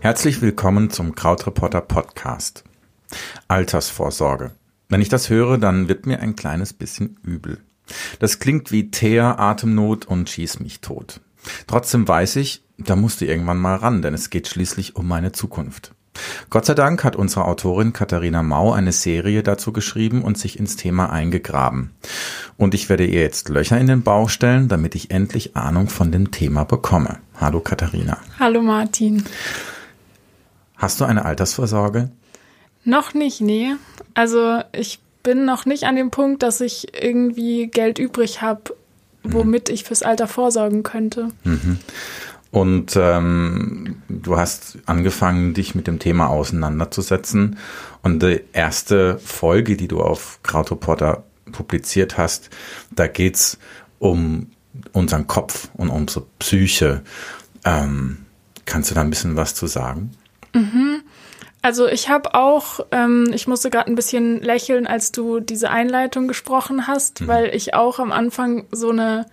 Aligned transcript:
Herzlich 0.00 0.42
willkommen 0.42 0.90
zum 0.90 1.14
Krautreporter 1.14 1.80
Podcast. 1.80 2.62
Altersvorsorge. 3.48 4.50
Wenn 4.90 5.00
ich 5.00 5.08
das 5.08 5.30
höre, 5.30 5.56
dann 5.56 5.88
wird 5.88 6.04
mir 6.04 6.20
ein 6.20 6.36
kleines 6.36 6.74
bisschen 6.74 7.18
übel. 7.22 7.62
Das 8.18 8.38
klingt 8.38 8.70
wie 8.70 8.90
Teer, 8.90 9.38
Atemnot 9.40 10.04
und 10.04 10.28
schieß 10.28 10.60
mich 10.60 10.82
tot. 10.82 11.22
Trotzdem 11.66 12.06
weiß 12.06 12.36
ich, 12.36 12.64
da 12.76 12.96
musste 12.96 13.24
irgendwann 13.24 13.58
mal 13.58 13.76
ran, 13.76 14.02
denn 14.02 14.14
es 14.14 14.28
geht 14.28 14.48
schließlich 14.48 14.96
um 14.96 15.08
meine 15.08 15.32
Zukunft. 15.32 15.94
Gott 16.50 16.66
sei 16.66 16.74
Dank 16.74 17.04
hat 17.04 17.16
unsere 17.16 17.46
Autorin 17.46 17.92
Katharina 17.92 18.42
Mau 18.42 18.72
eine 18.72 18.92
Serie 18.92 19.42
dazu 19.42 19.72
geschrieben 19.72 20.22
und 20.22 20.38
sich 20.38 20.58
ins 20.58 20.76
Thema 20.76 21.10
eingegraben. 21.10 21.90
Und 22.56 22.74
ich 22.74 22.88
werde 22.88 23.04
ihr 23.04 23.20
jetzt 23.20 23.48
Löcher 23.48 23.78
in 23.78 23.86
den 23.86 24.02
Bauch 24.02 24.28
stellen, 24.28 24.68
damit 24.68 24.94
ich 24.94 25.10
endlich 25.10 25.56
Ahnung 25.56 25.88
von 25.88 26.12
dem 26.12 26.30
Thema 26.30 26.64
bekomme. 26.64 27.18
Hallo 27.40 27.60
Katharina. 27.60 28.18
Hallo 28.38 28.62
Martin. 28.62 29.24
Hast 30.76 31.00
du 31.00 31.04
eine 31.04 31.24
Altersvorsorge? 31.24 32.10
Noch 32.84 33.14
nicht, 33.14 33.40
nee. 33.40 33.74
Also 34.14 34.60
ich 34.72 35.00
bin 35.22 35.44
noch 35.44 35.66
nicht 35.66 35.84
an 35.84 35.96
dem 35.96 36.10
Punkt, 36.10 36.42
dass 36.42 36.60
ich 36.60 37.02
irgendwie 37.02 37.66
Geld 37.66 37.98
übrig 37.98 38.42
habe, 38.42 38.76
womit 39.22 39.68
mhm. 39.68 39.74
ich 39.74 39.84
fürs 39.84 40.02
Alter 40.02 40.28
vorsorgen 40.28 40.82
könnte. 40.82 41.28
Mhm. 41.44 41.78
Und 42.54 42.94
ähm, 42.94 43.96
du 44.08 44.36
hast 44.36 44.78
angefangen, 44.86 45.54
dich 45.54 45.74
mit 45.74 45.88
dem 45.88 45.98
Thema 45.98 46.28
auseinanderzusetzen. 46.28 47.58
Und 48.00 48.22
die 48.22 48.42
erste 48.52 49.18
Folge, 49.18 49.76
die 49.76 49.88
du 49.88 50.00
auf 50.00 50.38
Krautreporter 50.44 51.24
publiziert 51.50 52.16
hast, 52.16 52.50
da 52.92 53.08
geht's 53.08 53.58
um 53.98 54.52
unseren 54.92 55.26
Kopf 55.26 55.68
und 55.74 55.90
unsere 55.90 56.26
Psyche. 56.38 57.02
Ähm, 57.64 58.18
kannst 58.66 58.88
du 58.88 58.94
da 58.94 59.00
ein 59.00 59.10
bisschen 59.10 59.34
was 59.34 59.56
zu 59.56 59.66
sagen? 59.66 60.12
Mhm. 60.52 61.02
Also 61.60 61.88
ich 61.88 62.08
habe 62.08 62.34
auch, 62.34 62.86
ähm, 62.92 63.32
ich 63.34 63.48
musste 63.48 63.68
gerade 63.68 63.90
ein 63.90 63.96
bisschen 63.96 64.40
lächeln, 64.40 64.86
als 64.86 65.10
du 65.10 65.40
diese 65.40 65.70
Einleitung 65.70 66.28
gesprochen 66.28 66.86
hast, 66.86 67.22
mhm. 67.22 67.26
weil 67.26 67.52
ich 67.52 67.74
auch 67.74 67.98
am 67.98 68.12
Anfang 68.12 68.66
so 68.70 68.90
eine 68.90 69.26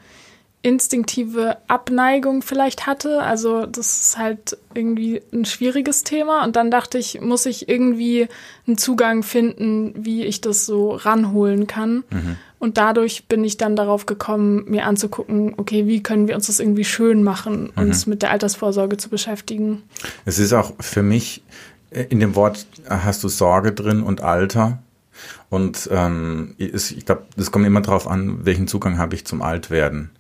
instinktive 0.64 1.58
Abneigung 1.68 2.42
vielleicht 2.42 2.86
hatte. 2.86 3.22
Also 3.22 3.66
das 3.66 4.02
ist 4.02 4.18
halt 4.18 4.58
irgendwie 4.74 5.22
ein 5.34 5.46
schwieriges 5.46 6.04
Thema. 6.04 6.44
Und 6.44 6.56
dann 6.56 6.70
dachte 6.70 6.98
ich, 6.98 7.20
muss 7.20 7.46
ich 7.46 7.68
irgendwie 7.68 8.28
einen 8.68 8.78
Zugang 8.78 9.24
finden, 9.24 9.94
wie 9.98 10.24
ich 10.24 10.42
das 10.42 10.66
so 10.66 10.92
ranholen 10.92 11.66
kann. 11.68 12.04
Mhm. 12.12 12.38
Und 12.60 12.78
dadurch 12.78 13.26
bin 13.28 13.44
ich 13.44 13.58
dann 13.58 13.76
darauf 13.76 14.06
gekommen, 14.06 14.66
mir 14.68 14.86
anzugucken, 14.86 15.56
okay, 15.58 15.88
wie 15.88 16.04
können 16.04 16.28
wir 16.28 16.36
uns 16.36 16.46
das 16.46 16.60
irgendwie 16.60 16.86
schön 16.86 17.24
machen, 17.24 17.72
uns 17.76 18.06
mhm. 18.06 18.12
mit 18.12 18.22
der 18.22 18.30
Altersvorsorge 18.30 18.98
zu 18.98 19.10
beschäftigen. 19.10 19.82
Es 20.26 20.38
ist 20.38 20.54
auch 20.54 20.74
für 20.80 21.02
mich, 21.02 21.42
äh, 21.90 22.04
in 22.10 22.20
dem 22.20 22.36
Wort 22.36 22.68
hast 22.88 23.24
du 23.24 23.30
Sorge 23.30 23.72
drin 23.72 24.04
und 24.04 24.22
Alter. 24.22 24.78
Und 25.50 25.90
ähm, 25.92 26.56
ich 26.58 27.06
glaube, 27.06 27.24
es 27.36 27.52
kommt 27.52 27.66
immer 27.66 27.82
darauf 27.82 28.08
an, 28.08 28.46
welchen 28.46 28.68
Zugang 28.68 28.98
habe 28.98 29.16
ich 29.16 29.26
zum 29.26 29.42
Altwerden. 29.42 30.12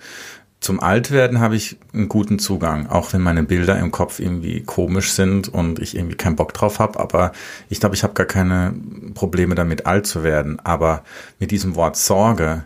Zum 0.62 0.80
Altwerden 0.80 1.40
habe 1.40 1.56
ich 1.56 1.78
einen 1.92 2.08
guten 2.08 2.38
Zugang, 2.38 2.86
auch 2.88 3.14
wenn 3.14 3.22
meine 3.22 3.42
Bilder 3.42 3.80
im 3.80 3.90
Kopf 3.90 4.20
irgendwie 4.20 4.62
komisch 4.62 5.12
sind 5.12 5.48
und 5.48 5.80
ich 5.80 5.98
irgendwie 5.98 6.16
keinen 6.16 6.36
Bock 6.36 6.54
drauf 6.54 6.78
habe. 6.78 7.00
Aber 7.00 7.32
ich 7.68 7.80
glaube, 7.80 7.96
ich 7.96 8.04
habe 8.04 8.14
gar 8.14 8.28
keine 8.28 8.76
Probleme 9.16 9.56
damit, 9.56 9.88
alt 9.88 10.06
zu 10.06 10.24
werden. 10.24 10.60
Aber 10.60 11.04
mit 11.40 11.50
diesem 11.50 11.76
Wort 11.76 11.98
Sorge, 11.98 12.66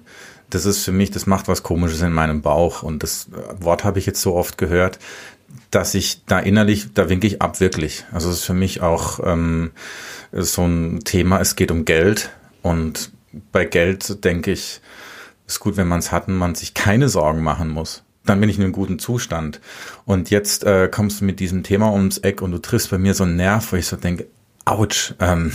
das 0.49 0.65
ist 0.65 0.83
für 0.83 0.91
mich, 0.91 1.11
das 1.11 1.25
macht 1.25 1.47
was 1.47 1.63
Komisches 1.63 2.01
in 2.01 2.11
meinem 2.11 2.41
Bauch. 2.41 2.83
Und 2.83 3.01
das 3.01 3.29
Wort 3.61 3.85
habe 3.85 3.97
ich 3.97 4.05
jetzt 4.05 4.21
so 4.21 4.35
oft 4.35 4.57
gehört, 4.57 4.99
dass 5.71 5.95
ich 5.95 6.25
da 6.25 6.39
innerlich, 6.39 6.93
da 6.93 7.07
winke 7.09 7.27
ich 7.27 7.41
ab 7.41 7.61
wirklich. 7.61 8.05
Also 8.11 8.29
es 8.29 8.39
ist 8.39 8.45
für 8.45 8.53
mich 8.53 8.81
auch 8.81 9.19
ähm, 9.23 9.71
so 10.35 10.63
ein 10.63 11.01
Thema, 11.03 11.39
es 11.39 11.55
geht 11.55 11.71
um 11.71 11.85
Geld. 11.85 12.31
Und 12.61 13.11
bei 13.51 13.65
Geld 13.65 14.23
denke 14.23 14.51
ich, 14.51 14.81
ist 15.47 15.59
gut, 15.59 15.77
wenn 15.77 15.87
man 15.87 15.99
es 15.99 16.11
hat 16.11 16.27
und 16.27 16.35
man 16.35 16.55
sich 16.55 16.73
keine 16.73 17.09
Sorgen 17.09 17.41
machen 17.41 17.69
muss. 17.69 18.03
Dann 18.25 18.39
bin 18.39 18.49
ich 18.49 18.57
in 18.57 18.63
einem 18.63 18.73
guten 18.73 18.97
Zustand. 18.97 19.61
Und 20.05 20.29
jetzt 20.31 20.63
äh, 20.63 20.89
kommst 20.91 21.21
du 21.21 21.25
mit 21.25 21.39
diesem 21.39 21.63
Thema 21.63 21.91
ums 21.93 22.17
Eck 22.17 22.41
und 22.41 22.51
du 22.51 22.57
triffst 22.57 22.89
bei 22.89 22.97
mir 22.97 23.13
so 23.13 23.23
einen 23.23 23.35
Nerv, 23.35 23.71
wo 23.71 23.75
ich 23.75 23.85
so 23.85 23.97
denke, 23.97 24.27
ouch, 24.65 25.13
ähm, 25.19 25.51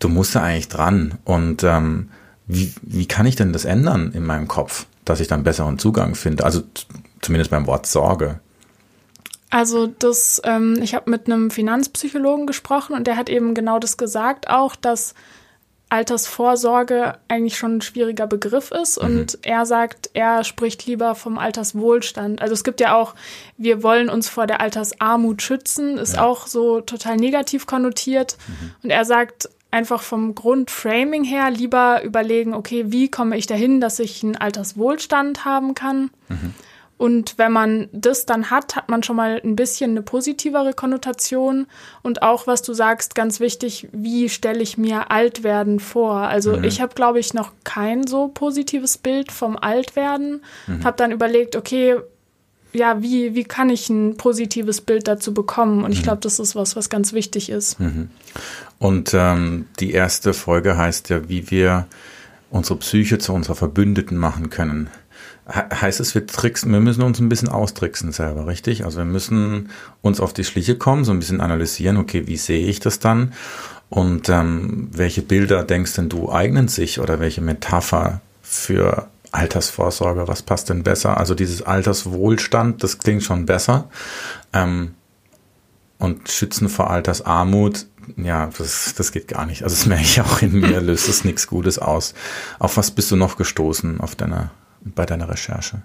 du 0.00 0.08
musst 0.08 0.34
da 0.34 0.42
eigentlich 0.42 0.68
dran. 0.68 1.18
Und 1.24 1.62
ähm, 1.62 2.10
wie, 2.46 2.72
wie 2.82 3.06
kann 3.06 3.26
ich 3.26 3.36
denn 3.36 3.52
das 3.52 3.64
ändern 3.64 4.10
in 4.12 4.26
meinem 4.26 4.48
Kopf, 4.48 4.86
dass 5.04 5.20
ich 5.20 5.28
dann 5.28 5.44
besseren 5.44 5.78
Zugang 5.78 6.16
finde? 6.16 6.44
Also 6.44 6.62
zumindest 7.20 7.52
beim 7.52 7.66
Wort 7.66 7.86
Sorge. 7.86 8.40
Also 9.52 9.86
das, 9.86 10.40
ähm, 10.44 10.78
ich 10.80 10.94
habe 10.94 11.10
mit 11.10 11.26
einem 11.26 11.50
Finanzpsychologen 11.50 12.46
gesprochen 12.46 12.94
und 12.94 13.06
der 13.06 13.16
hat 13.16 13.28
eben 13.28 13.52
genau 13.52 13.78
das 13.78 13.98
gesagt 13.98 14.48
auch, 14.48 14.74
dass 14.74 15.14
Altersvorsorge 15.90 17.18
eigentlich 17.28 17.58
schon 17.58 17.76
ein 17.76 17.82
schwieriger 17.82 18.26
Begriff 18.26 18.70
ist 18.70 18.98
mhm. 19.02 19.08
und 19.08 19.38
er 19.42 19.66
sagt, 19.66 20.08
er 20.14 20.42
spricht 20.44 20.86
lieber 20.86 21.14
vom 21.14 21.36
Alterswohlstand. 21.36 22.40
Also 22.40 22.54
es 22.54 22.64
gibt 22.64 22.80
ja 22.80 22.94
auch, 22.96 23.14
wir 23.58 23.82
wollen 23.82 24.08
uns 24.08 24.30
vor 24.30 24.46
der 24.46 24.62
Altersarmut 24.62 25.42
schützen, 25.42 25.98
ist 25.98 26.14
ja. 26.14 26.24
auch 26.24 26.46
so 26.46 26.80
total 26.80 27.18
negativ 27.18 27.66
konnotiert 27.66 28.38
mhm. 28.48 28.70
und 28.84 28.90
er 28.90 29.04
sagt 29.04 29.50
einfach 29.70 30.00
vom 30.00 30.34
Grundframing 30.34 31.24
her 31.24 31.50
lieber 31.50 32.02
überlegen, 32.02 32.54
okay, 32.54 32.86
wie 32.88 33.10
komme 33.10 33.36
ich 33.36 33.46
dahin, 33.46 33.82
dass 33.82 33.98
ich 33.98 34.22
einen 34.22 34.36
Alterswohlstand 34.36 35.44
haben 35.44 35.74
kann? 35.74 36.10
Mhm. 36.30 36.54
Und 37.02 37.36
wenn 37.36 37.50
man 37.50 37.88
das 37.90 38.26
dann 38.26 38.48
hat, 38.52 38.76
hat 38.76 38.88
man 38.88 39.02
schon 39.02 39.16
mal 39.16 39.40
ein 39.42 39.56
bisschen 39.56 39.90
eine 39.90 40.02
positivere 40.02 40.72
Konnotation. 40.72 41.66
Und 42.02 42.22
auch, 42.22 42.46
was 42.46 42.62
du 42.62 42.74
sagst, 42.74 43.16
ganz 43.16 43.40
wichtig, 43.40 43.88
wie 43.90 44.28
stelle 44.28 44.62
ich 44.62 44.78
mir 44.78 45.10
Altwerden 45.10 45.80
vor? 45.80 46.18
Also 46.18 46.56
mhm. 46.56 46.62
ich 46.62 46.80
habe, 46.80 46.94
glaube 46.94 47.18
ich, 47.18 47.34
noch 47.34 47.50
kein 47.64 48.06
so 48.06 48.28
positives 48.28 48.98
Bild 48.98 49.32
vom 49.32 49.56
Altwerden. 49.56 50.44
Mhm. 50.68 50.84
Habe 50.84 50.96
dann 50.96 51.10
überlegt, 51.10 51.56
okay, 51.56 51.96
ja, 52.72 53.02
wie, 53.02 53.34
wie 53.34 53.42
kann 53.42 53.68
ich 53.68 53.90
ein 53.90 54.16
positives 54.16 54.80
Bild 54.80 55.08
dazu 55.08 55.34
bekommen? 55.34 55.82
Und 55.82 55.90
ich 55.90 56.02
mhm. 56.02 56.04
glaube, 56.04 56.20
das 56.20 56.38
ist 56.38 56.54
was, 56.54 56.76
was 56.76 56.88
ganz 56.88 57.12
wichtig 57.12 57.50
ist. 57.50 57.80
Mhm. 57.80 58.10
Und 58.78 59.10
ähm, 59.12 59.66
die 59.80 59.90
erste 59.90 60.34
Folge 60.34 60.76
heißt 60.76 61.08
ja, 61.08 61.28
wie 61.28 61.50
wir 61.50 61.88
unsere 62.50 62.78
Psyche 62.78 63.18
zu 63.18 63.32
unserer 63.32 63.56
Verbündeten 63.56 64.16
machen 64.16 64.50
können 64.50 64.88
heißt 65.48 66.00
es, 66.00 66.14
wir 66.14 66.26
tricksen, 66.26 66.72
wir 66.72 66.80
müssen 66.80 67.02
uns 67.02 67.18
ein 67.18 67.28
bisschen 67.28 67.48
austricksen 67.48 68.12
selber, 68.12 68.46
richtig? 68.46 68.84
Also 68.84 68.98
wir 68.98 69.04
müssen 69.04 69.70
uns 70.00 70.20
auf 70.20 70.32
die 70.32 70.44
Schliche 70.44 70.76
kommen, 70.76 71.04
so 71.04 71.12
ein 71.12 71.18
bisschen 71.18 71.40
analysieren, 71.40 71.96
okay, 71.96 72.26
wie 72.26 72.36
sehe 72.36 72.66
ich 72.66 72.80
das 72.80 73.00
dann? 73.00 73.32
Und 73.90 74.28
ähm, 74.28 74.88
welche 74.92 75.22
Bilder 75.22 75.64
denkst 75.64 75.94
denn 75.94 76.08
du 76.08 76.32
eignen 76.32 76.68
sich 76.68 77.00
oder 77.00 77.20
welche 77.20 77.40
Metapher 77.40 78.20
für 78.42 79.08
Altersvorsorge, 79.32 80.28
was 80.28 80.42
passt 80.42 80.70
denn 80.70 80.82
besser? 80.82 81.18
Also 81.18 81.34
dieses 81.34 81.62
Alterswohlstand, 81.62 82.82
das 82.82 82.98
klingt 82.98 83.22
schon 83.22 83.44
besser. 83.44 83.90
Ähm, 84.52 84.94
und 85.98 86.30
Schützen 86.30 86.68
vor 86.68 86.90
Altersarmut, 86.90 87.86
ja, 88.16 88.50
das, 88.58 88.94
das 88.96 89.12
geht 89.12 89.28
gar 89.28 89.46
nicht. 89.46 89.62
Also 89.62 89.76
das 89.76 89.86
merke 89.86 90.04
ich 90.04 90.20
auch 90.20 90.40
in 90.40 90.60
mir, 90.60 90.80
löst 90.80 91.08
es 91.08 91.24
nichts 91.24 91.46
Gutes 91.46 91.78
aus. 91.78 92.14
Auf 92.58 92.76
was 92.76 92.92
bist 92.92 93.10
du 93.10 93.16
noch 93.16 93.36
gestoßen 93.36 94.00
auf 94.00 94.14
deiner 94.14 94.50
bei 94.84 95.06
deiner 95.06 95.28
Recherche? 95.28 95.82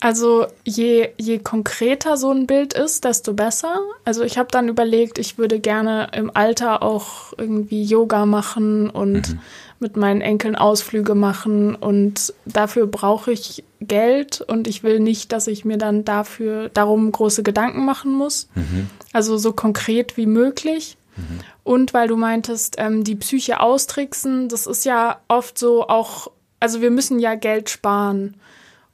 Also 0.00 0.46
je, 0.64 1.10
je 1.18 1.38
konkreter 1.38 2.16
so 2.16 2.30
ein 2.30 2.46
Bild 2.46 2.72
ist, 2.72 3.04
desto 3.04 3.34
besser. 3.34 3.80
Also 4.04 4.22
ich 4.22 4.38
habe 4.38 4.48
dann 4.50 4.68
überlegt, 4.68 5.18
ich 5.18 5.36
würde 5.36 5.60
gerne 5.60 6.08
im 6.14 6.30
Alter 6.34 6.82
auch 6.82 7.34
irgendwie 7.36 7.84
Yoga 7.84 8.24
machen 8.24 8.88
und 8.88 9.28
mhm. 9.28 9.40
mit 9.78 9.98
meinen 9.98 10.22
Enkeln 10.22 10.56
Ausflüge 10.56 11.14
machen 11.14 11.74
und 11.74 12.32
dafür 12.46 12.86
brauche 12.86 13.30
ich 13.30 13.62
Geld 13.80 14.40
und 14.40 14.68
ich 14.68 14.82
will 14.82 15.00
nicht, 15.00 15.32
dass 15.32 15.46
ich 15.46 15.66
mir 15.66 15.76
dann 15.76 16.06
dafür 16.06 16.70
darum 16.70 17.12
große 17.12 17.42
Gedanken 17.42 17.84
machen 17.84 18.14
muss. 18.14 18.48
Mhm. 18.54 18.88
Also 19.12 19.36
so 19.36 19.52
konkret 19.52 20.16
wie 20.16 20.26
möglich. 20.26 20.96
Mhm. 21.16 21.40
Und 21.62 21.92
weil 21.92 22.08
du 22.08 22.16
meintest, 22.16 22.76
ähm, 22.78 23.04
die 23.04 23.16
Psyche 23.16 23.60
austricksen, 23.60 24.48
das 24.48 24.66
ist 24.66 24.86
ja 24.86 25.20
oft 25.28 25.58
so 25.58 25.88
auch 25.88 26.30
also 26.60 26.80
wir 26.80 26.90
müssen 26.90 27.18
ja 27.18 27.34
Geld 27.34 27.70
sparen. 27.70 28.34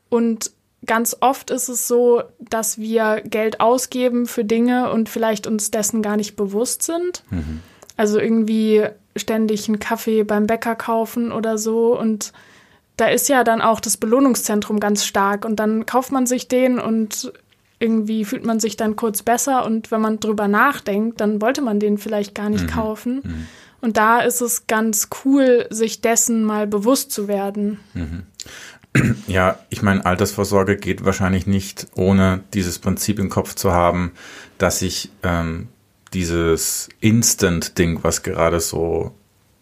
Und 0.08 0.52
ganz 0.86 1.16
oft 1.20 1.50
ist 1.50 1.68
es 1.68 1.86
so, 1.88 2.22
dass 2.38 2.78
wir 2.78 3.22
Geld 3.24 3.60
ausgeben 3.60 4.26
für 4.26 4.44
Dinge 4.44 4.90
und 4.90 5.08
vielleicht 5.08 5.46
uns 5.46 5.70
dessen 5.70 6.00
gar 6.00 6.16
nicht 6.16 6.36
bewusst 6.36 6.82
sind. 6.82 7.24
Mhm. 7.30 7.60
Also 7.96 8.18
irgendwie 8.20 8.86
ständig 9.16 9.68
einen 9.68 9.78
Kaffee 9.78 10.22
beim 10.22 10.46
Bäcker 10.46 10.76
kaufen 10.76 11.32
oder 11.32 11.58
so. 11.58 11.98
Und 11.98 12.32
da 12.96 13.08
ist 13.08 13.28
ja 13.28 13.44
dann 13.44 13.60
auch 13.60 13.80
das 13.80 13.96
Belohnungszentrum 13.96 14.80
ganz 14.80 15.04
stark. 15.04 15.44
Und 15.44 15.56
dann 15.56 15.86
kauft 15.86 16.12
man 16.12 16.26
sich 16.26 16.48
den 16.48 16.78
und 16.78 17.32
irgendwie 17.78 18.24
fühlt 18.24 18.44
man 18.46 18.60
sich 18.60 18.76
dann 18.76 18.96
kurz 18.96 19.22
besser. 19.22 19.64
Und 19.64 19.90
wenn 19.90 20.00
man 20.00 20.20
drüber 20.20 20.48
nachdenkt, 20.48 21.20
dann 21.20 21.40
wollte 21.42 21.62
man 21.62 21.80
den 21.80 21.98
vielleicht 21.98 22.34
gar 22.34 22.48
nicht 22.48 22.64
mhm. 22.64 22.70
kaufen. 22.70 23.14
Mhm. 23.24 23.46
Und 23.86 23.96
da 23.96 24.18
ist 24.18 24.40
es 24.40 24.66
ganz 24.66 25.10
cool, 25.24 25.68
sich 25.70 26.00
dessen 26.00 26.42
mal 26.42 26.66
bewusst 26.66 27.12
zu 27.12 27.28
werden. 27.28 27.78
Mhm. 27.94 28.26
Ja, 29.28 29.60
ich 29.68 29.80
meine, 29.82 30.04
Altersvorsorge 30.04 30.76
geht 30.76 31.04
wahrscheinlich 31.04 31.46
nicht, 31.46 31.86
ohne 31.94 32.42
dieses 32.52 32.80
Prinzip 32.80 33.20
im 33.20 33.28
Kopf 33.28 33.54
zu 33.54 33.70
haben, 33.70 34.10
dass 34.58 34.82
ich 34.82 35.10
ähm, 35.22 35.68
dieses 36.14 36.88
Instant-Ding, 36.98 38.02
was 38.02 38.24
gerade 38.24 38.58
so 38.58 39.14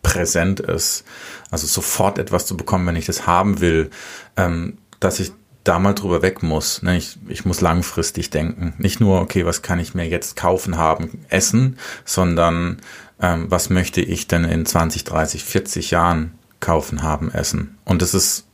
präsent 0.03 0.61
ist, 0.61 1.05
also 1.51 1.67
sofort 1.67 2.19
etwas 2.19 2.47
zu 2.47 2.57
bekommen, 2.57 2.87
wenn 2.87 2.97
ich 2.97 3.07
das 3.07 3.27
haben 3.27 3.61
will, 3.61 3.91
ähm, 4.39 4.79
dass 5.01 5.21
ich 5.21 5.33
da 5.65 5.79
mal 5.79 5.95
drüber 5.95 6.23
weg 6.23 6.43
muss. 6.43 6.83
Ne? 6.83 6.97
Ich, 6.97 7.19
ich 7.29 7.45
muss 7.45 7.61
langfristig 7.61 8.31
denken. 8.31 8.73
Nicht 8.79 9.01
nur, 9.01 9.21
okay, 9.21 9.45
was 9.45 9.61
kann 9.61 9.81
ich 9.81 9.95
mir 9.95 10.07
jetzt 10.09 10.37
kaufen, 10.37 10.79
haben, 10.79 11.27
essen, 11.29 11.79
sondern 12.05 12.81
ähm, 13.25 13.51
was 13.51 13.71
möchte 13.71 14.03
ich 14.03 14.29
denn 14.29 14.45
in 14.45 14.67
20, 14.67 15.05
30, 15.05 15.45
40 15.45 15.91
Jahren 15.93 16.33
kaufen, 16.61 17.03
haben, 17.03 17.33
essen. 17.33 17.79
Und 17.87 18.03
das 18.03 18.13
ist 18.13 18.47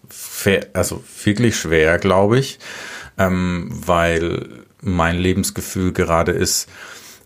also 0.75 1.03
wirklich 1.25 1.57
schwer, 1.57 1.99
glaube 1.99 2.39
ich, 2.39 2.61
ähm, 3.19 3.69
weil 3.69 4.49
mein 4.81 5.19
Lebensgefühl 5.19 5.93
gerade 5.93 6.31
ist, 6.31 6.69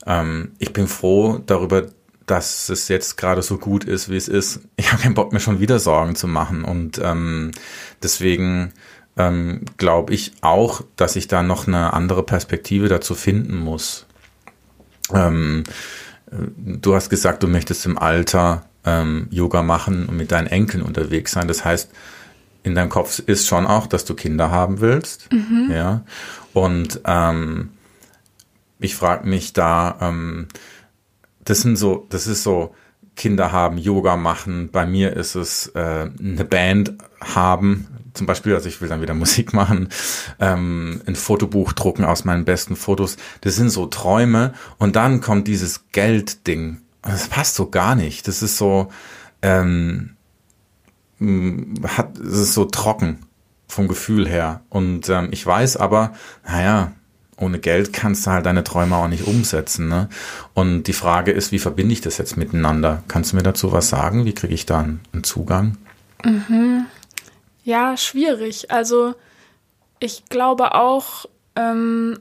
ähm, 0.06 0.52
ich 0.58 0.73
bin 0.73 0.88
froh 0.88 1.38
darüber, 1.44 1.87
dass 2.25 2.70
es 2.70 2.88
jetzt 2.88 3.17
gerade 3.19 3.43
so 3.43 3.58
gut 3.58 3.85
ist, 3.85 4.08
wie 4.08 4.17
es 4.17 4.29
ist. 4.29 4.61
Ich 4.76 4.90
habe 4.90 5.02
keinen 5.02 5.14
Bock 5.14 5.32
mehr 5.32 5.40
schon 5.40 5.61
wieder 5.61 5.79
Sorgen 5.79 6.17
zu 6.17 6.26
machen 6.26 6.64
und 6.64 6.99
ähm, 7.02 7.50
deswegen 8.02 8.73
ähm, 9.19 9.67
glaube 9.76 10.14
ich 10.14 10.32
auch, 10.40 10.81
dass 10.97 11.14
ich 11.14 11.29
da 11.29 11.43
noch 11.43 11.67
eine 11.67 11.93
andere 11.93 12.23
Perspektive 12.23 12.88
dazu 12.88 13.14
finden 13.14 13.58
muss. 13.58 14.06
Ähm, 15.12 15.64
äh, 15.67 15.73
du 16.57 16.95
hast 16.95 17.11
gesagt, 17.11 17.43
du 17.43 17.49
möchtest 17.49 17.87
im 17.87 17.99
Alter 17.99 18.65
ähm, 18.85 19.29
Yoga 19.31 19.63
machen 19.63 20.07
und 20.07 20.17
mit 20.17 20.33
deinen 20.33 20.47
Enkeln 20.47 20.83
unterwegs 20.83 21.33
sein. 21.33 21.49
Das 21.49 21.65
heißt, 21.65 21.91
in 22.63 22.75
deinem 22.75 22.89
Kopf 22.89 23.19
ist 23.19 23.47
schon 23.47 23.67
auch, 23.67 23.87
dass 23.87 24.05
du 24.05 24.15
Kinder 24.15 24.51
haben 24.51 24.81
willst. 24.81 25.31
Mhm. 25.33 25.71
Ja. 25.71 26.05
Und 26.53 27.01
ähm, 27.05 27.71
ich 28.79 28.95
frage 28.97 29.29
mich 29.29 29.53
da, 29.53 29.97
ähm, 30.01 30.49
das 31.45 31.61
sind 31.61 31.77
so, 31.77 32.07
das 32.11 32.27
ist 32.27 32.43
so, 32.43 32.75
Kinder 33.17 33.53
haben, 33.53 33.79
Yoga 33.79 34.17
machen. 34.17 34.71
Bei 34.71 34.87
mir 34.87 35.15
ist 35.15 35.35
es 35.35 35.69
äh, 35.69 36.11
eine 36.19 36.45
Band 36.45 36.95
haben, 37.21 37.87
zum 38.14 38.26
Beispiel, 38.26 38.55
also 38.55 38.69
ich 38.69 38.81
will 38.81 38.88
dann 38.88 39.02
wieder 39.02 39.14
Musik 39.25 39.52
machen, 39.52 39.88
ähm, 40.40 41.02
ein 41.06 41.16
Fotobuch 41.16 41.72
drucken 41.72 42.05
aus 42.05 42.25
meinen 42.25 42.44
besten 42.44 42.76
Fotos. 42.76 43.16
Das 43.43 43.56
sind 43.56 43.70
so 43.70 43.87
Träume. 43.87 44.55
Und 44.78 44.96
dann 44.96 45.20
kommt 45.20 45.49
dieses 45.49 45.84
Geldding. 45.93 46.81
Das 47.02 47.28
passt 47.28 47.56
so 47.56 47.69
gar 47.69 47.94
nicht. 47.94 48.26
Das 48.28 48.43
ist 48.43 48.56
so, 48.56 48.90
ähm, 49.43 50.16
hat, 51.20 52.19
es 52.19 52.38
ist 52.38 52.55
so 52.55 52.64
trocken 52.64 53.19
vom 53.69 53.88
Gefühl 53.88 54.26
her. 54.26 54.62
Und 54.70 55.08
ähm, 55.08 55.28
ich 55.31 55.44
weiß 55.44 55.76
aber, 55.76 56.12
naja, 56.46 56.93
ohne 57.37 57.58
Geld 57.58 57.93
kannst 57.93 58.26
du 58.26 58.31
halt 58.31 58.46
deine 58.46 58.64
Träume 58.64 58.96
auch 58.96 59.08
nicht 59.08 59.26
umsetzen. 59.26 59.88
Ne? 59.88 60.08
Und 60.55 60.84
die 60.84 60.93
Frage 60.93 61.32
ist, 61.32 61.52
wie 61.52 61.58
verbinde 61.58 61.93
ich 61.93 62.00
das 62.00 62.19
jetzt 62.19 62.37
miteinander? 62.37 63.02
Kannst 63.08 63.32
du 63.32 63.37
mir 63.37 63.43
dazu 63.43 63.72
was 63.72 63.88
sagen? 63.88 64.25
Wie 64.25 64.34
kriege 64.34 64.55
ich 64.55 64.66
da 64.66 64.81
einen, 64.81 65.00
einen 65.12 65.25
Zugang? 65.25 65.76
Mhm. 66.25 66.87
Ja, 67.64 67.96
schwierig. 67.96 68.70
Also 68.70 69.14
ich 69.99 70.26
glaube 70.26 70.75
auch, 70.75 71.26
ähm, 71.56 72.19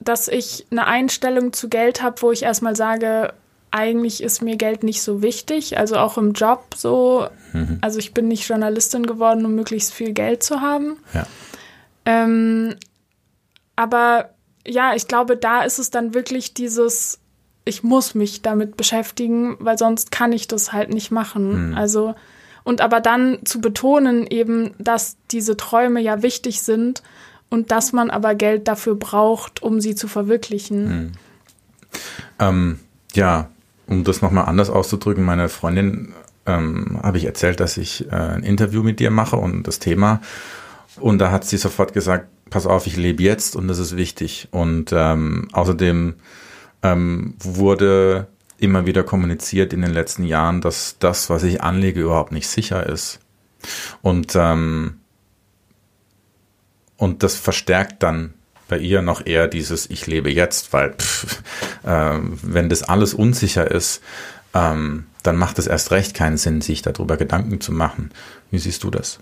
dass 0.00 0.28
ich 0.28 0.66
eine 0.70 0.86
Einstellung 0.86 1.52
zu 1.52 1.68
Geld 1.68 2.02
habe, 2.02 2.20
wo 2.22 2.30
ich 2.30 2.42
erstmal 2.42 2.76
sage, 2.76 3.32
eigentlich 3.70 4.22
ist 4.22 4.42
mir 4.42 4.56
Geld 4.56 4.82
nicht 4.82 5.02
so 5.02 5.22
wichtig, 5.22 5.78
also 5.78 5.96
auch 5.96 6.18
im 6.18 6.32
Job 6.32 6.74
so. 6.76 7.26
Mhm. 7.52 7.78
Also 7.80 7.98
ich 7.98 8.12
bin 8.12 8.28
nicht 8.28 8.46
Journalistin 8.46 9.06
geworden, 9.06 9.46
um 9.46 9.54
möglichst 9.54 9.94
viel 9.94 10.12
Geld 10.12 10.42
zu 10.42 10.60
haben. 10.60 10.98
Ja. 11.14 11.26
Ähm, 12.04 12.76
aber 13.74 14.30
ja, 14.66 14.94
ich 14.94 15.08
glaube, 15.08 15.36
da 15.36 15.62
ist 15.62 15.78
es 15.78 15.90
dann 15.90 16.12
wirklich 16.14 16.52
dieses, 16.52 17.18
ich 17.64 17.82
muss 17.82 18.14
mich 18.14 18.42
damit 18.42 18.76
beschäftigen, 18.76 19.56
weil 19.58 19.78
sonst 19.78 20.12
kann 20.12 20.32
ich 20.32 20.48
das 20.48 20.72
halt 20.72 20.92
nicht 20.92 21.10
machen. 21.10 21.70
Mhm. 21.70 21.74
Also, 21.76 22.14
und 22.64 22.80
aber 22.80 23.00
dann 23.00 23.38
zu 23.44 23.60
betonen 23.60 24.26
eben, 24.26 24.72
dass 24.78 25.16
diese 25.30 25.56
Träume 25.56 26.00
ja 26.00 26.22
wichtig 26.22 26.62
sind 26.62 27.02
und 27.50 27.70
dass 27.70 27.92
man 27.92 28.10
aber 28.10 28.34
Geld 28.34 28.68
dafür 28.68 28.94
braucht, 28.94 29.62
um 29.62 29.80
sie 29.80 29.94
zu 29.94 30.08
verwirklichen. 30.08 30.84
Mhm. 30.84 31.12
Ähm, 32.38 32.80
ja, 33.14 33.50
um 33.86 34.04
das 34.04 34.22
nochmal 34.22 34.46
anders 34.46 34.70
auszudrücken, 34.70 35.24
meine 35.24 35.48
Freundin 35.48 36.14
ähm, 36.46 36.98
habe 37.02 37.18
ich 37.18 37.24
erzählt, 37.24 37.60
dass 37.60 37.76
ich 37.76 38.10
äh, 38.10 38.14
ein 38.14 38.42
Interview 38.42 38.82
mit 38.82 39.00
dir 39.00 39.10
mache 39.10 39.36
und 39.36 39.64
das 39.64 39.78
Thema. 39.78 40.20
Und 40.98 41.18
da 41.18 41.30
hat 41.30 41.44
sie 41.44 41.56
sofort 41.56 41.92
gesagt, 41.92 42.28
pass 42.50 42.66
auf, 42.66 42.86
ich 42.86 42.96
lebe 42.96 43.22
jetzt 43.22 43.56
und 43.56 43.68
das 43.68 43.78
ist 43.78 43.96
wichtig. 43.96 44.48
Und 44.50 44.92
ähm, 44.92 45.48
außerdem 45.52 46.14
ähm, 46.82 47.34
wurde 47.38 48.28
immer 48.62 48.86
wieder 48.86 49.02
kommuniziert 49.02 49.72
in 49.72 49.82
den 49.82 49.92
letzten 49.92 50.24
Jahren, 50.24 50.60
dass 50.60 50.96
das, 50.98 51.30
was 51.30 51.42
ich 51.42 51.62
anlege, 51.62 52.00
überhaupt 52.00 52.32
nicht 52.32 52.48
sicher 52.48 52.86
ist. 52.86 53.18
Und, 54.00 54.34
ähm, 54.36 55.00
und 56.96 57.22
das 57.22 57.36
verstärkt 57.36 58.02
dann 58.02 58.34
bei 58.68 58.78
ihr 58.78 59.02
noch 59.02 59.26
eher 59.26 59.48
dieses 59.48 59.90
Ich 59.90 60.06
lebe 60.06 60.30
jetzt, 60.30 60.72
weil 60.72 60.94
pff, 60.94 61.42
äh, 61.84 62.18
wenn 62.42 62.68
das 62.68 62.82
alles 62.82 63.14
unsicher 63.14 63.70
ist, 63.70 64.00
ähm, 64.54 65.06
dann 65.22 65.36
macht 65.36 65.58
es 65.58 65.66
erst 65.66 65.90
recht 65.90 66.14
keinen 66.14 66.36
Sinn, 66.36 66.60
sich 66.60 66.82
darüber 66.82 67.16
Gedanken 67.16 67.60
zu 67.60 67.72
machen. 67.72 68.10
Wie 68.50 68.58
siehst 68.58 68.84
du 68.84 68.90
das? 68.90 69.18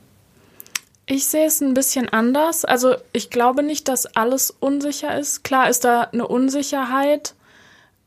Ich 1.07 1.27
sehe 1.27 1.47
es 1.47 1.61
ein 1.61 1.75
bisschen 1.75 2.09
anders. 2.09 2.65
Also 2.65 2.95
ich 3.13 3.31
glaube 3.31 3.63
nicht, 3.63 3.89
dass 3.89 4.07
alles 4.07 4.51
unsicher 4.51 5.19
ist. 5.19 5.43
Klar 5.43 5.69
ist 5.69 5.85
da 5.85 6.03
eine 6.03 6.29
Unsicherheit, 6.29 7.35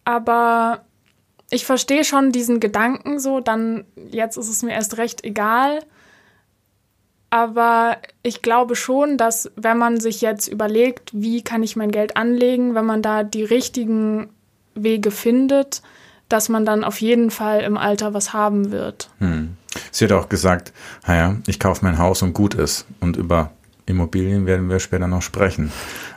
aber 0.06 0.86
ich 1.50 1.66
verstehe 1.66 2.04
schon 2.04 2.32
diesen 2.32 2.60
Gedanken 2.60 3.20
so, 3.20 3.40
dann 3.40 3.86
jetzt 4.10 4.38
ist 4.38 4.50
es 4.50 4.64
mir 4.64 4.72
erst 4.72 4.98
recht 4.98 5.24
egal. 5.24 5.80
Aber 7.30 7.98
ich 8.22 8.44
glaube 8.44 8.76
schon, 8.76 9.18
dass 9.18 9.52
wenn 9.56 9.78
man 9.78 10.00
sich 10.00 10.22
jetzt 10.22 10.48
überlegt, 10.48 11.10
wie 11.14 11.42
kann 11.42 11.64
ich 11.64 11.76
mein 11.76 11.92
Geld 11.92 12.16
anlegen, 12.16 12.76
wenn 12.76 12.86
man 12.86 13.02
da 13.02 13.24
die 13.24 13.44
richtigen 13.44 14.30
Wege 14.76 15.10
findet, 15.10 15.82
dass 16.30 16.50
man 16.50 16.66
dann 16.66 16.84
auf 16.84 17.02
jeden 17.02 17.32
Fall 17.32 17.62
im 17.62 17.78
Alter 17.78 18.14
was 18.14 18.34
haben 18.34 18.72
wird. 18.72 19.10
Hm. 19.20 19.58
Sie 19.92 20.06
hat 20.06 20.12
auch 20.12 20.30
gesagt, 20.30 20.74
naja, 21.08 21.38
ich 21.48 21.60
kaufe 21.60 21.84
mein 21.84 21.98
Haus 21.98 22.22
und 22.22 22.34
gut 22.34 22.54
ist. 22.54 22.86
Und 23.00 23.18
über 23.18 23.52
Immobilien 23.86 24.46
werden 24.46 24.70
wir 24.70 24.80
später 24.80 25.08
noch 25.08 25.22
sprechen. 25.22 25.72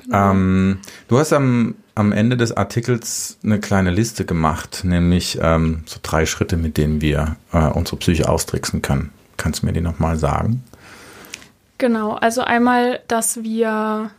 Genau. 0.04 0.30
Ähm, 0.30 0.78
du 1.08 1.18
hast 1.18 1.32
am, 1.32 1.74
am 1.94 2.12
Ende 2.12 2.36
des 2.36 2.56
Artikels 2.56 3.38
eine 3.42 3.60
kleine 3.60 3.90
Liste 3.90 4.24
gemacht, 4.24 4.82
nämlich 4.84 5.38
ähm, 5.40 5.82
so 5.86 5.98
drei 6.02 6.26
Schritte, 6.26 6.56
mit 6.56 6.76
denen 6.76 7.00
wir 7.00 7.36
äh, 7.52 7.66
unsere 7.66 7.96
Psyche 7.96 8.28
austricksen 8.28 8.82
können. 8.82 9.10
Kannst 9.36 9.62
du 9.62 9.66
mir 9.66 9.72
die 9.72 9.80
nochmal 9.80 10.16
sagen? 10.16 10.62
Genau, 11.78 12.12
also 12.12 12.40
einmal, 12.40 13.00
dass 13.08 13.42
wir 13.42 14.10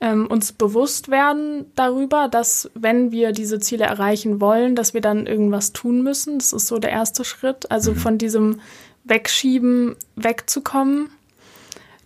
ähm, 0.00 0.26
uns 0.26 0.52
bewusst 0.52 1.10
werden 1.10 1.66
darüber, 1.74 2.28
dass 2.28 2.70
wenn 2.74 3.12
wir 3.12 3.32
diese 3.32 3.60
Ziele 3.60 3.84
erreichen 3.84 4.40
wollen, 4.40 4.74
dass 4.74 4.94
wir 4.94 5.02
dann 5.02 5.26
irgendwas 5.26 5.72
tun 5.72 6.02
müssen. 6.02 6.38
Das 6.38 6.52
ist 6.52 6.68
so 6.68 6.78
der 6.78 6.90
erste 6.90 7.24
Schritt, 7.24 7.70
also 7.70 7.92
mhm. 7.92 7.96
von 7.96 8.18
diesem 8.18 8.60
Wegschieben 9.04 9.96
wegzukommen. 10.16 11.10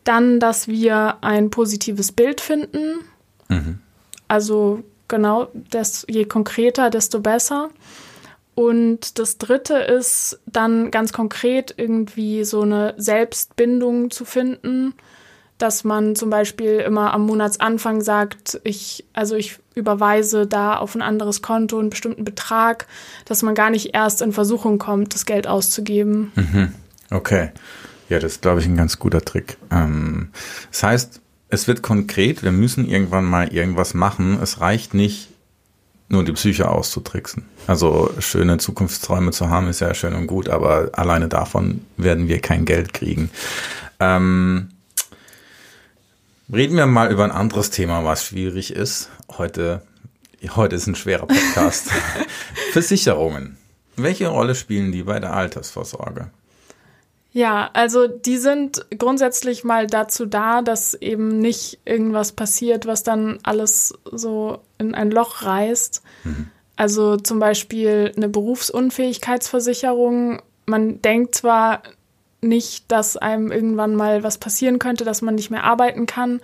Dann, 0.04 0.38
dass 0.38 0.68
wir 0.68 1.18
ein 1.22 1.50
positives 1.50 2.12
Bild 2.12 2.40
finden. 2.40 3.00
Mhm. 3.48 3.78
Also 4.28 4.84
genau, 5.08 5.48
das, 5.70 6.06
je 6.08 6.24
konkreter, 6.24 6.90
desto 6.90 7.20
besser. 7.20 7.70
Und 8.54 9.18
das 9.18 9.38
dritte 9.38 9.74
ist 9.74 10.40
dann 10.46 10.90
ganz 10.90 11.12
konkret 11.12 11.74
irgendwie 11.76 12.44
so 12.44 12.62
eine 12.62 12.94
Selbstbindung 12.96 14.10
zu 14.10 14.24
finden, 14.24 14.94
dass 15.58 15.84
man 15.84 16.14
zum 16.14 16.30
Beispiel 16.30 16.78
immer 16.80 17.12
am 17.12 17.26
Monatsanfang 17.26 18.00
sagt, 18.00 18.60
ich, 18.64 19.04
also 19.12 19.34
ich 19.34 19.58
überweise 19.74 20.46
da 20.46 20.76
auf 20.76 20.94
ein 20.94 21.02
anderes 21.02 21.42
Konto 21.42 21.78
einen 21.78 21.90
bestimmten 21.90 22.24
Betrag, 22.24 22.86
dass 23.24 23.42
man 23.42 23.54
gar 23.54 23.70
nicht 23.70 23.94
erst 23.94 24.22
in 24.22 24.32
Versuchung 24.32 24.78
kommt, 24.78 25.14
das 25.14 25.26
Geld 25.26 25.46
auszugeben. 25.46 26.32
Mhm. 26.34 26.72
Okay. 27.10 27.50
Ja, 28.08 28.18
das 28.18 28.32
ist, 28.32 28.42
glaube 28.42 28.60
ich, 28.60 28.66
ein 28.66 28.76
ganz 28.76 28.98
guter 28.98 29.22
Trick. 29.22 29.56
Ähm, 29.70 30.30
das 30.70 30.82
heißt, 30.82 31.20
es 31.48 31.68
wird 31.68 31.82
konkret, 31.82 32.42
wir 32.42 32.52
müssen 32.52 32.88
irgendwann 32.88 33.24
mal 33.24 33.48
irgendwas 33.52 33.94
machen. 33.94 34.38
Es 34.42 34.60
reicht 34.60 34.94
nicht, 34.94 35.28
nur 36.08 36.24
die 36.24 36.32
Psyche 36.32 36.68
auszutricksen. 36.68 37.44
Also 37.66 38.10
schöne 38.18 38.58
Zukunftsträume 38.58 39.30
zu 39.30 39.48
haben, 39.48 39.68
ist 39.68 39.80
ja 39.80 39.94
schön 39.94 40.14
und 40.14 40.26
gut, 40.26 40.48
aber 40.48 40.90
alleine 40.92 41.28
davon 41.28 41.84
werden 41.96 42.28
wir 42.28 42.40
kein 42.40 42.64
Geld 42.66 42.92
kriegen. 42.92 43.30
Ähm, 44.00 44.68
reden 46.52 46.76
wir 46.76 46.86
mal 46.86 47.10
über 47.10 47.24
ein 47.24 47.30
anderes 47.30 47.70
Thema, 47.70 48.04
was 48.04 48.24
schwierig 48.24 48.72
ist. 48.72 49.08
Heute, 49.38 49.82
heute 50.54 50.76
ist 50.76 50.86
ein 50.86 50.94
schwerer 50.94 51.26
Podcast. 51.26 51.90
Versicherungen. 52.72 53.56
Welche 53.96 54.28
Rolle 54.28 54.54
spielen 54.54 54.92
die 54.92 55.04
bei 55.04 55.20
der 55.20 55.32
Altersvorsorge? 55.32 56.30
Ja, 57.34 57.68
also 57.72 58.06
die 58.06 58.36
sind 58.36 58.86
grundsätzlich 58.96 59.64
mal 59.64 59.88
dazu 59.88 60.24
da, 60.24 60.62
dass 60.62 60.94
eben 60.94 61.40
nicht 61.40 61.80
irgendwas 61.84 62.30
passiert, 62.30 62.86
was 62.86 63.02
dann 63.02 63.40
alles 63.42 63.92
so 64.12 64.60
in 64.78 64.94
ein 64.94 65.10
Loch 65.10 65.42
reißt. 65.42 66.00
Mhm. 66.22 66.46
Also 66.76 67.16
zum 67.16 67.40
Beispiel 67.40 68.12
eine 68.16 68.28
Berufsunfähigkeitsversicherung. 68.28 70.42
Man 70.66 71.02
denkt 71.02 71.34
zwar 71.34 71.82
nicht, 72.40 72.92
dass 72.92 73.16
einem 73.16 73.50
irgendwann 73.50 73.96
mal 73.96 74.22
was 74.22 74.38
passieren 74.38 74.78
könnte, 74.78 75.04
dass 75.04 75.20
man 75.20 75.34
nicht 75.34 75.50
mehr 75.50 75.64
arbeiten 75.64 76.06
kann. 76.06 76.40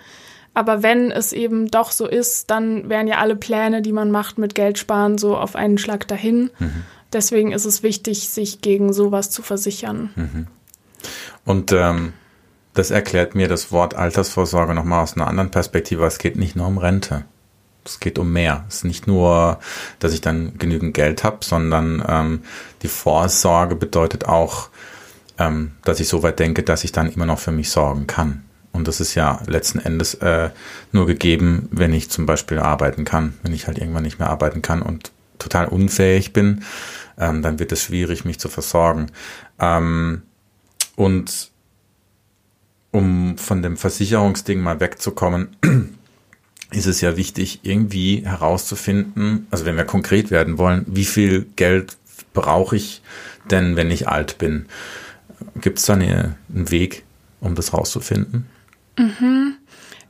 Aber 0.54 0.82
wenn 0.82 1.12
es 1.12 1.32
eben 1.32 1.70
doch 1.70 1.92
so 1.92 2.08
ist, 2.08 2.50
dann 2.50 2.88
wären 2.88 3.06
ja 3.06 3.18
alle 3.18 3.36
Pläne, 3.36 3.80
die 3.80 3.92
man 3.92 4.10
macht 4.10 4.38
mit 4.38 4.56
Geld 4.56 4.76
sparen, 4.76 5.18
so 5.18 5.36
auf 5.36 5.54
einen 5.54 5.78
Schlag 5.78 6.08
dahin. 6.08 6.50
Mhm. 6.58 6.82
Deswegen 7.12 7.52
ist 7.52 7.64
es 7.64 7.84
wichtig, 7.84 8.28
sich 8.28 8.60
gegen 8.60 8.92
sowas 8.92 9.30
zu 9.30 9.42
versichern. 9.42 10.10
Mhm. 10.16 10.48
Und 11.44 11.72
ähm, 11.72 12.12
das 12.74 12.90
erklärt 12.90 13.34
mir 13.34 13.48
das 13.48 13.72
Wort 13.72 13.94
Altersvorsorge 13.94 14.74
nochmal 14.74 15.02
aus 15.02 15.14
einer 15.14 15.26
anderen 15.26 15.50
Perspektive. 15.50 16.04
Es 16.06 16.18
geht 16.18 16.36
nicht 16.36 16.56
nur 16.56 16.66
um 16.66 16.78
Rente. 16.78 17.24
Es 17.84 17.98
geht 17.98 18.18
um 18.18 18.32
mehr. 18.32 18.64
Es 18.68 18.76
ist 18.76 18.84
nicht 18.84 19.06
nur, 19.06 19.58
dass 19.98 20.12
ich 20.12 20.20
dann 20.20 20.58
genügend 20.58 20.94
Geld 20.94 21.24
habe, 21.24 21.38
sondern 21.40 22.04
ähm, 22.06 22.42
die 22.82 22.88
Vorsorge 22.88 23.74
bedeutet 23.74 24.26
auch, 24.26 24.68
ähm, 25.38 25.72
dass 25.84 25.98
ich 26.00 26.08
so 26.08 26.22
weit 26.22 26.38
denke, 26.38 26.62
dass 26.62 26.84
ich 26.84 26.92
dann 26.92 27.10
immer 27.10 27.26
noch 27.26 27.38
für 27.38 27.52
mich 27.52 27.70
sorgen 27.70 28.06
kann. 28.06 28.44
Und 28.72 28.86
das 28.86 29.00
ist 29.00 29.14
ja 29.14 29.40
letzten 29.46 29.80
Endes 29.80 30.14
äh, 30.14 30.50
nur 30.92 31.06
gegeben, 31.06 31.68
wenn 31.72 31.92
ich 31.92 32.10
zum 32.10 32.26
Beispiel 32.26 32.58
arbeiten 32.58 33.04
kann. 33.04 33.34
Wenn 33.42 33.52
ich 33.52 33.66
halt 33.66 33.78
irgendwann 33.78 34.04
nicht 34.04 34.18
mehr 34.18 34.30
arbeiten 34.30 34.62
kann 34.62 34.82
und 34.82 35.10
total 35.38 35.66
unfähig 35.66 36.32
bin, 36.32 36.62
ähm, 37.18 37.42
dann 37.42 37.58
wird 37.58 37.72
es 37.72 37.82
schwierig, 37.82 38.24
mich 38.24 38.38
zu 38.38 38.48
versorgen. 38.48 39.10
Ähm, 39.58 40.22
und 41.00 41.50
um 42.90 43.38
von 43.38 43.62
dem 43.62 43.78
Versicherungsding 43.78 44.60
mal 44.60 44.80
wegzukommen, 44.80 45.56
ist 46.72 46.84
es 46.84 47.00
ja 47.00 47.16
wichtig, 47.16 47.60
irgendwie 47.62 48.22
herauszufinden, 48.26 49.46
also 49.50 49.64
wenn 49.64 49.78
wir 49.78 49.86
konkret 49.86 50.30
werden 50.30 50.58
wollen, 50.58 50.84
wie 50.86 51.06
viel 51.06 51.46
Geld 51.56 51.96
brauche 52.34 52.76
ich 52.76 53.00
denn, 53.50 53.76
wenn 53.76 53.90
ich 53.90 54.08
alt 54.08 54.36
bin? 54.36 54.66
Gibt 55.54 55.78
es 55.78 55.86
da 55.86 55.94
eine, 55.94 56.36
einen 56.54 56.70
Weg, 56.70 57.04
um 57.40 57.54
das 57.54 57.72
rauszufinden? 57.72 58.44
Mhm. 58.98 59.56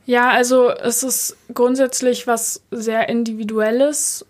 Ja, 0.05 0.29
also 0.31 0.71
es 0.71 1.03
ist 1.03 1.37
grundsätzlich 1.53 2.27
was 2.27 2.63
sehr 2.69 3.07
Individuelles. 3.07 4.25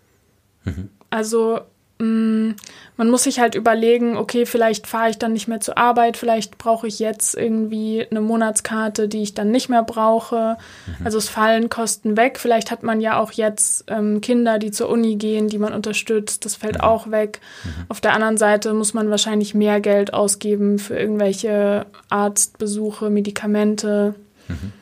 Mhm. 0.64 0.90
Also 1.10 1.62
man 2.02 3.10
muss 3.10 3.22
sich 3.22 3.38
halt 3.38 3.54
überlegen, 3.54 4.16
okay, 4.16 4.44
vielleicht 4.44 4.88
fahre 4.88 5.10
ich 5.10 5.18
dann 5.18 5.32
nicht 5.32 5.46
mehr 5.46 5.60
zur 5.60 5.78
Arbeit, 5.78 6.16
vielleicht 6.16 6.58
brauche 6.58 6.88
ich 6.88 6.98
jetzt 6.98 7.36
irgendwie 7.36 8.04
eine 8.10 8.20
Monatskarte, 8.20 9.06
die 9.06 9.22
ich 9.22 9.34
dann 9.34 9.52
nicht 9.52 9.68
mehr 9.68 9.84
brauche. 9.84 10.56
Mhm. 10.86 11.06
Also 11.06 11.18
es 11.18 11.28
fallen 11.28 11.68
Kosten 11.68 12.16
weg. 12.16 12.40
Vielleicht 12.40 12.72
hat 12.72 12.82
man 12.82 13.00
ja 13.00 13.20
auch 13.20 13.30
jetzt 13.30 13.84
ähm, 13.86 14.20
Kinder, 14.20 14.58
die 14.58 14.72
zur 14.72 14.88
Uni 14.88 15.14
gehen, 15.14 15.46
die 15.46 15.58
man 15.58 15.72
unterstützt. 15.72 16.44
Das 16.44 16.56
fällt 16.56 16.78
mhm. 16.78 16.80
auch 16.80 17.10
weg. 17.12 17.40
Mhm. 17.62 17.84
Auf 17.88 18.00
der 18.00 18.14
anderen 18.14 18.36
Seite 18.36 18.74
muss 18.74 18.94
man 18.94 19.08
wahrscheinlich 19.10 19.54
mehr 19.54 19.80
Geld 19.80 20.12
ausgeben 20.12 20.80
für 20.80 20.98
irgendwelche 20.98 21.86
Arztbesuche, 22.08 23.10
Medikamente. 23.10 24.16
Mhm. 24.48 24.72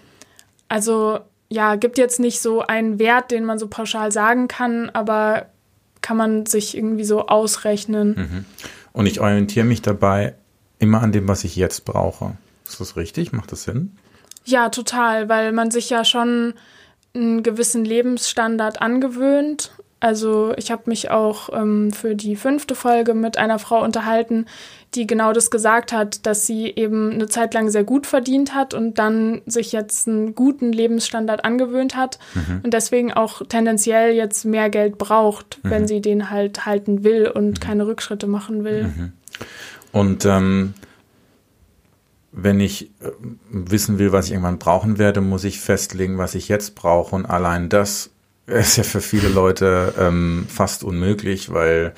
Also 0.68 1.18
ja, 1.50 1.74
gibt 1.74 1.98
jetzt 1.98 2.20
nicht 2.20 2.40
so 2.40 2.62
einen 2.62 2.98
Wert, 2.98 3.30
den 3.30 3.44
man 3.44 3.58
so 3.58 3.66
pauschal 3.66 4.10
sagen 4.10 4.48
kann, 4.48 4.88
aber 4.90 5.46
kann 6.02 6.16
man 6.16 6.46
sich 6.46 6.76
irgendwie 6.76 7.04
so 7.04 7.26
ausrechnen. 7.26 8.14
Mhm. 8.16 8.44
Und 8.92 9.06
ich 9.06 9.20
orientiere 9.20 9.66
mich 9.66 9.82
dabei 9.82 10.34
immer 10.78 11.02
an 11.02 11.12
dem, 11.12 11.28
was 11.28 11.44
ich 11.44 11.56
jetzt 11.56 11.84
brauche. 11.84 12.36
Ist 12.66 12.80
das 12.80 12.96
richtig? 12.96 13.32
Macht 13.32 13.52
das 13.52 13.64
Sinn? 13.64 13.96
Ja, 14.44 14.68
total, 14.70 15.28
weil 15.28 15.52
man 15.52 15.70
sich 15.70 15.90
ja 15.90 16.04
schon 16.04 16.54
einen 17.14 17.42
gewissen 17.42 17.84
Lebensstandard 17.84 18.80
angewöhnt 18.80 19.72
also 20.00 20.54
ich 20.56 20.70
habe 20.70 20.84
mich 20.86 21.10
auch 21.10 21.50
ähm, 21.52 21.92
für 21.92 22.14
die 22.14 22.34
fünfte 22.34 22.74
Folge 22.74 23.12
mit 23.12 23.36
einer 23.36 23.58
Frau 23.58 23.84
unterhalten, 23.84 24.46
die 24.94 25.06
genau 25.06 25.32
das 25.32 25.50
gesagt 25.50 25.92
hat, 25.92 26.26
dass 26.26 26.46
sie 26.46 26.72
eben 26.74 27.12
eine 27.12 27.28
Zeit 27.28 27.52
lang 27.52 27.68
sehr 27.68 27.84
gut 27.84 28.06
verdient 28.06 28.54
hat 28.54 28.72
und 28.72 28.98
dann 28.98 29.42
sich 29.46 29.72
jetzt 29.72 30.08
einen 30.08 30.34
guten 30.34 30.72
Lebensstandard 30.72 31.44
angewöhnt 31.44 31.96
hat 31.96 32.18
mhm. 32.34 32.60
und 32.62 32.72
deswegen 32.72 33.12
auch 33.12 33.42
tendenziell 33.46 34.14
jetzt 34.14 34.44
mehr 34.44 34.70
Geld 34.70 34.96
braucht, 34.96 35.60
mhm. 35.62 35.70
wenn 35.70 35.86
sie 35.86 36.00
den 36.00 36.30
halt 36.30 36.64
halten 36.64 37.04
will 37.04 37.28
und 37.28 37.50
mhm. 37.50 37.60
keine 37.60 37.86
Rückschritte 37.86 38.26
machen 38.26 38.64
will. 38.64 38.84
Mhm. 38.84 39.12
Und 39.92 40.24
ähm, 40.24 40.74
wenn 42.32 42.58
ich 42.58 42.86
äh, 43.00 43.10
wissen 43.50 43.98
will, 43.98 44.12
was 44.12 44.26
ich 44.26 44.32
irgendwann 44.32 44.58
brauchen 44.58 44.98
werde, 44.98 45.20
muss 45.20 45.44
ich 45.44 45.60
festlegen, 45.60 46.16
was 46.16 46.34
ich 46.34 46.48
jetzt 46.48 46.74
brauche 46.74 47.14
und 47.14 47.26
allein 47.26 47.68
das 47.68 48.10
ist 48.50 48.76
ja 48.76 48.84
für 48.84 49.00
viele 49.00 49.28
Leute 49.28 49.94
ähm, 49.98 50.46
fast 50.48 50.84
unmöglich, 50.84 51.52
weil 51.52 51.94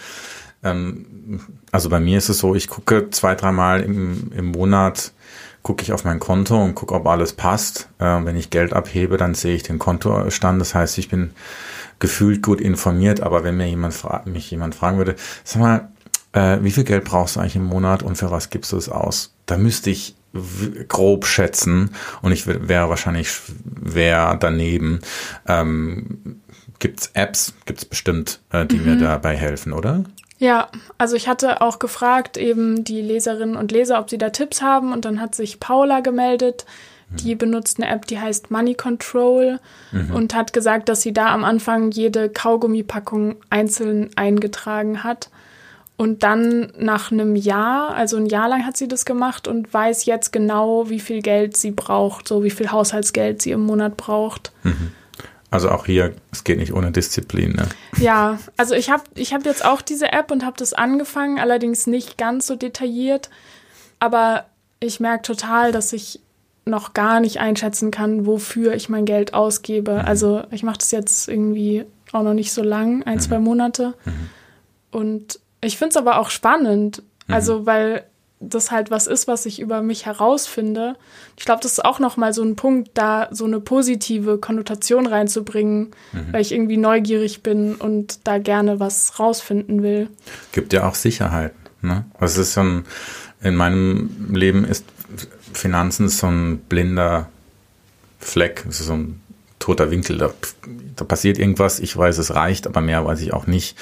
ähm, 0.63 1.41
also 1.71 1.89
bei 1.89 2.01
mir 2.01 2.19
ist 2.19 2.29
es 2.29 2.39
so, 2.39 2.55
ich 2.55 2.69
gucke 2.69 3.11
zwei, 3.11 3.35
dreimal 3.35 3.83
im, 3.83 4.33
im 4.37 4.47
Monat 4.47 5.13
gucke 5.63 5.83
ich 5.83 5.93
auf 5.93 6.05
mein 6.05 6.19
Konto 6.19 6.63
und 6.63 6.75
gucke, 6.75 6.95
ob 6.95 7.07
alles 7.07 7.35
passt. 7.35 7.89
Äh, 7.99 8.25
wenn 8.25 8.37
ich 8.37 8.51
Geld 8.51 8.73
abhebe, 8.73 9.17
dann 9.17 9.35
sehe 9.35 9.55
ich 9.55 9.63
den 9.63 9.79
Kontostand. 9.79 10.61
Das 10.61 10.75
heißt, 10.75 10.99
ich 10.99 11.09
bin 11.09 11.31
gefühlt 11.99 12.43
gut 12.43 12.61
informiert, 12.61 13.21
aber 13.21 13.45
wenn 13.45 13.57
mir 13.57 13.69
jemand 13.69 13.95
mich 14.27 14.51
jemand 14.51 14.75
fragen 14.75 14.99
würde, 14.99 15.15
sag 15.45 15.61
mal, 15.61 15.89
äh, 16.33 16.59
wie 16.63 16.73
viel 16.73 16.85
Geld 16.85 17.05
brauchst 17.05 17.37
du 17.37 17.41
eigentlich 17.41 17.57
im 17.57 17.65
Monat 17.65 18.03
und 18.03 18.17
für 18.17 18.31
was 18.31 18.51
gibst 18.51 18.73
du 18.73 18.77
es 18.77 18.89
aus? 18.89 19.35
Da 19.47 19.57
müsste 19.57 19.91
ich 19.91 20.17
grob 20.89 21.27
schätzen 21.27 21.91
und 22.23 22.33
ich 22.33 22.47
wäre 22.47 22.89
wahrscheinlich 22.89 23.31
schwer 23.31 24.37
daneben. 24.41 25.01
Ähm, 25.47 26.41
Gibt 26.79 27.01
es 27.01 27.11
Apps, 27.15 27.55
gibt 27.65 27.79
es 27.79 27.85
bestimmt, 27.85 28.41
äh, 28.51 28.67
die 28.67 28.77
mhm. 28.77 28.85
mir 28.85 28.97
dabei 28.97 29.37
helfen, 29.37 29.73
oder? 29.73 30.05
Ja, 30.39 30.69
also 30.99 31.15
ich 31.15 31.29
hatte 31.29 31.61
auch 31.61 31.79
gefragt, 31.79 32.37
eben 32.37 32.83
die 32.83 33.01
Leserinnen 33.01 33.55
und 33.55 33.71
Leser, 33.71 34.01
ob 34.01 34.11
sie 34.11 34.19
da 34.19 34.31
Tipps 34.31 34.61
haben 34.61 34.93
und 34.93 35.05
dann 35.05 35.21
hat 35.21 35.37
sich 35.37 35.61
Paula 35.61 36.01
gemeldet. 36.01 36.67
Die 37.11 37.35
mhm. 37.35 37.39
benutzt 37.39 37.79
eine 37.79 37.89
App, 37.89 38.07
die 38.07 38.19
heißt 38.19 38.51
Money 38.51 38.75
Control 38.75 39.61
mhm. 39.93 40.13
und 40.13 40.35
hat 40.35 40.53
gesagt, 40.53 40.89
dass 40.89 41.03
sie 41.03 41.13
da 41.13 41.33
am 41.33 41.45
Anfang 41.45 41.93
jede 41.93 42.29
Kaugummipackung 42.29 43.37
einzeln 43.51 44.11
eingetragen 44.17 45.05
hat. 45.05 45.31
Und 45.97 46.23
dann 46.23 46.73
nach 46.79 47.13
einem 47.13 47.37
Jahr, 47.37 47.95
also 47.95 48.17
ein 48.17 48.27
Jahr 48.27 48.49
lang 48.49 48.67
hat 48.67 48.77
sie 48.77 48.89
das 48.89 49.05
gemacht 49.05 49.47
und 49.47 49.73
weiß 49.73 50.05
jetzt 50.07 50.33
genau, 50.33 50.89
wie 50.89 51.01
viel 51.01 51.23
Geld 51.23 51.57
sie 51.57 51.71
braucht, 51.71 52.27
so 52.27 52.43
wie 52.43 52.51
viel 52.51 52.73
Haushaltsgeld 52.73 53.41
sie 53.43 53.53
im 53.53 53.61
Monat 53.61 53.97
braucht. 53.97 54.53
Mhm. 54.65 54.93
Also 55.53 55.71
auch 55.71 55.85
hier, 55.85 56.15
es 56.33 56.45
geht 56.45 56.59
nicht 56.59 56.73
ohne 56.73 56.93
Disziplin. 56.93 57.53
Ne? 57.53 57.69
Ja, 57.99 58.39
also 58.57 58.75
ich 58.75 58.91
habe 58.91 59.05
ich 59.15 59.35
hab 59.35 59.45
jetzt 59.45 59.65
auch 59.65 59.83
diese 59.83 60.11
App 60.11 60.31
und 60.31 60.47
habe 60.47 60.57
das 60.57 60.73
angefangen, 60.73 61.39
allerdings 61.39 61.87
nicht 61.87 62.17
ganz 62.17 62.47
so 62.47 62.57
detailliert. 62.57 63.29
Aber 63.99 64.47
ich 64.81 64.99
merke 64.99 65.23
total, 65.23 65.71
dass 65.71 65.93
ich 65.93 66.21
noch 66.65 66.95
gar 66.95 67.21
nicht 67.21 67.39
einschätzen 67.39 67.91
kann, 67.91 68.25
wofür 68.25 68.75
ich 68.75 68.89
mein 68.89 69.05
Geld 69.05 69.35
ausgebe. 69.35 69.93
Mhm. 69.93 70.07
Also 70.07 70.43
ich 70.51 70.63
mache 70.63 70.79
das 70.79 70.91
jetzt 70.91 71.29
irgendwie 71.29 71.85
auch 72.13 72.23
noch 72.23 72.35
nicht 72.35 72.53
so 72.53 72.63
lang, 72.63 73.03
ein, 73.03 73.17
mhm. 73.17 73.21
zwei 73.21 73.39
Monate. 73.39 73.95
Mhm. 74.07 74.31
Und 74.91 75.41
ich 75.63 75.79
finde 75.79 75.91
es 75.91 75.97
aber 75.97 76.19
auch 76.19 76.31
spannend, 76.31 77.03
mhm. 77.27 77.35
also 77.35 77.67
weil 77.67 78.05
das 78.41 78.71
halt 78.73 78.91
was 78.91 79.07
ist, 79.07 79.29
was 79.29 79.47
ich 79.47 79.61
über 79.61 79.83
mich 79.83 80.05
herausfinde. 80.05 80.97
Ich 81.37 81.45
glaube, 81.45 81.63
das 81.63 81.73
ist 81.73 81.85
auch 81.85 82.01
noch 82.01 82.17
mal 82.17 82.33
so 82.33 82.43
ein 82.43 82.57
Punkt, 82.57 82.91
da 82.95 83.29
so 83.31 83.45
eine 83.45 83.61
positive 83.61 84.39
Konnotation 84.39 85.07
reinzubringen, 85.07 85.93
mhm. 86.13 86.33
weil 86.33 86.43
ich 86.43 86.53
irgendwie 86.53 86.77
neugierig 86.77 87.43
bin 87.43 87.77
und 87.77 88.27
da 88.27 88.39
gerne 88.39 88.81
was 88.81 89.19
rausfinden 89.21 89.83
will. 89.83 90.09
Gibt 90.51 90.73
ja 90.73 90.89
auch 90.89 90.97
Sicherheit. 90.97 91.53
Ne? 91.83 92.05
Was 92.19 92.37
ist 92.37 92.55
so 92.55 92.63
ein, 92.63 92.85
in 93.43 93.55
meinem 93.55 94.35
Leben 94.35 94.65
ist 94.65 94.85
Finanzen 95.53 96.09
so 96.09 96.27
ein 96.27 96.59
blinder 96.59 97.29
Fleck, 98.19 98.65
so 98.71 98.93
ein 98.93 99.21
toter 99.59 99.91
Winkel. 99.91 100.19
Da, 100.19 100.33
da, 100.97 101.05
passiert 101.05 101.39
irgendwas, 101.39 101.79
ich 101.81 101.97
weiß, 101.97 102.19
es 102.19 102.35
reicht, 102.35 102.67
aber 102.67 102.81
mehr 102.81 103.05
weiß 103.05 103.21
ich 103.21 103.33
auch 103.33 103.47
nicht. 103.47 103.77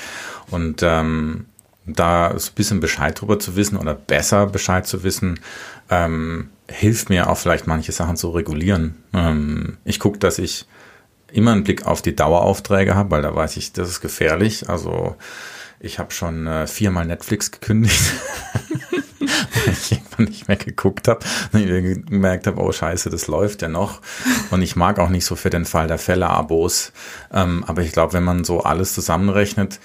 Und 0.50 0.82
ähm, 0.82 1.46
da 1.94 2.38
so 2.38 2.50
ein 2.50 2.54
bisschen 2.54 2.80
Bescheid 2.80 3.20
drüber 3.20 3.38
zu 3.38 3.56
wissen 3.56 3.76
oder 3.76 3.94
besser 3.94 4.46
Bescheid 4.46 4.86
zu 4.86 5.02
wissen, 5.02 5.40
ähm, 5.90 6.50
hilft 6.68 7.10
mir 7.10 7.28
auch 7.28 7.36
vielleicht 7.36 7.66
manche 7.66 7.92
Sachen 7.92 8.16
zu 8.16 8.30
regulieren. 8.30 8.96
Ähm, 9.12 9.78
ich 9.84 9.98
gucke, 9.98 10.18
dass 10.18 10.38
ich 10.38 10.66
immer 11.32 11.52
einen 11.52 11.64
Blick 11.64 11.86
auf 11.86 12.02
die 12.02 12.16
Daueraufträge 12.16 12.94
habe, 12.94 13.10
weil 13.10 13.22
da 13.22 13.34
weiß 13.34 13.56
ich, 13.56 13.72
das 13.72 13.88
ist 13.88 14.00
gefährlich. 14.00 14.68
Also 14.68 15.16
ich 15.80 15.98
habe 15.98 16.12
schon 16.12 16.46
äh, 16.46 16.66
viermal 16.66 17.06
Netflix 17.06 17.50
gekündigt, 17.50 17.98
weil 19.18 19.72
ich 19.72 19.92
irgendwann 19.92 20.26
nicht 20.26 20.48
mehr 20.48 20.56
geguckt 20.56 21.08
habe 21.08 21.24
und 21.52 21.60
ich 21.60 22.06
gemerkt 22.06 22.46
habe, 22.46 22.60
oh 22.60 22.70
scheiße, 22.70 23.10
das 23.10 23.26
läuft 23.26 23.62
ja 23.62 23.68
noch. 23.68 24.00
Und 24.50 24.62
ich 24.62 24.76
mag 24.76 24.98
auch 24.98 25.08
nicht 25.08 25.24
so 25.24 25.36
für 25.36 25.50
den 25.50 25.64
Fall 25.64 25.86
der 25.86 25.98
Fälle 25.98 26.28
Abos. 26.28 26.92
Ähm, 27.32 27.64
aber 27.66 27.82
ich 27.82 27.92
glaube, 27.92 28.12
wenn 28.12 28.24
man 28.24 28.44
so 28.44 28.60
alles 28.62 28.94
zusammenrechnet, 28.94 29.80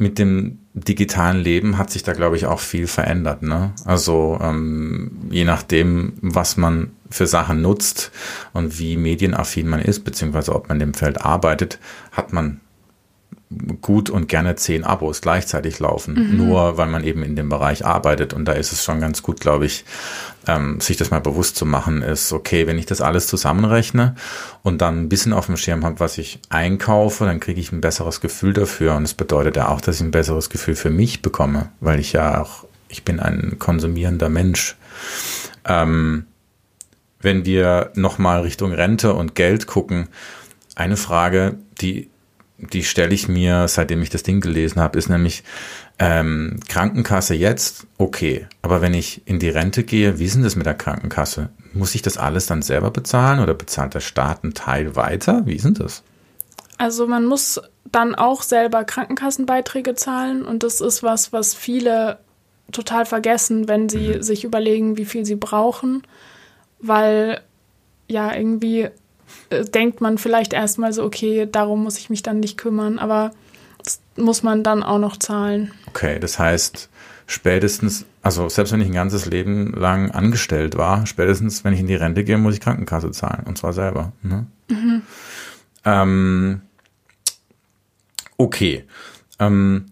mit 0.00 0.18
dem 0.18 0.58
digitalen 0.72 1.40
Leben 1.42 1.76
hat 1.76 1.90
sich 1.90 2.02
da, 2.02 2.12
glaube 2.12 2.36
ich, 2.36 2.46
auch 2.46 2.60
viel 2.60 2.86
verändert. 2.86 3.42
Ne? 3.42 3.72
Also 3.84 4.38
ähm, 4.40 5.28
je 5.30 5.44
nachdem, 5.44 6.14
was 6.22 6.56
man 6.56 6.92
für 7.10 7.26
Sachen 7.26 7.60
nutzt 7.60 8.10
und 8.52 8.78
wie 8.78 8.96
medienaffin 8.96 9.68
man 9.68 9.80
ist, 9.80 10.00
beziehungsweise 10.00 10.54
ob 10.54 10.68
man 10.68 10.80
in 10.80 10.86
dem 10.86 10.94
Feld 10.94 11.20
arbeitet, 11.20 11.78
hat 12.12 12.32
man 12.32 12.60
gut 13.80 14.10
und 14.10 14.28
gerne 14.28 14.54
zehn 14.54 14.84
Abos 14.84 15.20
gleichzeitig 15.20 15.80
laufen, 15.80 16.14
mhm. 16.14 16.36
nur 16.36 16.76
weil 16.76 16.86
man 16.86 17.02
eben 17.02 17.24
in 17.24 17.34
dem 17.34 17.48
Bereich 17.48 17.84
arbeitet. 17.84 18.32
Und 18.32 18.44
da 18.44 18.52
ist 18.52 18.72
es 18.72 18.84
schon 18.84 19.00
ganz 19.00 19.22
gut, 19.22 19.40
glaube 19.40 19.66
ich, 19.66 19.84
ähm, 20.46 20.80
sich 20.80 20.96
das 20.96 21.10
mal 21.10 21.20
bewusst 21.20 21.56
zu 21.56 21.66
machen, 21.66 22.02
ist 22.02 22.32
okay, 22.32 22.68
wenn 22.68 22.78
ich 22.78 22.86
das 22.86 23.00
alles 23.00 23.26
zusammenrechne 23.26 24.14
und 24.62 24.80
dann 24.80 25.02
ein 25.02 25.08
bisschen 25.08 25.32
auf 25.32 25.46
dem 25.46 25.56
Schirm 25.56 25.84
habe, 25.84 25.98
was 25.98 26.16
ich 26.18 26.38
einkaufe, 26.48 27.24
dann 27.24 27.40
kriege 27.40 27.60
ich 27.60 27.72
ein 27.72 27.80
besseres 27.80 28.20
Gefühl 28.20 28.52
dafür. 28.52 28.94
Und 28.94 29.02
es 29.02 29.14
bedeutet 29.14 29.56
ja 29.56 29.68
auch, 29.68 29.80
dass 29.80 29.96
ich 29.96 30.02
ein 30.02 30.12
besseres 30.12 30.48
Gefühl 30.48 30.76
für 30.76 30.90
mich 30.90 31.20
bekomme, 31.20 31.70
weil 31.80 31.98
ich 31.98 32.12
ja 32.12 32.40
auch, 32.40 32.64
ich 32.88 33.04
bin 33.04 33.18
ein 33.18 33.58
konsumierender 33.58 34.28
Mensch. 34.28 34.76
Ähm, 35.64 36.26
wenn 37.20 37.44
wir 37.44 37.90
nochmal 37.94 38.42
Richtung 38.42 38.72
Rente 38.72 39.12
und 39.12 39.34
Geld 39.34 39.66
gucken, 39.66 40.08
eine 40.76 40.96
Frage, 40.96 41.58
die 41.80 42.08
die 42.72 42.84
stelle 42.84 43.14
ich 43.14 43.28
mir, 43.28 43.68
seitdem 43.68 44.02
ich 44.02 44.10
das 44.10 44.22
Ding 44.22 44.40
gelesen 44.40 44.80
habe, 44.80 44.98
ist 44.98 45.08
nämlich 45.08 45.42
ähm, 45.98 46.60
Krankenkasse 46.68 47.34
jetzt, 47.34 47.86
okay. 47.98 48.46
Aber 48.62 48.80
wenn 48.80 48.94
ich 48.94 49.22
in 49.26 49.38
die 49.38 49.48
Rente 49.48 49.84
gehe, 49.84 50.18
wie 50.18 50.24
ist 50.24 50.34
denn 50.34 50.42
das 50.42 50.56
mit 50.56 50.66
der 50.66 50.74
Krankenkasse? 50.74 51.50
Muss 51.72 51.94
ich 51.94 52.02
das 52.02 52.16
alles 52.16 52.46
dann 52.46 52.62
selber 52.62 52.90
bezahlen 52.90 53.40
oder 53.40 53.54
bezahlt 53.54 53.94
der 53.94 54.00
Staat 54.00 54.44
einen 54.44 54.54
Teil 54.54 54.96
weiter? 54.96 55.42
Wie 55.46 55.54
ist 55.54 55.64
denn 55.64 55.74
das? 55.74 56.02
Also 56.78 57.06
man 57.06 57.26
muss 57.26 57.60
dann 57.90 58.14
auch 58.14 58.42
selber 58.42 58.84
Krankenkassenbeiträge 58.84 59.94
zahlen 59.94 60.44
und 60.44 60.62
das 60.62 60.80
ist 60.80 61.02
was, 61.02 61.32
was 61.32 61.54
viele 61.54 62.18
total 62.72 63.04
vergessen, 63.04 63.68
wenn 63.68 63.88
sie 63.88 64.16
mhm. 64.16 64.22
sich 64.22 64.44
überlegen, 64.44 64.96
wie 64.96 65.04
viel 65.04 65.24
sie 65.24 65.36
brauchen, 65.36 66.02
weil 66.78 67.40
ja 68.08 68.34
irgendwie 68.34 68.88
äh, 69.50 69.64
denkt 69.64 70.00
man 70.00 70.18
vielleicht 70.18 70.52
erstmal 70.52 70.92
so, 70.92 71.04
okay, 71.04 71.48
darum 71.50 71.82
muss 71.82 71.98
ich 71.98 72.10
mich 72.10 72.22
dann 72.22 72.40
nicht 72.40 72.56
kümmern, 72.56 72.98
aber 72.98 73.32
das 73.84 74.00
muss 74.16 74.42
man 74.42 74.62
dann 74.62 74.82
auch 74.82 74.98
noch 74.98 75.16
zahlen. 75.16 75.72
Okay, 75.88 76.18
das 76.18 76.38
heißt, 76.38 76.88
spätestens, 77.26 78.04
also 78.22 78.48
selbst 78.48 78.72
wenn 78.72 78.80
ich 78.80 78.88
ein 78.88 78.94
ganzes 78.94 79.26
Leben 79.26 79.72
lang 79.72 80.10
angestellt 80.10 80.76
war, 80.76 81.06
spätestens, 81.06 81.64
wenn 81.64 81.72
ich 81.72 81.80
in 81.80 81.86
die 81.86 81.94
Rente 81.94 82.24
gehe, 82.24 82.38
muss 82.38 82.54
ich 82.54 82.60
Krankenkasse 82.60 83.10
zahlen 83.12 83.44
und 83.46 83.56
zwar 83.56 83.72
selber. 83.72 84.12
Ne? 84.22 84.46
Mhm. 84.68 85.02
Ähm, 85.84 86.60
okay. 88.36 88.84
Ähm, 89.38 89.86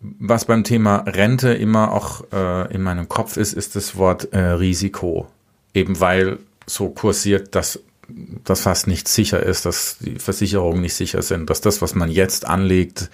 was 0.00 0.44
beim 0.44 0.64
Thema 0.64 0.98
Rente 1.06 1.54
immer 1.54 1.92
auch 1.92 2.24
äh, 2.30 2.72
in 2.74 2.82
meinem 2.82 3.08
Kopf 3.08 3.36
ist, 3.36 3.54
ist 3.54 3.74
das 3.74 3.96
Wort 3.96 4.32
äh, 4.32 4.38
Risiko. 4.38 5.28
Eben 5.72 5.98
weil 5.98 6.38
so 6.66 6.90
kursiert, 6.90 7.54
dass 7.54 7.80
dass 8.08 8.62
fast 8.62 8.86
nicht 8.86 9.08
sicher 9.08 9.42
ist, 9.42 9.66
dass 9.66 9.98
die 9.98 10.18
Versicherungen 10.18 10.80
nicht 10.80 10.94
sicher 10.94 11.22
sind, 11.22 11.50
dass 11.50 11.60
das, 11.60 11.82
was 11.82 11.94
man 11.94 12.10
jetzt 12.10 12.46
anlegt, 12.46 13.10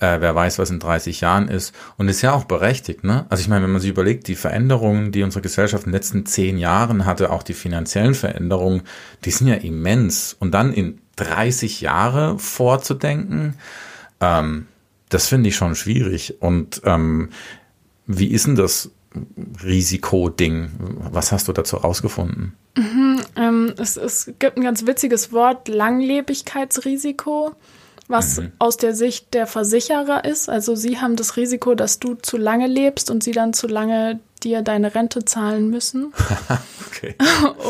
äh, 0.00 0.20
wer 0.20 0.34
weiß, 0.34 0.58
was 0.58 0.70
in 0.70 0.80
30 0.80 1.20
Jahren 1.20 1.48
ist. 1.48 1.74
Und 1.96 2.08
ist 2.08 2.22
ja 2.22 2.32
auch 2.32 2.44
berechtigt, 2.44 3.04
ne? 3.04 3.26
Also 3.28 3.42
ich 3.42 3.48
meine, 3.48 3.64
wenn 3.64 3.72
man 3.72 3.80
sich 3.80 3.90
überlegt, 3.90 4.28
die 4.28 4.34
Veränderungen, 4.34 5.12
die 5.12 5.22
unsere 5.22 5.42
Gesellschaft 5.42 5.84
in 5.84 5.90
den 5.90 5.96
letzten 5.96 6.26
zehn 6.26 6.58
Jahren 6.58 7.06
hatte, 7.06 7.30
auch 7.30 7.42
die 7.42 7.54
finanziellen 7.54 8.14
Veränderungen, 8.14 8.82
die 9.24 9.30
sind 9.30 9.48
ja 9.48 9.54
immens. 9.54 10.36
Und 10.38 10.52
dann 10.52 10.72
in 10.72 11.00
30 11.16 11.80
Jahre 11.80 12.38
vorzudenken, 12.38 13.54
ähm, 14.20 14.66
das 15.08 15.28
finde 15.28 15.48
ich 15.48 15.56
schon 15.56 15.76
schwierig. 15.76 16.36
Und 16.40 16.82
ähm, 16.84 17.30
wie 18.06 18.28
ist 18.28 18.46
denn 18.46 18.56
das 18.56 18.90
Risikoding? 19.62 20.70
Was 21.12 21.30
hast 21.30 21.48
du 21.48 21.52
dazu 21.52 21.76
rausgefunden? 21.76 22.54
Mhm, 22.76 23.13
es, 23.78 23.96
es 23.96 24.32
gibt 24.38 24.56
ein 24.56 24.62
ganz 24.62 24.86
witziges 24.86 25.32
Wort, 25.32 25.68
Langlebigkeitsrisiko, 25.68 27.54
was 28.08 28.38
mhm. 28.38 28.52
aus 28.58 28.76
der 28.76 28.94
Sicht 28.94 29.34
der 29.34 29.46
Versicherer 29.46 30.24
ist. 30.24 30.48
Also 30.48 30.74
sie 30.74 31.00
haben 31.00 31.16
das 31.16 31.36
Risiko, 31.36 31.74
dass 31.74 31.98
du 31.98 32.14
zu 32.14 32.36
lange 32.36 32.66
lebst 32.66 33.10
und 33.10 33.24
sie 33.24 33.32
dann 33.32 33.52
zu 33.52 33.66
lange 33.66 34.20
dir 34.42 34.62
deine 34.62 34.94
Rente 34.94 35.24
zahlen 35.24 35.70
müssen. 35.70 36.12
okay. 36.86 37.16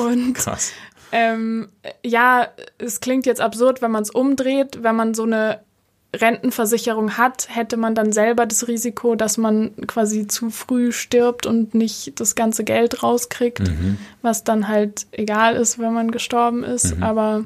Und 0.07 0.35
Krass. 0.35 0.73
Ähm, 1.13 1.69
ja, 2.05 2.49
es 2.79 2.99
klingt 3.01 3.25
jetzt 3.25 3.41
absurd, 3.41 3.81
wenn 3.81 3.93
man 3.93 4.03
es 4.03 4.11
umdreht, 4.11 4.83
wenn 4.83 4.97
man 4.97 5.15
so 5.15 5.23
eine 5.23 5.61
Rentenversicherung 6.21 7.17
hat, 7.17 7.49
hätte 7.51 7.77
man 7.77 7.95
dann 7.95 8.13
selber 8.13 8.47
das 8.47 8.69
Risiko, 8.69 9.15
dass 9.15 9.37
man 9.37 9.73
quasi 9.87 10.27
zu 10.27 10.51
früh 10.51 10.93
stirbt 10.93 11.47
und 11.47 11.75
nicht 11.75 12.21
das 12.21 12.35
ganze 12.35 12.65
Geld 12.65 13.03
rauskriegt, 13.03 13.61
mhm. 13.61 13.99
was 14.23 14.45
dann 14.45 14.69
halt 14.69 15.07
egal 15.13 15.57
ist, 15.57 15.79
wenn 15.79 15.93
man 15.93 16.11
gestorben 16.11 16.65
ist. 16.65 16.97
Mhm. 16.97 17.03
Aber 17.03 17.45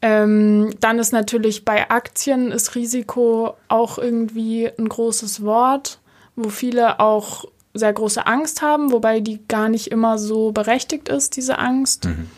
ähm, 0.00 0.70
dann 0.80 0.98
ist 0.98 1.12
natürlich 1.12 1.64
bei 1.64 1.90
Aktien 1.90 2.52
ist 2.52 2.74
Risiko 2.74 3.54
auch 3.68 3.98
irgendwie 3.98 4.70
ein 4.78 4.88
großes 4.88 5.42
Wort, 5.42 5.98
wo 6.36 6.50
viele 6.50 7.00
auch 7.00 7.46
sehr 7.74 7.92
große 7.92 8.26
Angst 8.26 8.62
haben, 8.62 8.92
wobei 8.92 9.20
die 9.20 9.40
gar 9.48 9.68
nicht 9.68 9.88
immer 9.88 10.18
so 10.18 10.52
berechtigt 10.52 11.08
ist, 11.08 11.36
diese 11.36 11.58
Angst. 11.58 12.06
Mhm. 12.06 12.30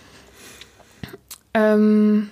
Ähm, 1.52 2.30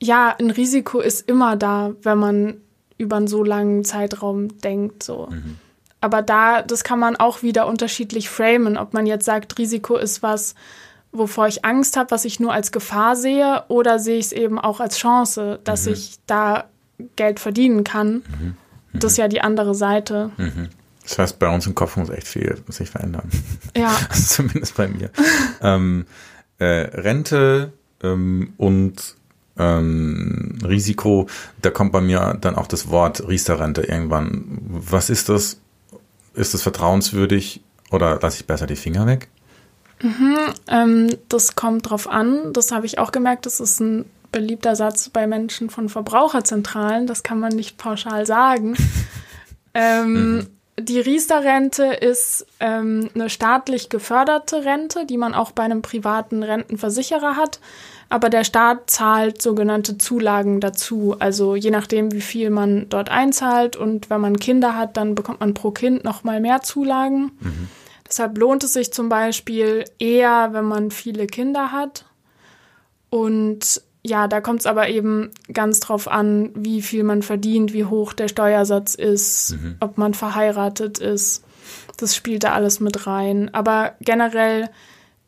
ja, 0.00 0.34
ein 0.38 0.50
Risiko 0.50 1.00
ist 1.00 1.28
immer 1.28 1.56
da, 1.56 1.92
wenn 2.02 2.18
man 2.18 2.54
über 2.98 3.16
einen 3.16 3.28
so 3.28 3.42
langen 3.44 3.84
Zeitraum 3.84 4.60
denkt. 4.60 5.02
So. 5.02 5.28
Mhm. 5.30 5.56
Aber 6.00 6.22
da, 6.22 6.62
das 6.62 6.84
kann 6.84 6.98
man 6.98 7.16
auch 7.16 7.42
wieder 7.42 7.66
unterschiedlich 7.66 8.28
framen, 8.28 8.76
ob 8.76 8.94
man 8.94 9.06
jetzt 9.06 9.24
sagt, 9.24 9.58
Risiko 9.58 9.96
ist 9.96 10.22
was, 10.22 10.54
wovor 11.12 11.48
ich 11.48 11.64
Angst 11.64 11.96
habe, 11.96 12.10
was 12.10 12.24
ich 12.24 12.40
nur 12.40 12.52
als 12.52 12.72
Gefahr 12.72 13.16
sehe, 13.16 13.64
oder 13.68 13.98
sehe 13.98 14.18
ich 14.18 14.26
es 14.26 14.32
eben 14.32 14.58
auch 14.58 14.80
als 14.80 14.98
Chance, 14.98 15.60
dass 15.64 15.86
mhm. 15.86 15.92
ich 15.92 16.16
da 16.26 16.64
Geld 17.16 17.40
verdienen 17.40 17.84
kann. 17.84 18.14
Mhm. 18.14 18.46
mhm. 18.92 19.00
Das 19.00 19.12
ist 19.12 19.18
ja 19.18 19.28
die 19.28 19.40
andere 19.40 19.74
Seite. 19.74 20.30
Mhm. 20.36 20.68
Das 21.02 21.18
heißt, 21.18 21.38
bei 21.38 21.48
uns 21.48 21.66
im 21.66 21.74
Kopf 21.74 21.96
muss 21.96 22.10
echt 22.10 22.26
viel 22.26 22.62
sich 22.68 22.90
verändern. 22.90 23.30
Ja. 23.76 23.96
zumindest 24.12 24.76
bei 24.76 24.88
mir. 24.88 25.10
ähm, 25.60 26.06
äh, 26.58 26.64
Rente 26.64 27.72
ähm, 28.02 28.54
und 28.56 29.16
ähm, 29.58 30.58
Risiko, 30.66 31.26
da 31.62 31.70
kommt 31.70 31.92
bei 31.92 32.00
mir 32.00 32.36
dann 32.40 32.56
auch 32.56 32.66
das 32.66 32.90
Wort 32.90 33.26
Riester-Rente 33.26 33.82
irgendwann. 33.82 34.44
Was 34.68 35.10
ist 35.10 35.28
das? 35.28 35.58
Ist 36.34 36.52
das 36.52 36.62
vertrauenswürdig 36.62 37.62
oder 37.90 38.18
lasse 38.20 38.40
ich 38.40 38.46
besser 38.46 38.66
die 38.66 38.76
Finger 38.76 39.06
weg? 39.06 39.28
Mhm, 40.02 40.36
ähm, 40.68 41.16
das 41.28 41.56
kommt 41.56 41.88
drauf 41.88 42.08
an. 42.08 42.52
Das 42.52 42.72
habe 42.72 42.86
ich 42.86 42.98
auch 42.98 43.12
gemerkt. 43.12 43.46
Das 43.46 43.60
ist 43.60 43.80
ein 43.80 44.04
beliebter 44.32 44.76
Satz 44.76 45.08
bei 45.08 45.26
Menschen 45.26 45.70
von 45.70 45.88
Verbraucherzentralen. 45.88 47.06
Das 47.06 47.22
kann 47.22 47.40
man 47.40 47.54
nicht 47.54 47.78
pauschal 47.78 48.26
sagen. 48.26 48.76
ähm, 49.74 50.12
mhm. 50.12 50.46
Die 50.78 51.00
Riester-Rente 51.00 51.84
ist 51.84 52.46
ähm, 52.60 53.08
eine 53.14 53.30
staatlich 53.30 53.88
geförderte 53.88 54.66
Rente, 54.66 55.06
die 55.06 55.16
man 55.16 55.32
auch 55.32 55.52
bei 55.52 55.62
einem 55.62 55.80
privaten 55.80 56.42
Rentenversicherer 56.42 57.36
hat 57.36 57.60
aber 58.08 58.30
der 58.30 58.44
Staat 58.44 58.88
zahlt 58.90 59.42
sogenannte 59.42 59.98
Zulagen 59.98 60.60
dazu. 60.60 61.16
Also 61.18 61.56
je 61.56 61.70
nachdem, 61.70 62.12
wie 62.12 62.20
viel 62.20 62.50
man 62.50 62.88
dort 62.88 63.08
einzahlt 63.08 63.76
und 63.76 64.10
wenn 64.10 64.20
man 64.20 64.38
Kinder 64.38 64.76
hat, 64.76 64.96
dann 64.96 65.14
bekommt 65.14 65.40
man 65.40 65.54
pro 65.54 65.72
Kind 65.72 66.04
noch 66.04 66.22
mal 66.22 66.40
mehr 66.40 66.62
Zulagen. 66.62 67.32
Mhm. 67.40 67.68
Deshalb 68.08 68.38
lohnt 68.38 68.62
es 68.62 68.74
sich 68.74 68.92
zum 68.92 69.08
Beispiel 69.08 69.84
eher, 69.98 70.50
wenn 70.52 70.64
man 70.64 70.92
viele 70.92 71.26
Kinder 71.26 71.72
hat. 71.72 72.04
Und 73.10 73.82
ja, 74.04 74.28
da 74.28 74.40
kommt 74.40 74.60
es 74.60 74.66
aber 74.66 74.88
eben 74.88 75.30
ganz 75.52 75.80
drauf 75.80 76.06
an, 76.06 76.50
wie 76.54 76.82
viel 76.82 77.02
man 77.02 77.22
verdient, 77.22 77.72
wie 77.72 77.84
hoch 77.84 78.12
der 78.12 78.28
Steuersatz 78.28 78.94
ist, 78.94 79.56
mhm. 79.60 79.76
ob 79.80 79.98
man 79.98 80.14
verheiratet 80.14 80.98
ist. 80.98 81.42
Das 81.96 82.14
spielt 82.14 82.44
da 82.44 82.52
alles 82.52 82.78
mit 82.78 83.08
rein. 83.08 83.52
Aber 83.52 83.94
generell 84.00 84.68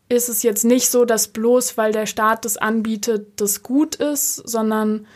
ist 0.09 0.29
es 0.29 0.43
jetzt 0.43 0.65
nicht 0.65 0.89
so, 0.89 1.05
dass 1.05 1.29
bloß 1.29 1.77
weil 1.77 1.93
der 1.93 2.07
Staat 2.07 2.45
das 2.45 2.57
anbietet, 2.57 3.41
das 3.41 3.63
gut 3.63 3.95
ist, 3.97 4.37
sondern 4.37 5.07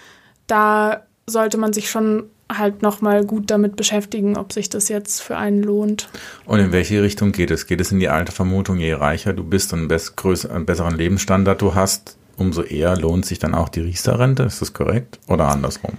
da 0.47 1.07
sollte 1.27 1.57
man 1.57 1.73
sich 1.73 1.91
schon 1.91 2.25
halt 2.59 2.83
nochmal 2.83 3.25
gut 3.25 3.51
damit 3.51 3.77
beschäftigen, 3.77 4.37
ob 4.37 4.53
sich 4.53 4.69
das 4.69 4.89
jetzt 4.89 5.23
für 5.23 5.37
einen 5.37 5.63
lohnt. 5.63 6.11
Und 6.45 6.61
in 6.61 6.73
welche 6.73 7.03
Richtung 7.03 7.33
geht 7.33 7.51
es? 7.51 7.67
Geht 7.67 7.81
es 7.81 7.93
in 7.93 8.01
die 8.01 8.09
alte 8.09 8.33
Vermutung, 8.33 8.79
je 8.79 8.93
reicher 8.93 9.33
du 9.33 9.45
bist 9.45 9.73
und 9.73 9.91
einen, 9.91 10.51
einen 10.51 10.67
besseren 10.67 10.97
Lebensstandard 10.97 11.63
du 11.63 11.75
hast, 11.75 12.19
umso 12.37 12.63
eher 12.63 12.97
lohnt 12.97 13.25
sich 13.25 13.39
dann 13.39 13.55
auch 13.55 13.69
die 13.69 13.81
Riester-Rente? 13.81 14.43
Ist 14.43 14.61
das 14.61 14.75
korrekt? 14.75 15.19
Oder 15.29 15.49
andersrum? 15.49 15.93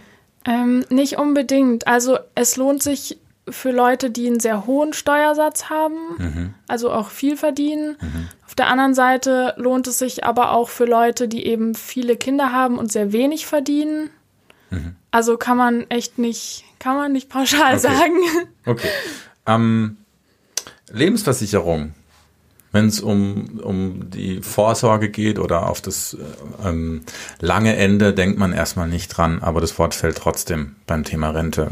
Ähm, 0.46 0.86
nicht 0.90 1.18
unbedingt. 1.18 1.88
Also 1.88 2.20
es 2.36 2.58
lohnt 2.58 2.84
sich 2.84 3.18
für 3.50 3.72
Leute, 3.72 4.10
die 4.10 4.28
einen 4.28 4.40
sehr 4.40 4.66
hohen 4.66 4.94
Steuersatz 4.94 5.70
haben, 5.70 5.96
mhm. 6.18 6.54
also 6.68 6.92
auch 6.92 7.10
viel 7.10 7.36
verdienen. 7.36 7.98
Mhm. 8.00 8.28
Auf 8.46 8.56
der 8.56 8.68
anderen 8.68 8.94
Seite 8.94 9.54
lohnt 9.58 9.88
es 9.88 10.00
sich 10.00 10.24
aber 10.24 10.52
auch 10.52 10.70
für 10.70 10.86
Leute, 10.86 11.28
die 11.28 11.46
eben 11.46 11.76
viele 11.76 12.16
Kinder 12.16 12.54
haben 12.54 12.78
und 12.78 12.92
sehr 12.92 13.12
wenig 13.12 13.46
verdienen. 13.46 14.10
Mhm. 14.70 14.96
Also 15.12 15.38
kann 15.38 15.58
man 15.58 15.90
echt 15.90 16.18
nicht, 16.18 16.64
kann 16.80 16.96
man 16.96 17.12
nicht 17.12 17.30
pauschal 17.30 17.74
okay. 17.74 17.80
sagen. 17.80 18.16
Okay. 18.66 18.88
Ähm, 19.46 19.98
Lebensversicherung, 20.90 21.94
wenn 22.72 22.86
es 22.86 23.02
um, 23.02 23.60
um 23.62 24.10
die 24.10 24.42
Vorsorge 24.42 25.10
geht 25.10 25.38
oder 25.38 25.70
auf 25.70 25.82
das 25.82 26.16
ähm, 26.64 27.02
lange 27.42 27.76
Ende, 27.76 28.14
denkt 28.14 28.40
man 28.40 28.54
erstmal 28.54 28.88
nicht 28.88 29.10
dran, 29.10 29.40
aber 29.42 29.60
das 29.60 29.78
Wort 29.80 29.96
fällt 29.96 30.18
trotzdem 30.18 30.78
beim 30.88 31.04
Thema 31.04 31.32
Rente. 31.32 31.72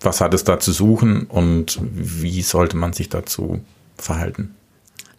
Was 0.00 0.20
hat 0.20 0.34
es 0.34 0.44
da 0.44 0.58
zu 0.58 0.72
suchen 0.72 1.26
und 1.26 1.78
wie 1.80 2.42
sollte 2.42 2.76
man 2.76 2.92
sich 2.92 3.08
dazu 3.08 3.60
verhalten? 3.96 4.54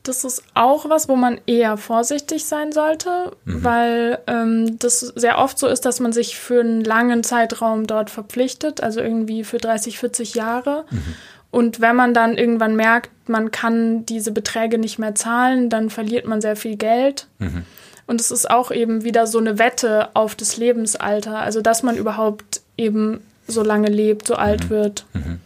Das 0.04 0.24
ist 0.24 0.44
auch 0.56 0.90
was, 0.90 1.08
wo 1.08 1.16
man 1.16 1.40
eher 1.46 1.78
vorsichtig 1.78 2.46
sein 2.46 2.72
sollte, 2.72 3.34
mhm. 3.46 3.64
weil 3.64 4.20
ähm, 4.26 4.80
das 4.80 5.00
sehr 5.02 5.38
oft 5.38 5.60
so 5.60 5.68
ist, 5.68 5.86
dass 5.86 6.00
man 6.00 6.12
sich 6.12 6.38
für 6.38 6.62
einen 6.62 6.84
langen 6.84 7.24
Zeitraum 7.24 7.86
dort 7.86 8.10
verpflichtet, 8.10 8.82
also 8.82 9.00
irgendwie 9.00 9.44
für 9.44 9.58
30, 9.58 10.00
40 10.00 10.34
Jahre. 10.34 10.86
Mhm. 10.90 11.16
Und 11.52 11.82
wenn 11.82 11.96
man 11.96 12.16
dann 12.16 12.38
irgendwann 12.38 12.76
merkt, 12.76 13.12
man 13.30 13.52
kann 13.52 14.06
diese 14.06 14.32
Beträge 14.32 14.80
nicht 14.80 14.98
mehr 14.98 15.14
zahlen, 15.14 15.70
dann 15.70 15.92
verliert 15.92 16.26
man 16.26 16.42
sehr 16.42 16.56
viel 16.56 16.78
Geld. 16.78 17.28
Mhm. 17.38 17.66
Und 18.08 18.20
es 18.20 18.32
ist 18.32 18.50
auch 18.50 18.72
eben 18.72 19.04
wieder 19.04 19.28
so 19.28 19.38
eine 19.38 19.60
Wette 19.60 20.10
auf 20.16 20.34
das 20.34 20.58
Lebensalter, 20.58 21.38
also 21.38 21.62
dass 21.62 21.84
man 21.84 21.96
überhaupt 21.96 22.62
eben 22.78 23.22
so 23.48 23.64
lange 23.64 23.90
lebt, 23.90 24.28
so 24.28 24.36
alt 24.36 24.66
mhm. 24.66 24.70
wird. 24.70 25.06
Mhm. 25.14 25.40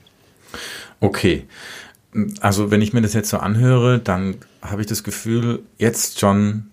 Okay. 0.99 1.45
Also 2.39 2.71
wenn 2.71 2.81
ich 2.81 2.93
mir 2.93 3.01
das 3.01 3.13
jetzt 3.13 3.29
so 3.29 3.37
anhöre, 3.37 3.99
dann 3.99 4.35
habe 4.61 4.81
ich 4.81 4.87
das 4.87 5.03
Gefühl, 5.03 5.63
jetzt 5.77 6.19
schon 6.19 6.67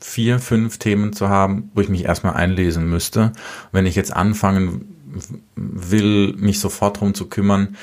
vier, 0.00 0.38
fünf 0.38 0.78
Themen 0.78 1.12
zu 1.12 1.28
haben, 1.28 1.70
wo 1.74 1.80
ich 1.80 1.88
mich 1.88 2.04
erstmal 2.04 2.34
einlesen 2.34 2.88
müsste. 2.88 3.32
Wenn 3.72 3.86
ich 3.86 3.94
jetzt 3.94 4.14
anfangen 4.14 4.96
will, 5.56 6.34
mich 6.36 6.60
sofort 6.60 7.00
drum 7.00 7.14
zu 7.14 7.26
kümmern, 7.26 7.76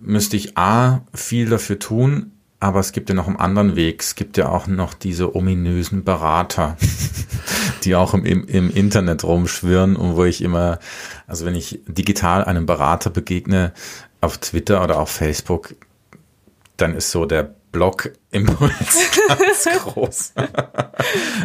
müsste 0.00 0.36
ich 0.36 0.56
A, 0.56 1.02
viel 1.14 1.48
dafür 1.48 1.78
tun, 1.78 2.32
aber 2.60 2.80
es 2.80 2.92
gibt 2.92 3.08
ja 3.08 3.14
noch 3.14 3.26
einen 3.26 3.38
anderen 3.38 3.74
Weg. 3.74 4.02
Es 4.02 4.14
gibt 4.14 4.36
ja 4.36 4.50
auch 4.50 4.66
noch 4.66 4.92
diese 4.92 5.34
ominösen 5.34 6.04
Berater, 6.04 6.76
die 7.84 7.96
auch 7.96 8.12
im, 8.12 8.26
im, 8.26 8.46
im 8.46 8.70
Internet 8.70 9.24
rumschwirren 9.24 9.96
und 9.96 10.16
wo 10.16 10.24
ich 10.24 10.42
immer, 10.42 10.78
also 11.26 11.46
wenn 11.46 11.54
ich 11.54 11.80
digital 11.86 12.44
einem 12.44 12.66
Berater 12.66 13.08
begegne, 13.08 13.72
auf 14.20 14.36
Twitter 14.36 14.84
oder 14.84 15.00
auf 15.00 15.08
Facebook, 15.08 15.74
dann 16.76 16.94
ist 16.94 17.10
so 17.10 17.24
der 17.24 17.54
Blog-Impuls 17.72 19.10
ganz 19.28 19.82
groß. 19.82 20.34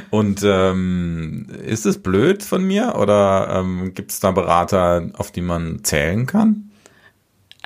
und 0.10 0.42
ähm, 0.44 1.48
ist 1.66 1.86
es 1.86 2.02
blöd 2.02 2.44
von 2.44 2.64
mir 2.64 2.96
oder 2.96 3.48
ähm, 3.60 3.94
gibt 3.94 4.12
es 4.12 4.20
da 4.20 4.32
Berater, 4.32 5.10
auf 5.14 5.32
die 5.32 5.42
man 5.42 5.84
zählen 5.84 6.26
kann? 6.26 6.65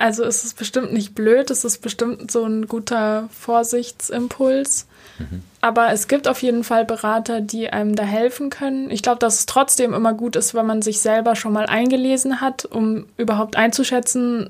Also 0.00 0.24
es 0.24 0.44
ist 0.44 0.56
bestimmt 0.56 0.94
nicht 0.94 1.14
blöd, 1.14 1.50
es 1.50 1.62
ist 1.62 1.82
bestimmt 1.82 2.30
so 2.30 2.42
ein 2.46 2.66
guter 2.66 3.28
Vorsichtsimpuls. 3.38 4.86
Mhm. 5.18 5.42
Aber 5.60 5.92
es 5.92 6.08
gibt 6.08 6.26
auf 6.26 6.42
jeden 6.42 6.64
Fall 6.64 6.86
Berater, 6.86 7.42
die 7.42 7.68
einem 7.68 7.94
da 7.94 8.04
helfen 8.04 8.48
können. 8.48 8.90
Ich 8.90 9.02
glaube, 9.02 9.18
dass 9.18 9.40
es 9.40 9.46
trotzdem 9.46 9.92
immer 9.92 10.14
gut 10.14 10.36
ist, 10.36 10.54
wenn 10.54 10.64
man 10.64 10.80
sich 10.80 11.00
selber 11.00 11.36
schon 11.36 11.52
mal 11.52 11.66
eingelesen 11.66 12.40
hat, 12.40 12.64
um 12.64 13.08
überhaupt 13.18 13.56
einzuschätzen, 13.56 14.48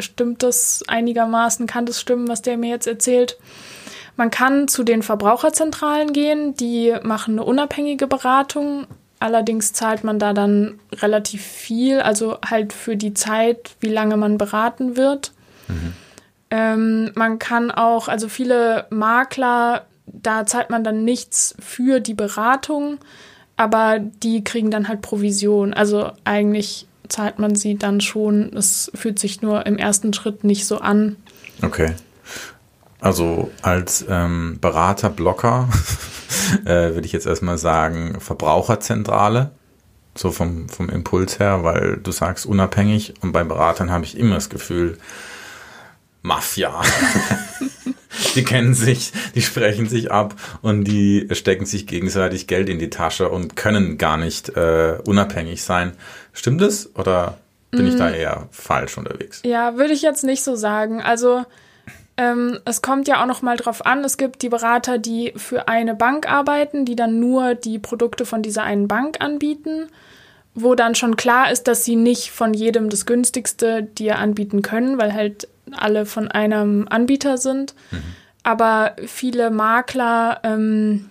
stimmt 0.00 0.42
das 0.42 0.82
einigermaßen, 0.88 1.68
kann 1.68 1.86
das 1.86 2.00
stimmen, 2.00 2.26
was 2.26 2.42
der 2.42 2.56
mir 2.56 2.70
jetzt 2.70 2.88
erzählt. 2.88 3.38
Man 4.16 4.32
kann 4.32 4.66
zu 4.66 4.82
den 4.82 5.04
Verbraucherzentralen 5.04 6.12
gehen, 6.12 6.56
die 6.56 6.92
machen 7.04 7.34
eine 7.34 7.44
unabhängige 7.44 8.08
Beratung 8.08 8.88
Allerdings 9.20 9.72
zahlt 9.72 10.04
man 10.04 10.18
da 10.18 10.32
dann 10.32 10.78
relativ 10.92 11.42
viel, 11.42 12.00
also 12.00 12.38
halt 12.44 12.72
für 12.72 12.96
die 12.96 13.14
Zeit, 13.14 13.74
wie 13.80 13.88
lange 13.88 14.16
man 14.16 14.38
beraten 14.38 14.96
wird. 14.96 15.32
Mhm. 15.66 15.92
Ähm, 16.50 17.10
man 17.14 17.38
kann 17.38 17.70
auch, 17.70 18.08
also 18.08 18.28
viele 18.28 18.86
Makler, 18.90 19.86
da 20.06 20.46
zahlt 20.46 20.70
man 20.70 20.84
dann 20.84 21.04
nichts 21.04 21.54
für 21.58 22.00
die 22.00 22.14
Beratung, 22.14 22.98
aber 23.56 23.98
die 23.98 24.44
kriegen 24.44 24.70
dann 24.70 24.88
halt 24.88 25.02
Provision. 25.02 25.74
Also 25.74 26.12
eigentlich 26.24 26.86
zahlt 27.08 27.38
man 27.38 27.54
sie 27.54 27.76
dann 27.76 28.00
schon. 28.00 28.52
Es 28.54 28.90
fühlt 28.94 29.18
sich 29.18 29.42
nur 29.42 29.66
im 29.66 29.78
ersten 29.78 30.12
Schritt 30.12 30.44
nicht 30.44 30.66
so 30.66 30.78
an. 30.78 31.16
Okay. 31.62 31.94
Also 33.00 33.50
als 33.62 34.04
ähm, 34.08 34.58
Berater, 34.60 35.08
Blocker 35.08 35.68
äh, 36.64 36.94
würde 36.94 37.06
ich 37.06 37.12
jetzt 37.12 37.26
erstmal 37.26 37.58
sagen, 37.58 38.20
Verbraucherzentrale, 38.20 39.52
so 40.16 40.32
vom, 40.32 40.68
vom 40.68 40.88
Impuls 40.88 41.38
her, 41.38 41.62
weil 41.62 41.98
du 41.98 42.10
sagst 42.10 42.44
unabhängig 42.44 43.14
und 43.20 43.32
bei 43.32 43.44
Beratern 43.44 43.90
habe 43.90 44.04
ich 44.04 44.18
immer 44.18 44.34
das 44.34 44.50
Gefühl, 44.50 44.98
Mafia. 46.22 46.82
die 48.34 48.42
kennen 48.42 48.74
sich, 48.74 49.12
die 49.34 49.42
sprechen 49.42 49.88
sich 49.88 50.10
ab 50.10 50.34
und 50.62 50.84
die 50.84 51.28
stecken 51.32 51.66
sich 51.66 51.86
gegenseitig 51.86 52.48
Geld 52.48 52.68
in 52.68 52.80
die 52.80 52.90
Tasche 52.90 53.28
und 53.28 53.54
können 53.54 53.96
gar 53.96 54.16
nicht 54.16 54.50
äh, 54.50 54.98
unabhängig 55.06 55.62
sein. 55.62 55.92
Stimmt 56.32 56.60
das 56.60 56.94
oder 56.96 57.38
bin 57.70 57.84
mm. 57.84 57.88
ich 57.88 57.96
da 57.96 58.10
mm. 58.10 58.14
eher 58.14 58.48
falsch 58.50 58.98
unterwegs? 58.98 59.42
Ja, 59.44 59.76
würde 59.76 59.92
ich 59.92 60.02
jetzt 60.02 60.24
nicht 60.24 60.42
so 60.42 60.56
sagen. 60.56 61.00
Also 61.00 61.44
ähm, 62.18 62.58
es 62.64 62.82
kommt 62.82 63.06
ja 63.06 63.22
auch 63.22 63.26
noch 63.26 63.42
mal 63.42 63.56
drauf 63.56 63.86
an, 63.86 64.04
es 64.04 64.16
gibt 64.16 64.42
die 64.42 64.48
Berater, 64.48 64.98
die 64.98 65.32
für 65.36 65.68
eine 65.68 65.94
Bank 65.94 66.30
arbeiten, 66.30 66.84
die 66.84 66.96
dann 66.96 67.20
nur 67.20 67.54
die 67.54 67.78
Produkte 67.78 68.26
von 68.26 68.42
dieser 68.42 68.64
einen 68.64 68.88
Bank 68.88 69.20
anbieten, 69.20 69.86
wo 70.52 70.74
dann 70.74 70.96
schon 70.96 71.16
klar 71.16 71.52
ist, 71.52 71.68
dass 71.68 71.84
sie 71.84 71.94
nicht 71.94 72.32
von 72.32 72.54
jedem 72.54 72.90
das 72.90 73.06
günstigste 73.06 73.84
dir 73.84 74.18
anbieten 74.18 74.62
können, 74.62 74.98
weil 74.98 75.14
halt 75.14 75.46
alle 75.70 76.06
von 76.06 76.28
einem 76.28 76.88
Anbieter 76.90 77.38
sind. 77.38 77.74
Mhm. 77.92 78.02
Aber 78.42 78.96
viele 79.06 79.50
Makler, 79.50 80.40
ähm, 80.42 81.08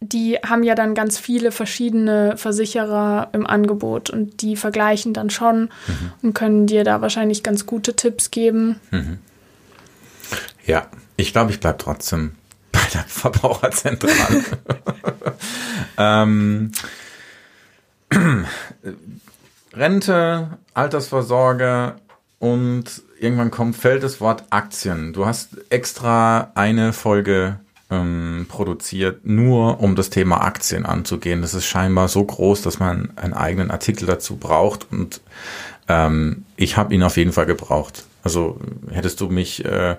die 0.00 0.36
haben 0.36 0.62
ja 0.62 0.74
dann 0.74 0.94
ganz 0.94 1.18
viele 1.18 1.52
verschiedene 1.52 2.38
Versicherer 2.38 3.28
im 3.32 3.46
Angebot 3.46 4.08
und 4.08 4.40
die 4.40 4.56
vergleichen 4.56 5.12
dann 5.12 5.28
schon 5.28 5.62
mhm. 5.64 6.12
und 6.22 6.34
können 6.34 6.66
dir 6.66 6.84
da 6.84 7.02
wahrscheinlich 7.02 7.42
ganz 7.42 7.66
gute 7.66 7.94
Tipps 7.96 8.30
geben. 8.30 8.80
Mhm. 8.90 9.18
Ja, 10.66 10.88
ich 11.16 11.32
glaube, 11.32 11.52
ich 11.52 11.60
bleibe 11.60 11.78
trotzdem 11.78 12.32
bei 12.72 12.80
der 12.92 13.04
Verbraucherzentrale. 13.04 14.44
ähm, 15.98 16.72
Rente, 19.72 20.58
Altersvorsorge 20.74 21.94
und 22.38 23.02
irgendwann 23.20 23.50
kommt, 23.50 23.76
fällt 23.76 24.02
das 24.02 24.20
Wort 24.20 24.44
Aktien. 24.50 25.12
Du 25.12 25.26
hast 25.26 25.56
extra 25.70 26.50
eine 26.54 26.92
Folge 26.92 27.60
ähm, 27.90 28.46
produziert, 28.48 29.24
nur 29.24 29.80
um 29.80 29.94
das 29.94 30.10
Thema 30.10 30.42
Aktien 30.42 30.84
anzugehen. 30.84 31.42
Das 31.42 31.54
ist 31.54 31.66
scheinbar 31.66 32.08
so 32.08 32.24
groß, 32.24 32.62
dass 32.62 32.78
man 32.80 33.12
einen 33.16 33.34
eigenen 33.34 33.70
Artikel 33.70 34.06
dazu 34.06 34.36
braucht 34.36 34.90
und 34.90 35.20
ähm, 35.88 36.44
ich 36.56 36.76
habe 36.76 36.92
ihn 36.94 37.04
auf 37.04 37.16
jeden 37.16 37.32
Fall 37.32 37.46
gebraucht. 37.46 38.04
Also 38.26 38.58
hättest 38.90 39.20
du 39.20 39.28
mich 39.28 39.64
äh, 39.64 39.94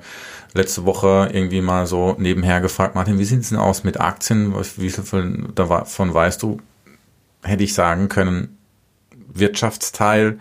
letzte 0.53 0.83
Woche 0.83 1.29
irgendwie 1.31 1.61
mal 1.61 1.87
so 1.87 2.13
nebenher 2.19 2.59
gefragt, 2.59 2.93
Martin, 2.93 3.19
wie 3.19 3.23
sieht 3.23 3.39
es 3.39 3.49
denn 3.49 3.57
aus 3.57 3.85
mit 3.85 4.01
Aktien? 4.01 4.53
Wie 4.75 4.89
viel 4.89 5.47
davon 5.55 6.13
weißt 6.13 6.43
du? 6.43 6.59
Hätte 7.41 7.63
ich 7.63 7.73
sagen 7.73 8.09
können, 8.09 8.57
Wirtschaftsteil, 9.33 10.39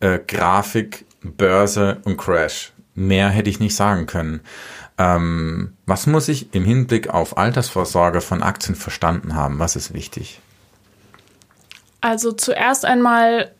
äh, 0.00 0.20
Grafik, 0.26 1.04
Börse 1.22 1.98
und 2.04 2.16
Crash. 2.16 2.72
Mehr 2.94 3.28
hätte 3.28 3.50
ich 3.50 3.60
nicht 3.60 3.76
sagen 3.76 4.06
können. 4.06 4.40
Ähm, 4.96 5.74
was 5.84 6.06
muss 6.06 6.28
ich 6.28 6.54
im 6.54 6.64
Hinblick 6.64 7.10
auf 7.10 7.36
Altersvorsorge 7.36 8.22
von 8.22 8.42
Aktien 8.42 8.74
verstanden 8.74 9.34
haben? 9.34 9.58
Was 9.58 9.76
ist 9.76 9.92
wichtig? 9.92 10.40
Also 12.00 12.32
zuerst 12.32 12.86
einmal, 12.86 13.52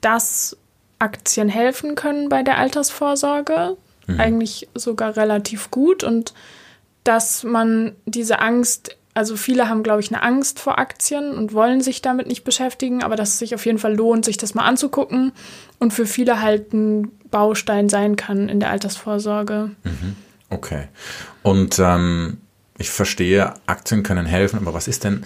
dass 0.00 0.56
Aktien 1.02 1.48
helfen 1.48 1.94
können 1.94 2.28
bei 2.28 2.42
der 2.42 2.58
Altersvorsorge 2.58 3.76
mhm. 4.06 4.20
eigentlich 4.20 4.68
sogar 4.74 5.16
relativ 5.16 5.70
gut 5.70 6.04
und 6.04 6.32
dass 7.04 7.42
man 7.42 7.96
diese 8.06 8.38
Angst, 8.38 8.96
also 9.14 9.36
viele 9.36 9.68
haben, 9.68 9.82
glaube 9.82 10.00
ich, 10.00 10.12
eine 10.12 10.22
Angst 10.22 10.60
vor 10.60 10.78
Aktien 10.78 11.36
und 11.36 11.52
wollen 11.52 11.80
sich 11.80 12.00
damit 12.00 12.28
nicht 12.28 12.44
beschäftigen, 12.44 13.02
aber 13.02 13.16
dass 13.16 13.30
es 13.30 13.38
sich 13.40 13.54
auf 13.54 13.66
jeden 13.66 13.78
Fall 13.78 13.94
lohnt, 13.94 14.24
sich 14.24 14.36
das 14.36 14.54
mal 14.54 14.64
anzugucken 14.64 15.32
und 15.80 15.92
für 15.92 16.06
viele 16.06 16.40
halt 16.40 16.72
ein 16.72 17.10
Baustein 17.30 17.88
sein 17.88 18.14
kann 18.16 18.48
in 18.48 18.60
der 18.60 18.70
Altersvorsorge. 18.70 19.72
Mhm. 19.82 20.16
Okay. 20.50 20.88
Und 21.42 21.78
ähm, 21.80 22.38
ich 22.78 22.90
verstehe, 22.90 23.54
Aktien 23.66 24.02
können 24.02 24.26
helfen, 24.26 24.58
aber 24.58 24.74
was 24.74 24.86
ist 24.86 25.02
denn, 25.04 25.24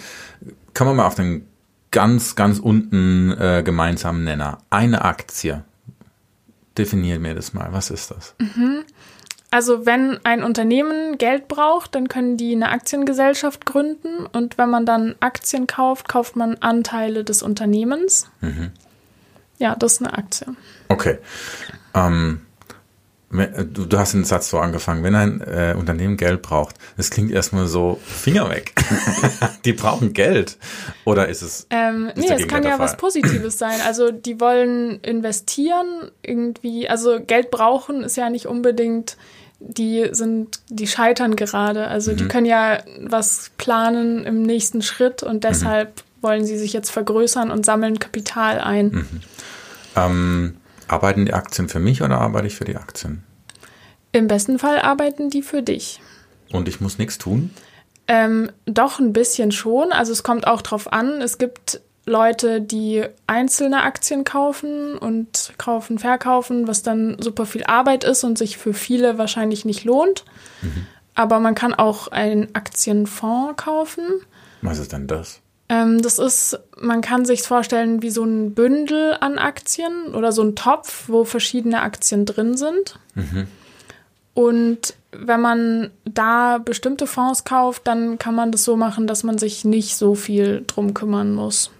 kann 0.73 0.87
man 0.87 0.97
mal 0.97 1.07
auf 1.07 1.15
den 1.15 1.47
ganz, 1.97 2.37
ganz 2.37 2.59
unten 2.59 3.33
äh, 3.41 3.63
gemeinsamen 3.65 4.23
Nenner. 4.23 4.59
Eine 4.69 5.03
Aktie. 5.03 5.65
Definier 6.77 7.19
mir 7.19 7.35
das 7.35 7.55
mal. 7.55 7.73
Was 7.73 7.89
ist 7.89 8.11
das? 8.11 8.35
Mhm. 8.39 8.85
Also 9.51 9.87
wenn 9.87 10.21
ein 10.23 10.45
Unternehmen 10.45 11.17
Geld 11.17 11.49
braucht, 11.49 11.95
dann 11.95 12.09
können 12.09 12.37
die 12.37 12.53
eine 12.53 12.69
Aktiengesellschaft 12.69 13.65
gründen 13.65 14.27
und 14.31 14.59
wenn 14.59 14.69
man 14.69 14.85
dann 14.85 15.15
Aktien 15.21 15.67
kauft, 15.67 16.07
kauft 16.07 16.37
man 16.37 16.57
Anteile 16.57 17.25
des 17.25 17.43
Unternehmens. 17.43 18.29
Mhm. 18.43 18.73
Ja, 19.57 19.75
das 19.75 19.95
ist 19.95 20.03
eine 20.03 20.19
Aktie. 20.19 20.49
Okay. 20.89 21.17
Ähm, 21.95 22.43
du, 23.31 23.87
du, 23.87 23.99
hast 23.99 24.15
den 24.15 24.25
Satz 24.25 24.51
so 24.51 24.59
angefangen, 24.59 25.03
wenn 25.03 25.15
ein 25.15 25.41
äh, 25.41 25.75
Unternehmen 25.77 26.17
Geld 26.17 26.43
braucht, 26.43 26.77
das 26.97 27.11
klingt 27.11 27.33
erstmal 27.33 27.67
so, 27.67 27.99
Finger 28.05 28.49
weg. 28.51 28.73
die 29.65 29.73
brauchen 29.73 30.13
Geld. 30.13 30.59
Oder 31.05 31.29
ist 31.29 31.43
es. 31.43 31.67
Ähm, 31.71 32.11
ist 32.15 32.29
nee, 32.29 32.35
es 32.35 32.47
kann 32.47 32.63
ja 32.63 32.79
was 32.79 32.97
Positives 32.97 33.59
sein. 33.59 33.81
Also 33.85 34.13
die 34.13 34.41
wollen 34.41 35.01
investieren, 35.01 36.11
irgendwie, 36.23 36.89
also 36.89 37.21
Geld 37.21 37.51
brauchen 37.51 38.05
ist 38.05 38.17
ja 38.17 38.31
nicht 38.31 38.47
unbedingt 38.47 39.17
die 39.59 40.09
sind, 40.13 40.61
die 40.69 40.87
scheitern 40.87 41.35
gerade. 41.37 41.89
Also 41.89 42.13
mhm. 42.13 42.17
die 42.17 42.29
können 42.29 42.47
ja 42.47 42.83
was 43.01 43.51
planen 43.57 44.25
im 44.25 44.43
nächsten 44.43 44.83
Schritt 44.83 45.23
und 45.23 45.45
deshalb 45.45 45.97
mhm. 45.97 46.03
wollen 46.23 46.45
sie 46.45 46.59
sich 46.59 46.73
jetzt 46.73 46.91
vergrößern 46.91 47.51
und 47.51 47.65
sammeln 47.65 47.99
Kapital 47.99 48.61
ein. 48.61 48.87
Mhm. 48.87 49.21
Ähm, 49.97 50.57
arbeiten 50.89 51.27
die 51.27 51.35
Aktien 51.35 51.69
für 51.69 51.81
mich 51.81 52.03
oder 52.03 52.21
arbeite 52.21 52.47
ich 52.47 52.57
für 52.57 52.65
die 52.65 52.77
Aktien? 52.77 53.25
Im 54.13 54.29
besten 54.29 54.59
Fall 54.59 54.81
arbeiten 54.81 55.31
die 55.31 55.43
für 55.43 55.63
dich. 55.63 56.01
Und 56.53 56.69
ich 56.69 56.81
muss 56.81 56.99
nichts 56.99 57.19
tun? 57.19 57.51
Ähm, 58.09 58.51
doch 58.67 58.99
ein 58.99 59.13
bisschen 59.13 59.53
schon. 59.53 59.93
Also 59.93 60.13
es 60.13 60.23
kommt 60.23 60.47
auch 60.47 60.63
drauf 60.63 60.93
an. 60.93 61.21
Es 61.21 61.39
gibt 61.39 61.81
Leute, 62.07 62.61
die 62.61 63.05
einzelne 63.27 63.83
Aktien 63.83 64.23
kaufen 64.23 64.97
und 64.97 65.53
kaufen, 65.59 65.99
verkaufen, 65.99 66.69
was 66.69 66.83
dann 66.83 67.17
super 67.21 67.47
viel 67.47 67.65
Arbeit 67.65 68.05
ist 68.05 68.23
und 68.23 68.39
sich 68.39 68.59
für 68.59 68.75
viele 68.75 69.19
wahrscheinlich 69.19 69.65
nicht 69.65 69.85
lohnt. 69.85 70.25
Mhm. 70.63 70.87
Aber 71.15 71.41
man 71.41 71.57
kann 71.57 71.75
auch 71.75 72.09
einen 72.09 72.55
Aktienfonds 72.55 73.57
kaufen. 73.57 74.05
Was 74.63 74.79
ist 74.79 74.93
denn 74.93 75.09
das? 75.09 75.41
Ähm, 75.69 76.01
das 76.01 76.19
ist, 76.19 76.59
man 76.81 77.01
kann 77.01 77.25
sich 77.25 77.43
vorstellen 77.43 78.03
wie 78.03 78.11
so 78.11 78.25
ein 78.25 78.55
Bündel 78.55 79.17
an 79.21 79.39
Aktien 79.39 80.15
oder 80.15 80.33
so 80.33 80.43
ein 80.43 80.55
Topf, 80.55 81.09
wo 81.09 81.25
verschiedene 81.25 81.83
Aktien 81.83 82.25
drin 82.25 82.57
sind. 82.57 82.99
Mhm. 83.15 83.49
Und 84.35 84.95
wenn 85.13 85.41
man 85.41 85.91
da 86.05 86.59
bestimmte 86.59 87.07
Fonds 87.07 87.45
kauft, 87.45 87.87
dann 87.87 88.19
kann 88.19 88.35
man 88.35 88.53
das 88.53 88.65
so 88.65 88.77
machen, 88.77 89.07
dass 89.07 89.25
man 89.25 89.39
sich 89.39 89.65
nicht 89.65 89.97
so 89.97 90.15
viel 90.15 90.63
drum 90.67 90.95
kümmern 90.95 91.35
muss. 91.35 91.71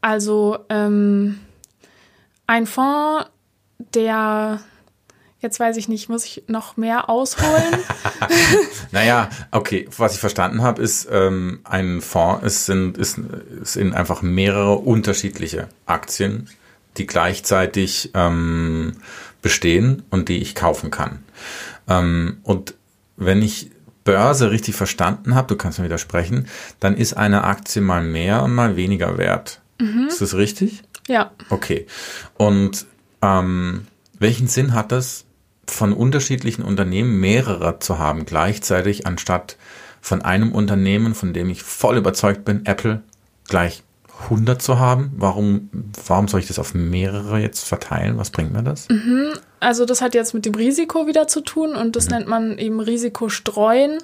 Also 0.00 0.58
ähm, 0.68 1.40
ein 2.46 2.66
Fonds, 2.66 3.30
der 3.94 4.60
Jetzt 5.44 5.60
weiß 5.60 5.76
ich 5.76 5.88
nicht, 5.88 6.08
muss 6.08 6.24
ich 6.24 6.44
noch 6.46 6.78
mehr 6.78 7.10
ausholen? 7.10 7.76
naja, 8.92 9.28
okay, 9.50 9.86
was 9.94 10.14
ich 10.14 10.20
verstanden 10.20 10.62
habe, 10.62 10.80
ist, 10.80 11.06
ähm, 11.12 11.60
ein 11.64 12.00
Fonds 12.00 12.46
ist, 12.46 12.64
sind, 12.64 12.96
ist, 12.96 13.20
sind 13.60 13.94
einfach 13.94 14.22
mehrere 14.22 14.76
unterschiedliche 14.76 15.68
Aktien, 15.84 16.48
die 16.96 17.06
gleichzeitig 17.06 18.10
ähm, 18.14 18.94
bestehen 19.42 20.02
und 20.08 20.30
die 20.30 20.38
ich 20.38 20.54
kaufen 20.54 20.90
kann. 20.90 21.22
Ähm, 21.88 22.38
und 22.42 22.72
wenn 23.18 23.42
ich 23.42 23.70
Börse 24.04 24.50
richtig 24.50 24.74
verstanden 24.74 25.34
habe, 25.34 25.48
du 25.48 25.56
kannst 25.56 25.78
mir 25.78 25.84
widersprechen, 25.84 26.48
dann 26.80 26.96
ist 26.96 27.18
eine 27.18 27.44
Aktie 27.44 27.82
mal 27.82 28.02
mehr 28.02 28.42
und 28.42 28.54
mal 28.54 28.76
weniger 28.76 29.18
wert. 29.18 29.60
Mhm. 29.78 30.06
Ist 30.08 30.22
das 30.22 30.32
richtig? 30.32 30.84
Ja. 31.06 31.32
Okay. 31.50 31.86
Und 32.38 32.86
ähm, 33.20 33.86
welchen 34.18 34.48
Sinn 34.48 34.72
hat 34.72 34.90
das, 34.90 35.23
von 35.66 35.92
unterschiedlichen 35.92 36.62
Unternehmen 36.62 37.18
mehrere 37.20 37.78
zu 37.78 37.98
haben 37.98 38.24
gleichzeitig, 38.24 39.06
anstatt 39.06 39.56
von 40.00 40.22
einem 40.22 40.52
Unternehmen, 40.52 41.14
von 41.14 41.32
dem 41.32 41.48
ich 41.50 41.62
voll 41.62 41.96
überzeugt 41.96 42.44
bin, 42.44 42.66
Apple, 42.66 43.02
gleich 43.48 43.82
100 44.24 44.60
zu 44.60 44.78
haben? 44.78 45.12
Warum, 45.16 45.70
warum 46.06 46.28
soll 46.28 46.40
ich 46.40 46.46
das 46.46 46.58
auf 46.58 46.74
mehrere 46.74 47.38
jetzt 47.40 47.66
verteilen? 47.66 48.18
Was 48.18 48.30
bringt 48.30 48.52
mir 48.52 48.62
das? 48.62 48.88
Mhm. 48.88 49.32
Also 49.60 49.84
das 49.86 50.00
hat 50.00 50.14
jetzt 50.14 50.34
mit 50.34 50.44
dem 50.44 50.54
Risiko 50.54 51.06
wieder 51.06 51.26
zu 51.26 51.40
tun 51.40 51.74
und 51.74 51.96
das 51.96 52.06
mhm. 52.06 52.10
nennt 52.12 52.28
man 52.28 52.58
eben 52.58 52.80
Risikostreuen, 52.80 53.98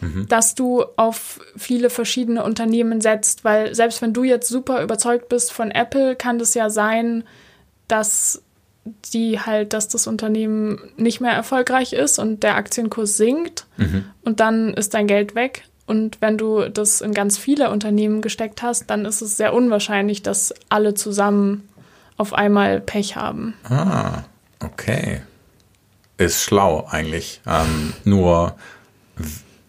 mhm. 0.00 0.26
dass 0.28 0.54
du 0.54 0.84
auf 0.96 1.40
viele 1.56 1.90
verschiedene 1.90 2.44
Unternehmen 2.44 3.00
setzt, 3.00 3.44
weil 3.44 3.74
selbst 3.74 4.02
wenn 4.02 4.12
du 4.12 4.24
jetzt 4.24 4.48
super 4.48 4.82
überzeugt 4.82 5.28
bist 5.28 5.52
von 5.52 5.70
Apple, 5.70 6.16
kann 6.16 6.38
das 6.38 6.54
ja 6.54 6.68
sein, 6.68 7.24
dass 7.88 8.42
die 8.84 9.40
halt, 9.40 9.72
dass 9.72 9.88
das 9.88 10.06
Unternehmen 10.06 10.78
nicht 10.96 11.20
mehr 11.20 11.32
erfolgreich 11.32 11.92
ist 11.92 12.18
und 12.18 12.42
der 12.42 12.56
Aktienkurs 12.56 13.16
sinkt 13.16 13.66
mhm. 13.76 14.04
und 14.22 14.40
dann 14.40 14.74
ist 14.74 14.94
dein 14.94 15.06
Geld 15.06 15.34
weg. 15.34 15.64
Und 15.86 16.20
wenn 16.20 16.38
du 16.38 16.68
das 16.70 17.00
in 17.02 17.12
ganz 17.12 17.36
viele 17.36 17.70
Unternehmen 17.70 18.22
gesteckt 18.22 18.62
hast, 18.62 18.88
dann 18.88 19.04
ist 19.04 19.20
es 19.20 19.36
sehr 19.36 19.52
unwahrscheinlich, 19.52 20.22
dass 20.22 20.54
alle 20.70 20.94
zusammen 20.94 21.68
auf 22.16 22.32
einmal 22.32 22.80
Pech 22.80 23.16
haben. 23.16 23.54
Ah, 23.64 24.24
okay. 24.60 25.22
Ist 26.16 26.42
schlau 26.42 26.86
eigentlich. 26.88 27.40
Ähm, 27.46 27.92
nur, 28.04 28.54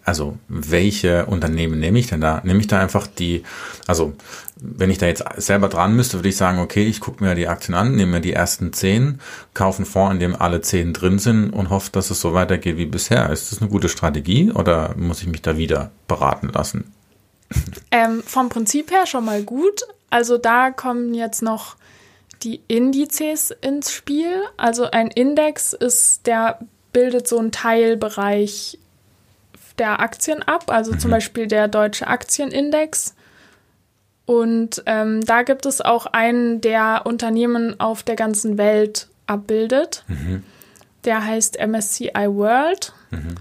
also 0.06 0.38
welche 0.48 1.26
Unternehmen 1.26 1.80
nehme 1.80 2.00
ich 2.00 2.08
denn 2.08 2.22
da? 2.22 2.42
Nehme 2.46 2.60
ich 2.60 2.68
da 2.68 2.80
einfach 2.80 3.08
die, 3.08 3.44
also 3.88 4.14
wenn 4.58 4.90
ich 4.90 4.98
da 4.98 5.08
jetzt 5.08 5.24
selber 5.38 5.68
dran 5.68 5.96
müsste, 5.96 6.18
würde 6.18 6.30
ich 6.30 6.38
sagen, 6.38 6.60
okay, 6.60 6.86
ich 6.86 7.02
gucke 7.02 7.24
mir 7.24 7.36
die 7.36 7.48
Aktien 7.48 7.76
an, 7.76 7.96
nehme 7.96 8.14
mir 8.14 8.22
die 8.22 8.34
ersten 8.34 8.72
zehn, 8.72 9.20
kaufe 9.54 9.80
einen 9.80 9.86
Fonds, 9.86 10.14
in 10.14 10.20
dem 10.20 10.36
alle 10.36 10.62
zehn 10.62 10.94
drin 10.94 11.20
sind 11.20 11.50
und 11.50 11.70
hoffe, 11.70 11.92
dass 11.92 12.10
es 12.10 12.22
so 12.22 12.34
weitergeht 12.34 12.78
wie 12.78 12.86
bisher. 12.86 13.30
Ist 13.30 13.52
das 13.52 13.62
eine 13.62 13.70
gute 13.70 13.90
Strategie 13.90 14.52
oder 14.52 14.96
muss 14.96 15.22
ich 15.22 15.28
mich 15.28 15.42
da 15.42 15.58
wieder 15.58 15.92
beraten 16.08 16.50
lassen? 16.50 16.94
Ähm, 17.92 18.24
vom 18.26 18.50
Prinzip 18.50 18.92
her 18.92 19.06
schon 19.06 19.26
mal 19.26 19.44
gut. 19.44 19.82
Also 20.10 20.38
da 20.38 20.72
kommen 20.72 21.14
jetzt 21.14 21.42
noch 21.42 21.76
die 22.44 22.62
Indizes 22.68 23.52
ins 23.52 23.92
Spiel. 23.92 24.42
Also 24.56 24.90
ein 24.90 25.08
Index 25.08 25.74
ist, 25.74 26.28
der 26.28 26.60
bildet 26.94 27.28
so 27.28 27.38
einen 27.40 27.52
Teilbereich 27.52 28.80
der 29.78 30.00
Aktien 30.00 30.42
ab, 30.44 30.66
also 30.72 30.94
mhm. 30.94 31.00
zum 31.00 31.12
Beispiel 31.12 31.48
der 31.48 31.68
deutsche 31.68 32.08
Aktienindex. 32.08 33.15
Und 34.26 34.84
ähm, 34.86 35.24
da 35.24 35.44
gibt 35.44 35.66
es 35.66 35.82
auch 35.82 36.08
einen, 36.08 36.62
der 36.62 37.04
Unternehmen 37.06 37.80
auf 37.80 38.04
der 38.04 38.16
ganzen 38.16 38.58
Welt 38.58 39.08
abbildet. 39.28 40.04
Mhm. 40.08 40.44
Der 41.04 41.26
heißt 41.26 41.60
MSCI 41.60 42.28
World. 42.28 42.94
Mhm. 43.12 43.36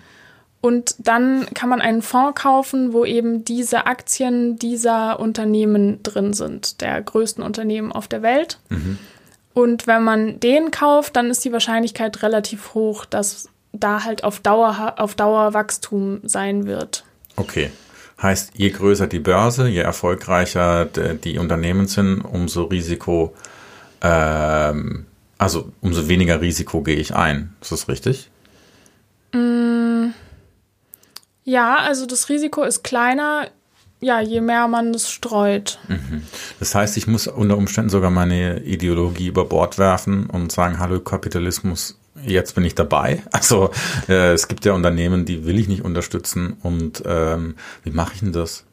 Und 0.60 0.96
dann 0.98 1.46
kann 1.52 1.68
man 1.68 1.82
einen 1.82 2.00
Fonds 2.00 2.40
kaufen, 2.40 2.94
wo 2.94 3.04
eben 3.04 3.44
diese 3.44 3.86
Aktien 3.86 4.58
dieser 4.58 5.20
Unternehmen 5.20 6.02
drin 6.02 6.32
sind, 6.32 6.80
der 6.80 7.02
größten 7.02 7.44
Unternehmen 7.44 7.92
auf 7.92 8.08
der 8.08 8.22
Welt. 8.22 8.58
Mhm. 8.70 8.98
Und 9.52 9.86
wenn 9.86 10.02
man 10.02 10.40
den 10.40 10.70
kauft, 10.70 11.16
dann 11.16 11.30
ist 11.30 11.44
die 11.44 11.52
Wahrscheinlichkeit 11.52 12.22
relativ 12.22 12.74
hoch, 12.74 13.04
dass 13.04 13.48
da 13.72 14.04
halt 14.04 14.24
auf 14.24 14.40
Dauer, 14.40 14.94
auf 14.96 15.14
Dauer 15.14 15.54
Wachstum 15.54 16.20
sein 16.24 16.66
wird. 16.66 17.04
Okay. 17.36 17.70
Heißt, 18.20 18.52
je 18.54 18.70
größer 18.70 19.06
die 19.06 19.18
Börse, 19.18 19.68
je 19.68 19.80
erfolgreicher 19.80 20.86
die 20.86 21.38
Unternehmen 21.38 21.88
sind, 21.88 22.20
umso 22.20 22.64
Risiko, 22.64 23.34
ähm, 24.00 25.06
also 25.36 25.72
umso 25.80 26.08
weniger 26.08 26.40
Risiko 26.40 26.82
gehe 26.82 26.96
ich 26.96 27.14
ein. 27.14 27.54
Ist 27.60 27.72
das 27.72 27.88
richtig? 27.88 28.30
Mm, 29.32 30.10
ja, 31.44 31.76
also 31.76 32.06
das 32.06 32.28
Risiko 32.28 32.62
ist 32.62 32.84
kleiner, 32.84 33.48
ja, 34.00 34.20
je 34.20 34.40
mehr 34.40 34.68
man 34.68 34.94
es 34.94 35.10
streut. 35.10 35.78
Mhm. 35.88 36.22
Das 36.60 36.74
heißt, 36.74 36.96
ich 36.96 37.06
muss 37.06 37.26
unter 37.26 37.56
Umständen 37.56 37.90
sogar 37.90 38.10
meine 38.10 38.60
Ideologie 38.60 39.26
über 39.26 39.44
Bord 39.44 39.78
werfen 39.78 40.30
und 40.30 40.52
sagen, 40.52 40.78
hallo 40.78 41.00
Kapitalismus, 41.00 41.98
jetzt 42.26 42.54
bin 42.54 42.64
ich 42.64 42.74
dabei. 42.74 43.22
Also 43.32 43.70
äh, 44.08 44.32
es 44.32 44.48
gibt 44.48 44.64
ja 44.64 44.72
Unternehmen, 44.72 45.24
die 45.24 45.44
will 45.44 45.58
ich 45.58 45.68
nicht 45.68 45.84
unterstützen. 45.84 46.56
Und 46.62 47.02
ähm, 47.04 47.56
wie 47.82 47.90
mache 47.90 48.14
ich 48.14 48.20
denn 48.20 48.32
das? 48.32 48.64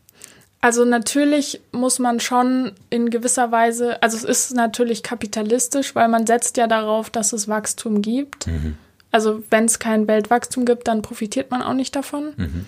Also 0.62 0.86
natürlich 0.86 1.60
muss 1.72 1.98
man 1.98 2.20
schon 2.20 2.74
in 2.92 3.10
gewisser 3.10 3.52
Weise, 3.52 4.02
also 4.04 4.16
es 4.18 4.24
ist 4.24 4.54
natürlich 4.56 5.02
kapitalistisch, 5.02 5.96
weil 5.96 6.08
man 6.08 6.28
setzt 6.28 6.56
ja 6.58 6.68
darauf, 6.68 7.10
dass 7.10 7.34
es 7.34 7.48
Wachstum 7.48 8.04
gibt. 8.04 8.46
Mhm. 8.46 8.78
Also 9.12 9.44
wenn 9.50 9.66
es 9.66 9.80
kein 9.80 10.08
Weltwachstum 10.08 10.66
gibt, 10.66 10.88
dann 10.88 11.02
profitiert 11.02 11.50
man 11.50 11.64
auch 11.64 11.74
nicht 11.74 11.96
davon. 11.96 12.34
Mhm. 12.38 12.66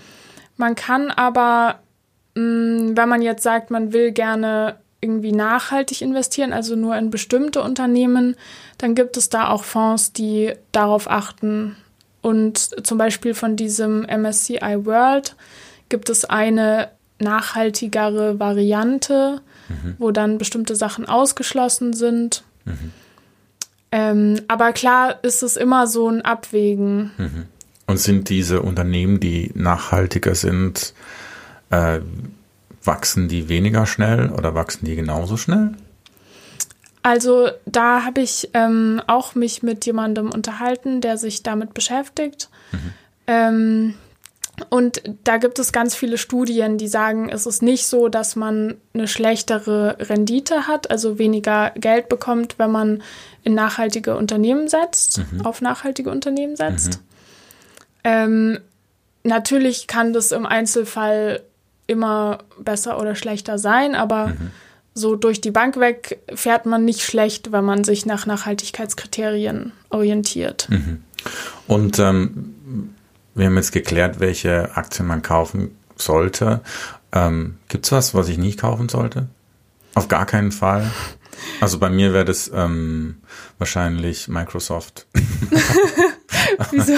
Man 0.58 0.76
kann 0.76 1.12
aber, 1.12 1.80
mh, 2.36 2.41
mm, 2.41 2.98
wenn 2.98 3.10
man 3.10 3.22
jetzt 3.22 3.43
sagt, 3.43 3.69
man 3.69 3.93
will 3.93 4.12
gerne 4.12 4.78
irgendwie 5.04 5.34
nachhaltig 5.34 6.02
investieren, 6.02 6.54
also 6.54 6.76
nur 6.76 6.96
in 6.96 7.10
bestimmte 7.10 7.62
Unternehmen, 7.62 8.36
dann 8.78 8.96
gibt 8.96 9.18
es 9.18 9.30
da 9.30 9.50
auch 9.50 9.63
Fonds, 9.63 10.13
die 10.13 10.54
darauf 10.72 11.10
achten. 11.10 11.76
Und 12.22 12.58
zum 12.88 12.98
Beispiel 12.98 13.34
von 13.34 13.56
diesem 13.56 14.04
MSCI 14.04 14.86
World 14.86 15.36
gibt 15.89 16.10
es 16.10 16.26
eine 16.26 16.89
nachhaltigere 17.20 18.39
Variante, 18.39 19.42
mhm. 19.70 19.96
wo 20.00 20.12
dann 20.12 20.38
bestimmte 20.38 20.76
Sachen 20.76 21.06
ausgeschlossen 21.06 21.94
sind. 21.94 22.44
Mhm. 22.66 22.92
Ähm, 23.92 24.42
aber 24.48 24.74
klar 24.74 25.20
ist 25.24 25.44
es 25.44 25.56
immer 25.56 25.86
so 25.86 26.10
ein 26.10 26.22
Abwägen. 26.24 27.12
Mhm. 27.18 27.46
Und 27.86 28.00
sind 28.00 28.30
diese 28.30 28.62
Unternehmen, 28.62 29.20
die 29.20 29.52
nachhaltiger 29.54 30.36
sind, 30.36 30.94
äh, 31.70 32.00
wachsen 32.84 33.28
die 33.28 33.50
weniger 33.50 33.86
schnell 33.86 34.30
oder 34.30 34.56
wachsen 34.56 34.86
die 34.86 34.96
genauso 34.96 35.38
schnell? 35.38 35.72
Also 37.04 37.50
da 37.65 38.06
habe 38.06 38.22
ich 38.22 38.50
ähm, 38.54 39.02
auch 39.08 39.36
mich 39.36 39.62
mit 39.62 39.86
jemandem 39.86 40.32
unterhalten, 40.32 41.02
der 41.02 41.17
sich 41.17 41.43
damit 41.43 41.74
beschäftigt. 41.74 42.50
Mhm. 42.72 42.93
Ähm, 43.28 43.93
und 44.69 45.02
da 45.24 45.38
gibt 45.38 45.60
es 45.60 45.72
ganz 45.72 45.96
viele 45.96 46.17
Studien, 46.17 46.78
die 46.78 46.88
sagen, 46.88 47.28
es 47.30 47.46
ist 47.46 47.62
nicht 47.62 47.88
so, 47.88 48.08
dass 48.08 48.36
man 48.36 48.76
eine 48.93 49.08
schlechtere 49.08 49.98
Rendite 50.00 50.67
hat, 50.67 50.91
also 50.91 51.17
weniger 51.17 51.72
Geld 51.72 52.08
bekommt, 52.08 52.60
wenn 52.60 52.72
man 52.72 53.04
in 53.43 53.56
nachhaltige 53.56 54.15
Unternehmen 54.15 54.67
setzt, 54.67 55.22
mhm. 55.32 55.46
auf 55.46 55.62
nachhaltige 55.62 56.12
Unternehmen 56.12 56.56
setzt. 56.56 57.00
Mhm. 57.00 57.00
Ähm, 58.06 58.60
natürlich 59.24 59.88
kann 59.88 60.13
das 60.13 60.32
im 60.32 60.46
Einzelfall 60.46 61.41
immer 61.88 62.39
besser 62.60 63.00
oder 63.00 63.15
schlechter 63.15 63.58
sein, 63.58 63.96
aber 63.96 64.28
mhm. 64.28 64.52
so 64.93 65.15
durch 65.15 65.41
die 65.41 65.52
Bank 65.52 65.80
weg 65.80 66.19
fährt 66.34 66.65
man 66.65 66.86
nicht 66.86 67.02
schlecht, 67.02 67.52
wenn 67.52 67.65
man 67.65 67.84
sich 67.84 68.06
nach 68.06 68.26
Nachhaltigkeitskriterien 68.26 69.74
orientiert. 69.89 70.67
Mhm. 70.69 71.04
Und 71.67 72.00
ähm, 72.00 72.93
wir 73.36 73.48
haben 73.48 73.56
jetzt 73.56 73.72
geklärt, 73.72 74.19
welche 74.19 74.76
Aktien 74.76 75.08
man 75.08 75.22
kaufen 75.22 75.72
sollte. 75.96 76.62
Ähm, 77.12 77.58
Gibt 77.67 77.86
es 77.86 77.91
was, 77.91 78.13
was 78.13 78.30
ich 78.30 78.38
nicht 78.38 78.60
kaufen 78.60 78.89
sollte? 78.89 79.28
Auf 79.96 80.08
gar 80.08 80.26
keinen 80.26 80.52
Fall. 80.52 80.89
Also 81.62 81.80
bei 81.80 81.89
mir 81.89 82.13
wäre 82.13 82.26
das 82.26 82.52
ähm, 82.54 83.17
wahrscheinlich 83.58 84.28
Microsoft. 84.28 85.08
Wieso? 86.71 86.93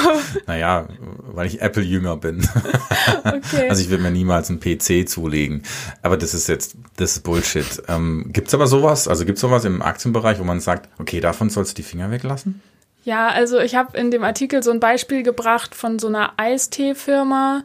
naja, 0.48 0.88
weil 1.00 1.48
ich 1.48 1.62
Apple-Jünger 1.62 2.18
bin. 2.18 2.48
okay. 3.24 3.70
Also 3.70 3.82
ich 3.82 3.90
würde 3.90 4.04
mir 4.04 4.12
niemals 4.12 4.50
einen 4.50 4.60
PC 4.60 5.08
zulegen. 5.08 5.64
Aber 6.02 6.18
das 6.18 6.34
ist 6.34 6.48
jetzt, 6.48 6.76
das 6.98 7.18
ist 7.18 7.24
Bullshit. 7.24 7.84
Ähm, 7.88 8.30
gibt 8.32 8.48
es 8.50 8.54
aber 8.54 8.68
sowas, 8.68 9.08
also 9.08 9.26
gibt 9.26 9.38
es 9.38 9.42
sowas 9.42 9.66
im 9.66 9.82
Aktienbereich, 9.82 10.40
wo 10.40 10.44
man 10.44 10.60
sagt, 10.60 10.90
okay, 11.00 11.20
davon 11.20 11.50
sollst 11.50 11.72
du 11.72 11.76
die 11.76 11.88
Finger 11.88 12.12
weglassen? 12.12 12.62
Ja, 13.04 13.28
also 13.28 13.60
ich 13.60 13.76
habe 13.76 13.98
in 13.98 14.10
dem 14.10 14.24
Artikel 14.24 14.64
so 14.64 14.72
ein 14.72 14.80
Beispiel 14.80 15.22
gebracht 15.22 15.76
von 15.76 16.00
so 16.00 16.08
einer 16.08 16.34
Eistee-Firma, 16.38 17.64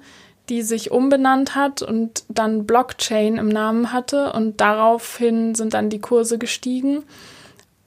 die 0.50 0.62
sich 0.62 0.90
umbenannt 0.90 1.54
hat 1.54 1.80
und 1.80 2.24
dann 2.28 2.66
Blockchain 2.66 3.38
im 3.38 3.48
Namen 3.48 3.92
hatte 3.92 4.32
und 4.32 4.60
daraufhin 4.60 5.54
sind 5.54 5.72
dann 5.72 5.88
die 5.88 6.00
Kurse 6.00 6.38
gestiegen. 6.38 7.04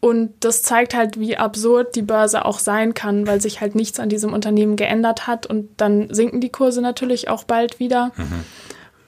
Und 0.04 0.34
das 0.42 0.64
zeigt 0.64 0.96
halt, 0.96 1.18
wie 1.18 1.38
absurd 1.38 1.96
die 1.96 2.02
Börse 2.02 2.44
auch 2.44 2.60
sein 2.60 2.94
kann, 2.94 3.26
weil 3.26 3.40
sich 3.40 3.62
halt 3.62 3.74
nichts 3.74 4.02
an 4.02 4.10
diesem 4.10 4.34
Unternehmen 4.34 4.76
geändert 4.76 5.28
hat 5.28 5.46
und 5.46 5.70
dann 5.78 6.14
sinken 6.14 6.42
die 6.42 6.50
Kurse 6.50 6.82
natürlich 6.82 7.30
auch 7.30 7.46
bald 7.46 7.80
wieder. 7.80 8.12
Mhm. 8.18 8.44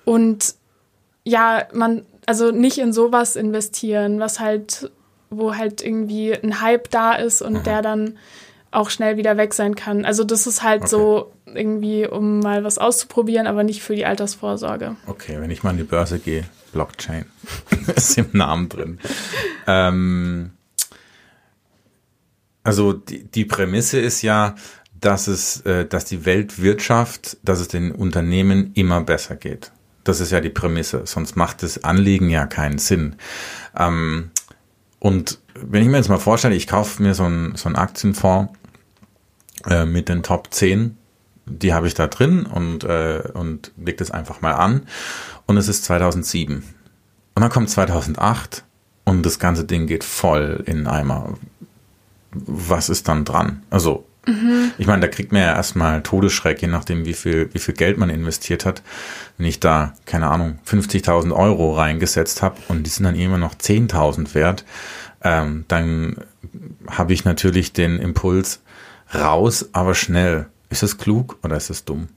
Und 0.05 0.55
ja, 1.25 1.63
man, 1.73 2.05
also 2.25 2.51
nicht 2.51 2.77
in 2.77 2.93
sowas 2.93 3.36
investieren, 3.36 4.21
was 4.21 4.39
halt 4.39 4.89
wo 5.29 5.58
halt 5.58 5.81
irgendwie 5.81 6.34
ein 6.34 6.62
Hype 6.62 6.89
da 6.91 7.12
ist 7.12 7.41
und 7.41 7.55
mhm. 7.55 7.63
der 7.63 7.81
dann 7.81 8.17
auch 8.71 8.89
schnell 8.89 9.17
wieder 9.17 9.36
weg 9.36 9.53
sein 9.53 9.75
kann. 9.75 10.05
Also 10.05 10.23
das 10.23 10.47
ist 10.47 10.63
halt 10.63 10.84
okay. 10.84 10.91
so 10.91 11.34
irgendwie, 11.45 12.08
um 12.08 12.39
mal 12.39 12.63
was 12.63 12.77
auszuprobieren, 12.77 13.47
aber 13.47 13.65
nicht 13.65 13.84
für 13.84 13.97
die 13.97 14.05
Altersvorsorge. 14.05 14.95
Okay, 15.08 15.41
wenn 15.41 15.51
ich 15.51 15.62
mal 15.62 15.71
an 15.71 15.77
die 15.77 15.84
Börse 15.84 16.19
gehe, 16.19 16.45
Blockchain 16.71 17.25
ist 17.97 18.17
im 18.17 18.29
Namen 18.31 18.69
drin. 18.69 18.99
ähm, 19.67 20.51
also 22.65 22.93
die, 22.93 23.23
die 23.23 23.45
Prämisse 23.45 23.99
ist 23.99 24.23
ja, 24.23 24.56
dass 24.99 25.28
es, 25.28 25.62
äh, 25.62 25.86
dass 25.86 26.06
die 26.06 26.25
Weltwirtschaft, 26.25 27.38
dass 27.43 27.60
es 27.60 27.67
den 27.67 27.91
Unternehmen 27.91 28.71
immer 28.73 29.01
besser 29.01 29.36
geht. 29.36 29.71
Das 30.04 30.19
ist 30.19 30.32
ja 30.32 30.41
die 30.41 30.49
Prämisse, 30.49 31.04
sonst 31.06 31.36
macht 31.36 31.63
das 31.63 31.84
Anliegen 31.84 32.30
ja 32.30 32.47
keinen 32.47 32.80
Sinn. 32.80 33.15
Ähm, 33.78 34.32
und 34.99 35.39
wenn 35.54 35.84
ich 35.84 35.89
mir 35.89 35.97
jetzt 35.97 36.10
mal 36.10 36.17
vorstelle, 36.17 36.56
ich 36.56 36.65
kaufe 36.65 37.04
mir 37.04 37.13
so 37.13 37.23
einen, 37.23 37.56
so 37.56 37.69
einen 37.69 37.75
Aktienfonds 37.75 38.54
äh, 39.67 39.86
mit 39.86 40.10
den 40.10 40.23
Top 40.23 40.51
10, 40.51 40.97
die 41.45 41.71
habe 41.71 41.86
ich 41.86 41.93
da 41.93 42.08
drin 42.08 42.47
und, 42.47 42.84
äh, 42.84 43.21
und 43.34 43.71
leg 43.78 43.97
das 43.97 44.10
einfach 44.10 44.41
mal 44.41 44.54
an. 44.54 44.88
Und 45.45 45.58
es 45.58 45.67
ist 45.67 45.84
2007. 45.84 46.63
Und 47.36 47.41
dann 47.41 47.51
kommt 47.51 47.69
2008 47.69 48.63
und 49.04 49.23
das 49.23 49.38
ganze 49.38 49.65
Ding 49.65 49.86
geht 49.86 50.04
voll 50.04 50.63
in 50.65 50.78
den 50.78 50.88
Eimer. 50.88 51.36
Was 52.45 52.89
ist 52.89 53.07
dann 53.07 53.25
dran? 53.25 53.63
Also, 53.69 54.05
mhm. 54.27 54.71
ich 54.77 54.87
meine, 54.87 55.01
da 55.01 55.07
kriegt 55.07 55.31
man 55.31 55.41
ja 55.41 55.55
erstmal 55.55 56.03
Todesschreck, 56.03 56.61
je 56.61 56.67
nachdem, 56.67 57.05
wie 57.05 57.13
viel, 57.13 57.49
wie 57.53 57.59
viel 57.59 57.73
Geld 57.73 57.97
man 57.97 58.09
investiert 58.09 58.65
hat. 58.65 58.81
Wenn 59.37 59.47
ich 59.47 59.59
da, 59.59 59.93
keine 60.05 60.27
Ahnung, 60.27 60.59
50.000 60.67 61.35
Euro 61.35 61.75
reingesetzt 61.75 62.41
habe 62.41 62.57
und 62.67 62.83
die 62.83 62.89
sind 62.89 63.05
dann 63.05 63.15
immer 63.15 63.37
noch 63.37 63.55
10.000 63.55 64.33
wert, 64.35 64.65
ähm, 65.23 65.65
dann 65.67 66.17
habe 66.87 67.13
ich 67.13 67.25
natürlich 67.25 67.73
den 67.73 67.99
Impuls 67.99 68.61
raus, 69.13 69.69
aber 69.73 69.95
schnell. 69.95 70.47
Ist 70.69 70.83
das 70.83 70.97
klug 70.97 71.37
oder 71.43 71.57
ist 71.57 71.69
das 71.69 71.85
dumm? 71.85 72.09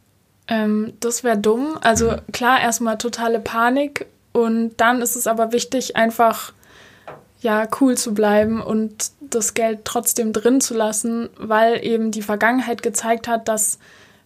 Ähm, 0.49 0.95
das 1.01 1.23
wäre 1.23 1.39
dumm. 1.39 1.79
Also 1.81 2.13
mhm. 2.13 2.33
klar, 2.33 2.61
erstmal 2.61 2.99
totale 2.99 3.41
Panik 3.41 4.07
und 4.33 4.73
dann 4.79 5.03
ist 5.03 5.17
es 5.17 5.27
aber 5.27 5.53
wichtig, 5.53 5.97
einfach 5.97 6.53
ja 7.41 7.67
cool 7.81 7.97
zu 7.97 8.15
bleiben 8.15 8.61
und 8.61 9.13
das 9.21 9.55
Geld 9.55 9.81
trotzdem 9.85 10.33
drin 10.33 10.61
zu 10.61 10.75
lassen, 10.75 11.29
weil 11.39 11.85
eben 11.85 12.11
die 12.11 12.23
Vergangenheit 12.23 12.83
gezeigt 12.83 13.29
hat, 13.29 13.49
dass 13.49 13.79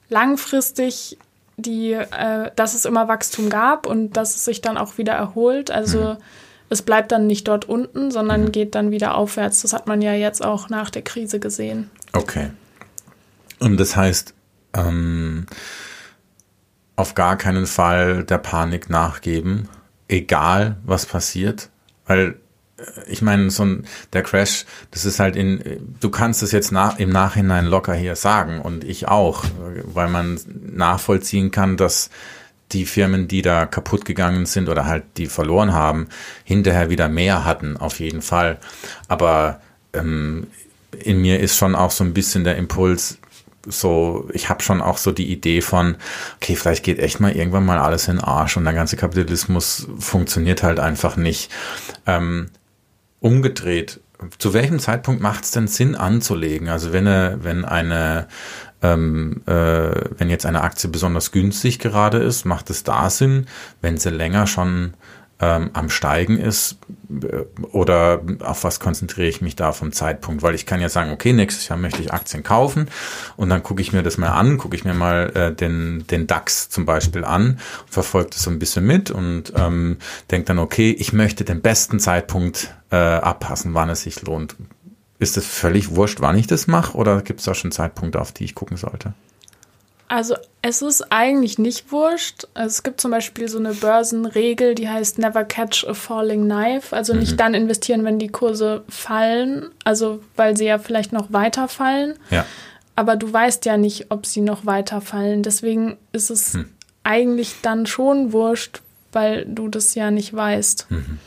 langfristig 0.09 1.19
die, 1.57 1.93
äh, 1.93 2.51
dass 2.57 2.75
es 2.75 2.85
immer 2.85 3.09
Wachstum 3.09 3.51
gab 3.51 3.87
und 3.87 4.17
dass 4.17 4.37
es 4.37 4.45
sich 4.45 4.61
dann 4.61 4.79
auch 4.79 4.99
wieder 4.99 5.13
erholt. 5.13 5.71
Also 5.71 5.99
mhm 5.99 6.17
es 6.73 6.81
bleibt 6.81 7.13
dann 7.13 7.27
nicht 7.27 7.49
dort 7.49 7.67
unten, 7.67 8.11
sondern 8.11 8.45
mhm. 8.45 8.53
geht 8.53 8.75
dann 8.75 8.91
wieder 8.91 9.15
aufwärts. 9.15 9.61
Das 9.61 9.75
hat 9.75 9.87
man 9.87 10.01
ja 10.01 10.15
jetzt 10.15 10.43
auch 10.43 10.71
nach 10.71 10.89
der 10.89 11.03
Krise 11.03 11.39
gesehen. 11.39 11.91
Okay. 12.15 12.51
Und 13.59 13.79
das 13.79 13.95
heißt, 13.95 14.35
ähm, 14.73 15.47
auf 16.97 17.15
gar 17.15 17.37
keinen 17.37 17.67
Fall 17.67 18.25
der 18.25 18.39
Panik 18.39 18.89
nachgeben, 18.89 19.69
egal 20.09 20.77
was 20.85 21.05
passiert, 21.05 21.69
weil 22.07 22.37
ich 23.07 23.23
meine, 23.23 23.51
so 23.51 23.65
ein, 23.65 23.87
der 24.13 24.23
Crash, 24.23 24.65
das 24.91 25.05
ist 25.05 25.21
halt 25.21 25.37
in, 25.37 25.97
du 26.01 26.11
kannst 26.11 26.43
es 26.43 26.53
jetzt 26.53 26.73
nach, 26.73 26.99
im 26.99 27.11
Nachhinein 27.11 27.67
locker 27.67 27.95
hier 27.95 28.17
sagen 28.17 28.61
und 28.61 28.85
ich 28.85 29.09
auch, 29.09 29.45
weil 29.85 30.09
man 30.09 30.41
nachvollziehen 30.75 31.51
kann, 31.51 31.77
dass 31.77 32.11
die 32.73 32.87
Firmen, 32.87 33.29
die 33.29 33.43
da 33.43 33.67
kaputt 33.67 34.05
gegangen 34.05 34.47
sind 34.47 34.69
oder 34.69 34.87
halt 34.87 35.05
die 35.17 35.27
verloren 35.27 35.73
haben, 35.73 36.09
hinterher 36.45 36.91
wieder 36.91 37.09
mehr 37.09 37.45
hatten, 37.45 37.77
auf 37.77 38.01
jeden 38.01 38.23
Fall. 38.23 38.59
Aber 39.09 39.61
ähm, 39.93 40.47
in 40.99 41.21
mir 41.21 41.41
ist 41.41 41.57
schon 41.57 41.75
auch 41.75 41.91
so 41.91 42.05
ein 42.05 42.15
bisschen 42.15 42.45
der 42.45 42.57
Impuls, 42.57 43.19
so, 43.67 44.29
ich 44.33 44.49
habe 44.49 44.63
schon 44.63 44.81
auch 44.81 44.99
so 44.99 45.13
die 45.13 45.31
Idee 45.31 45.61
von, 45.61 45.97
okay, 46.37 46.57
vielleicht 46.57 46.85
geht 46.85 46.99
echt 46.99 47.21
mal 47.21 47.33
irgendwann 47.33 47.65
mal 47.65 47.79
alles 47.79 48.09
in 48.09 48.17
den 48.17 48.25
Arsch 48.25 48.57
und 48.57 48.65
der 48.65 48.73
ganze 48.73 48.97
Kapitalismus 48.97 49.87
funktioniert 49.99 50.63
halt 50.63 50.81
einfach 50.81 51.17
nicht. 51.17 51.51
Ähm, 52.07 52.51
umgedreht, 53.23 54.01
zu 54.39 54.53
welchem 54.53 54.79
Zeitpunkt 54.79 55.23
macht 55.23 55.45
es 55.45 55.51
denn 55.51 55.67
Sinn 55.67 55.95
anzulegen? 55.97 56.69
Also 56.69 56.93
wenn 56.93 57.07
eine, 57.07 57.39
wenn 57.43 57.65
eine 57.65 58.29
ähm, 58.83 59.43
äh, 59.47 59.53
wenn 60.19 60.29
jetzt 60.29 60.45
eine 60.45 60.63
Aktie 60.63 60.91
besonders 60.91 61.31
günstig 61.31 61.79
gerade 61.79 62.19
ist, 62.19 62.45
macht 62.45 62.69
es 62.69 62.83
da 62.83 63.11
Sinn, 63.11 63.47
wenn 63.81 63.97
sie 63.97 64.11
länger 64.11 64.47
schon 64.47 64.95
ähm, 65.43 65.71
am 65.73 65.91
Steigen 65.91 66.39
ist 66.39 66.79
äh, 67.11 67.45
oder 67.73 68.23
auf 68.45 68.63
was 68.63 68.79
konzentriere 68.79 69.27
ich 69.27 69.43
mich 69.43 69.57
da 69.57 69.73
vom 69.73 69.93
Zeitpunkt? 69.93 70.43
Weil 70.43 70.55
ich 70.55 70.65
kann 70.67 70.81
ja 70.81 70.89
sagen, 70.89 71.11
okay, 71.11 71.33
nächstes 71.33 71.69
Jahr 71.69 71.79
möchte 71.79 72.01
ich 72.01 72.13
Aktien 72.13 72.45
kaufen 72.45 72.87
und 73.37 73.51
dann 73.51 73.63
gucke 73.63 73.83
ich 73.83 73.93
mir 73.93 74.05
das 74.05 74.17
mal 74.17 74.31
an, 74.31 74.57
gucke 74.57 74.77
ich 74.77 74.85
mir 74.85 74.95
mal 74.95 75.33
äh, 75.35 75.53
den, 75.53 76.07
den 76.09 76.29
DAX 76.29 76.71
zum 76.71 76.87
Beispiel 76.87 77.25
an, 77.25 77.59
verfolge 77.91 78.31
das 78.31 78.45
so 78.45 78.51
ein 78.51 78.61
bisschen 78.61 78.87
mit 78.87 79.11
und 79.11 79.53
ähm, 79.57 79.99
denke 80.31 80.47
dann, 80.47 80.61
okay, 80.61 80.93
ich 80.93 81.13
möchte 81.13 81.45
den 81.45 81.61
besten 81.61 81.99
Zeitpunkt 81.99 82.75
äh, 82.91 82.97
abpassen, 82.97 83.75
wann 83.75 83.91
es 83.91 84.03
sich 84.03 84.23
lohnt. 84.23 84.55
Ist 85.19 85.37
es 85.37 85.47
völlig 85.47 85.95
wurscht, 85.97 86.21
wann 86.21 86.39
ich 86.39 86.47
das 86.47 86.69
mache 86.69 86.97
oder 86.97 87.21
gibt 87.23 87.41
es 87.41 87.47
da 87.47 87.55
schon 87.55 87.73
Zeitpunkte, 87.73 88.21
auf 88.21 88.31
die 88.31 88.45
ich 88.45 88.55
gucken 88.55 88.77
sollte? 88.77 89.13
Also 90.13 90.35
es 90.61 90.83
ist 90.83 91.11
eigentlich 91.11 91.59
nicht 91.59 91.91
wurscht. 91.91 92.47
Also 92.53 92.69
es 92.69 92.83
gibt 92.83 93.01
zum 93.01 93.13
Beispiel 93.13 93.49
so 93.49 93.59
eine 93.59 93.73
Börsenregel, 93.73 94.75
die 94.75 94.87
heißt 94.87 95.17
Never 95.17 95.43
catch 95.43 95.87
a 95.89 95.95
falling 95.95 96.45
knife. 96.45 96.95
Also 96.95 97.15
nicht 97.15 97.33
mhm. 97.33 97.37
dann 97.39 97.55
investieren, 97.55 98.05
wenn 98.05 98.19
die 98.19 98.29
Kurse 98.29 98.85
fallen, 98.91 99.71
also 99.85 100.23
weil 100.37 100.55
sie 100.55 100.67
ja 100.67 100.79
vielleicht 100.79 101.15
noch 101.15 101.33
weiter 101.33 101.67
fallen. 101.67 102.19
Ja. 102.29 102.45
Aber 102.95 103.17
du 103.17 103.33
weißt 103.33 103.65
ja 103.65 103.79
nicht, 103.79 104.11
ob 104.11 104.27
sie 104.27 104.43
noch 104.43 104.67
weiter 104.67 105.01
fallen. 105.01 105.43
Deswegen 105.43 105.97
ist 106.13 106.29
es 106.29 106.53
hm. 106.53 106.69
eigentlich 107.05 107.63
dann 107.63 107.87
schon 107.87 108.35
wurscht, 108.35 108.83
weil 109.13 109.47
du 109.47 109.69
das 109.69 109.95
ja 109.95 110.11
nicht 110.11 110.35
weißt. 110.35 110.91
Mhm. 110.91 111.21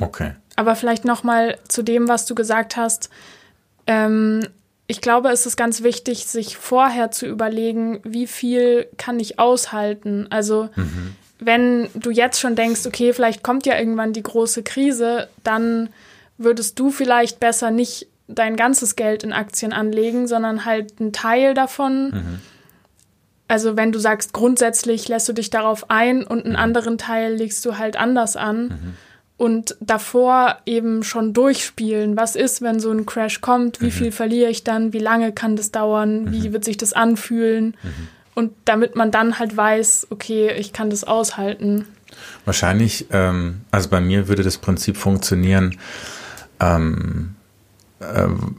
Okay. 0.00 0.32
Aber 0.56 0.74
vielleicht 0.74 1.04
noch 1.04 1.22
mal 1.22 1.58
zu 1.68 1.82
dem, 1.82 2.08
was 2.08 2.24
du 2.24 2.34
gesagt 2.34 2.78
hast. 2.78 3.10
Ähm, 3.86 4.48
ich 4.86 5.00
glaube, 5.00 5.30
es 5.30 5.46
ist 5.46 5.56
ganz 5.56 5.82
wichtig, 5.82 6.26
sich 6.26 6.56
vorher 6.56 7.10
zu 7.10 7.26
überlegen, 7.26 8.00
wie 8.04 8.26
viel 8.26 8.86
kann 8.96 9.18
ich 9.18 9.38
aushalten. 9.38 10.26
Also 10.30 10.68
mhm. 10.76 11.16
wenn 11.40 11.88
du 11.94 12.10
jetzt 12.10 12.40
schon 12.40 12.54
denkst, 12.54 12.86
okay, 12.86 13.12
vielleicht 13.12 13.42
kommt 13.42 13.66
ja 13.66 13.78
irgendwann 13.78 14.12
die 14.12 14.22
große 14.22 14.62
Krise, 14.62 15.28
dann 15.42 15.88
würdest 16.38 16.78
du 16.78 16.90
vielleicht 16.90 17.40
besser 17.40 17.70
nicht 17.70 18.06
dein 18.28 18.56
ganzes 18.56 18.96
Geld 18.96 19.24
in 19.24 19.32
Aktien 19.32 19.72
anlegen, 19.72 20.26
sondern 20.26 20.64
halt 20.64 21.00
einen 21.00 21.12
Teil 21.12 21.54
davon. 21.54 22.10
Mhm. 22.10 22.40
Also 23.48 23.76
wenn 23.76 23.92
du 23.92 23.98
sagst, 23.98 24.32
grundsätzlich 24.32 25.08
lässt 25.08 25.28
du 25.28 25.32
dich 25.32 25.50
darauf 25.50 25.90
ein 25.90 26.24
und 26.24 26.44
einen 26.44 26.54
mhm. 26.54 26.60
anderen 26.60 26.98
Teil 26.98 27.34
legst 27.34 27.64
du 27.64 27.78
halt 27.78 27.96
anders 27.96 28.36
an. 28.36 28.68
Mhm. 28.68 28.94
Und 29.38 29.76
davor 29.80 30.58
eben 30.64 31.02
schon 31.02 31.34
durchspielen. 31.34 32.16
Was 32.16 32.36
ist, 32.36 32.62
wenn 32.62 32.80
so 32.80 32.90
ein 32.90 33.04
Crash 33.04 33.42
kommt? 33.42 33.82
Wie 33.82 33.86
mhm. 33.86 33.90
viel 33.90 34.12
verliere 34.12 34.50
ich 34.50 34.64
dann? 34.64 34.94
Wie 34.94 34.98
lange 34.98 35.32
kann 35.32 35.56
das 35.56 35.70
dauern? 35.70 36.32
Wie 36.32 36.48
mhm. 36.48 36.52
wird 36.54 36.64
sich 36.64 36.78
das 36.78 36.94
anfühlen? 36.94 37.76
Mhm. 37.82 38.08
Und 38.34 38.52
damit 38.64 38.96
man 38.96 39.10
dann 39.10 39.38
halt 39.38 39.56
weiß, 39.56 40.08
okay, 40.10 40.52
ich 40.52 40.72
kann 40.72 40.90
das 40.90 41.04
aushalten. 41.04 41.86
Wahrscheinlich, 42.44 43.06
ähm, 43.10 43.62
also 43.70 43.88
bei 43.88 44.00
mir 44.00 44.28
würde 44.28 44.42
das 44.42 44.58
Prinzip 44.58 44.96
funktionieren, 44.96 45.76
ähm, 46.60 47.34
ähm, 48.00 48.56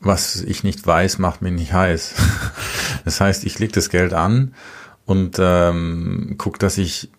was 0.00 0.36
ich 0.42 0.64
nicht 0.64 0.86
weiß, 0.86 1.18
macht 1.18 1.42
mich 1.42 1.52
nicht 1.52 1.72
heiß. 1.72 2.14
das 3.04 3.20
heißt, 3.20 3.44
ich 3.44 3.58
lege 3.58 3.72
das 3.72 3.90
Geld 3.90 4.12
an 4.12 4.54
und 5.04 5.36
ähm, 5.38 6.36
gucke, 6.38 6.58
dass 6.58 6.78
ich 6.78 7.10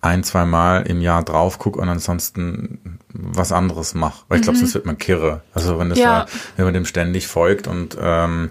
ein, 0.00 0.22
zwei 0.24 0.44
Mal 0.44 0.82
im 0.82 1.00
Jahr 1.00 1.22
drauf 1.22 1.58
gucke 1.58 1.80
und 1.80 1.88
ansonsten 1.88 2.98
was 3.12 3.52
anderes 3.52 3.94
mache. 3.94 4.24
Weil 4.28 4.38
ich 4.38 4.42
glaube, 4.42 4.56
mhm. 4.56 4.60
sonst 4.60 4.74
wird 4.74 4.86
man 4.86 4.98
kirre. 4.98 5.42
Also 5.54 5.78
wenn 5.78 5.88
das 5.90 5.98
ja. 5.98 6.24
da, 6.24 6.26
wenn 6.56 6.66
man 6.66 6.74
dem 6.74 6.84
ständig 6.84 7.26
folgt 7.26 7.66
und 7.66 7.96
ähm, 8.00 8.50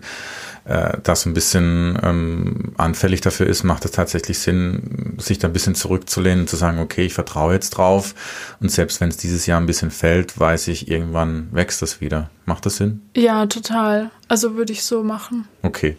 äh, 0.65 0.97
das 1.03 1.25
ein 1.25 1.33
bisschen 1.33 1.97
ähm, 2.01 2.73
anfällig 2.77 3.21
dafür 3.21 3.47
ist, 3.47 3.63
macht 3.63 3.85
es 3.85 3.91
tatsächlich 3.91 4.39
Sinn, 4.39 5.15
sich 5.17 5.37
da 5.37 5.47
ein 5.47 5.53
bisschen 5.53 5.75
zurückzulehnen, 5.75 6.47
zu 6.47 6.55
sagen, 6.55 6.79
okay, 6.79 7.05
ich 7.05 7.13
vertraue 7.13 7.53
jetzt 7.53 7.71
drauf 7.71 8.15
und 8.59 8.71
selbst 8.71 8.99
wenn 8.99 9.09
es 9.09 9.17
dieses 9.17 9.45
Jahr 9.45 9.59
ein 9.59 9.67
bisschen 9.67 9.91
fällt, 9.91 10.39
weiß 10.39 10.67
ich, 10.69 10.89
irgendwann 10.89 11.49
wächst 11.51 11.83
es 11.83 12.01
wieder. 12.01 12.31
Macht 12.45 12.65
das 12.65 12.77
Sinn? 12.77 13.03
Ja, 13.15 13.45
total. 13.45 14.09
Also 14.27 14.55
würde 14.55 14.73
ich 14.73 14.83
so 14.83 15.03
machen. 15.03 15.47
Okay. 15.61 15.97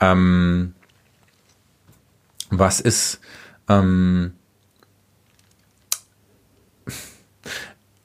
Ähm, 0.00 0.74
was 2.50 2.80
ist 2.80 3.20
ähm, 3.68 4.32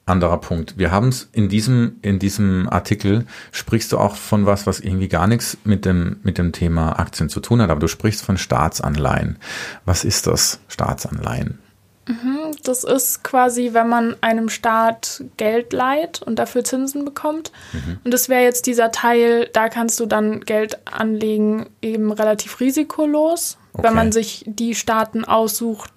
anderer 0.06 0.38
Punkt. 0.38 0.76
Wir 0.76 0.90
haben 0.90 1.08
es 1.08 1.28
in 1.32 1.48
diesem, 1.48 1.96
in 2.02 2.18
diesem 2.18 2.68
Artikel 2.68 3.26
sprichst 3.52 3.92
du 3.92 3.98
auch 3.98 4.16
von 4.16 4.44
was, 4.46 4.66
was 4.66 4.80
irgendwie 4.80 5.08
gar 5.08 5.26
nichts 5.26 5.56
mit 5.64 5.84
dem, 5.84 6.16
mit 6.22 6.36
dem 6.36 6.52
Thema 6.52 6.98
Aktien 6.98 7.28
zu 7.28 7.40
tun 7.40 7.62
hat, 7.62 7.70
aber 7.70 7.80
du 7.80 7.88
sprichst 7.88 8.22
von 8.22 8.36
Staatsanleihen. 8.36 9.38
Was 9.84 10.04
ist 10.04 10.26
das, 10.26 10.60
Staatsanleihen? 10.68 11.58
Mhm, 12.06 12.54
das 12.62 12.84
ist 12.84 13.24
quasi, 13.24 13.70
wenn 13.72 13.88
man 13.88 14.14
einem 14.20 14.50
Staat 14.50 15.24
Geld 15.38 15.72
leiht 15.72 16.20
und 16.20 16.38
dafür 16.38 16.64
Zinsen 16.64 17.06
bekommt. 17.06 17.50
Mhm. 17.72 17.98
Und 18.04 18.12
das 18.12 18.28
wäre 18.28 18.42
jetzt 18.42 18.66
dieser 18.66 18.92
Teil, 18.92 19.48
da 19.54 19.70
kannst 19.70 20.00
du 20.00 20.06
dann 20.06 20.40
Geld 20.40 20.86
anlegen, 20.86 21.66
eben 21.80 22.12
relativ 22.12 22.60
risikolos, 22.60 23.56
okay. 23.72 23.84
wenn 23.84 23.94
man 23.94 24.12
sich 24.12 24.44
die 24.46 24.74
Staaten 24.74 25.24
aussucht, 25.24 25.90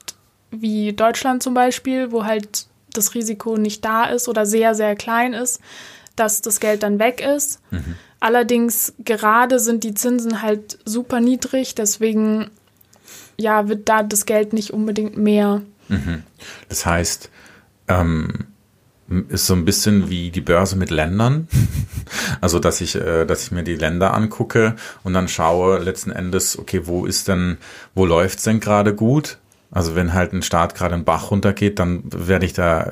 wie 0.49 0.93
Deutschland 0.93 1.43
zum 1.43 1.53
Beispiel, 1.53 2.14
wo 2.14 2.24
halt 2.24 2.68
das 2.94 3.14
Risiko 3.14 3.58
nicht 3.58 3.84
da 3.86 4.06
ist 4.06 4.28
oder 4.28 4.46
sehr, 4.46 4.76
sehr 4.76 4.96
klein 4.96 5.34
ist, 5.34 5.60
dass 6.16 6.42
das 6.42 6.60
Geld 6.60 6.84
dann 6.84 7.00
weg 7.00 7.22
ist. 7.22 7.60
Mhm. 7.72 7.96
Allerdings 8.20 8.94
gerade 9.04 9.60
sind 9.60 9.84
die 9.84 9.94
Zinsen 9.94 10.42
halt 10.42 10.80
super 10.86 11.20
niedrig, 11.20 11.76
deswegen 11.76 12.50
ja, 13.38 13.68
wird 13.70 13.88
da 13.88 14.04
das 14.04 14.26
Geld 14.26 14.54
nicht 14.54 14.72
unbedingt 14.74 15.18
mehr. 15.18 15.62
Mhm. 15.88 16.24
Das 16.70 16.86
heißt, 16.86 17.30
ähm, 17.88 18.48
ist 19.30 19.48
so 19.48 19.54
ein 19.54 19.66
bisschen 19.66 20.10
wie 20.10 20.32
die 20.32 20.42
Börse 20.42 20.76
mit 20.76 20.90
Ländern. 20.90 21.48
Also, 22.40 22.60
dass 22.60 22.80
ich, 22.80 22.96
äh, 22.96 23.26
dass 23.26 23.44
ich 23.44 23.52
mir 23.52 23.64
die 23.64 23.76
Länder 23.76 24.14
angucke 24.14 24.78
und 25.04 25.14
dann 25.14 25.28
schaue 25.28 25.80
letzten 25.80 26.12
Endes, 26.12 26.58
okay, 26.58 26.84
wo 26.86 27.06
ist 27.06 27.28
denn, 27.28 27.58
wo 27.96 28.06
läuft's 28.06 28.44
denn 28.44 28.62
gerade 28.62 28.96
gut? 28.96 29.40
Also 29.72 29.95
wenn 29.95 30.13
halt 30.13 30.34
ein 30.34 30.41
Staat 30.41 30.76
gerade 30.76 30.95
einen 30.95 31.03
Bach 31.03 31.32
runtergeht, 31.32 31.80
dann 31.80 32.03
werde 32.05 32.45
ich 32.45 32.53
da, 32.53 32.89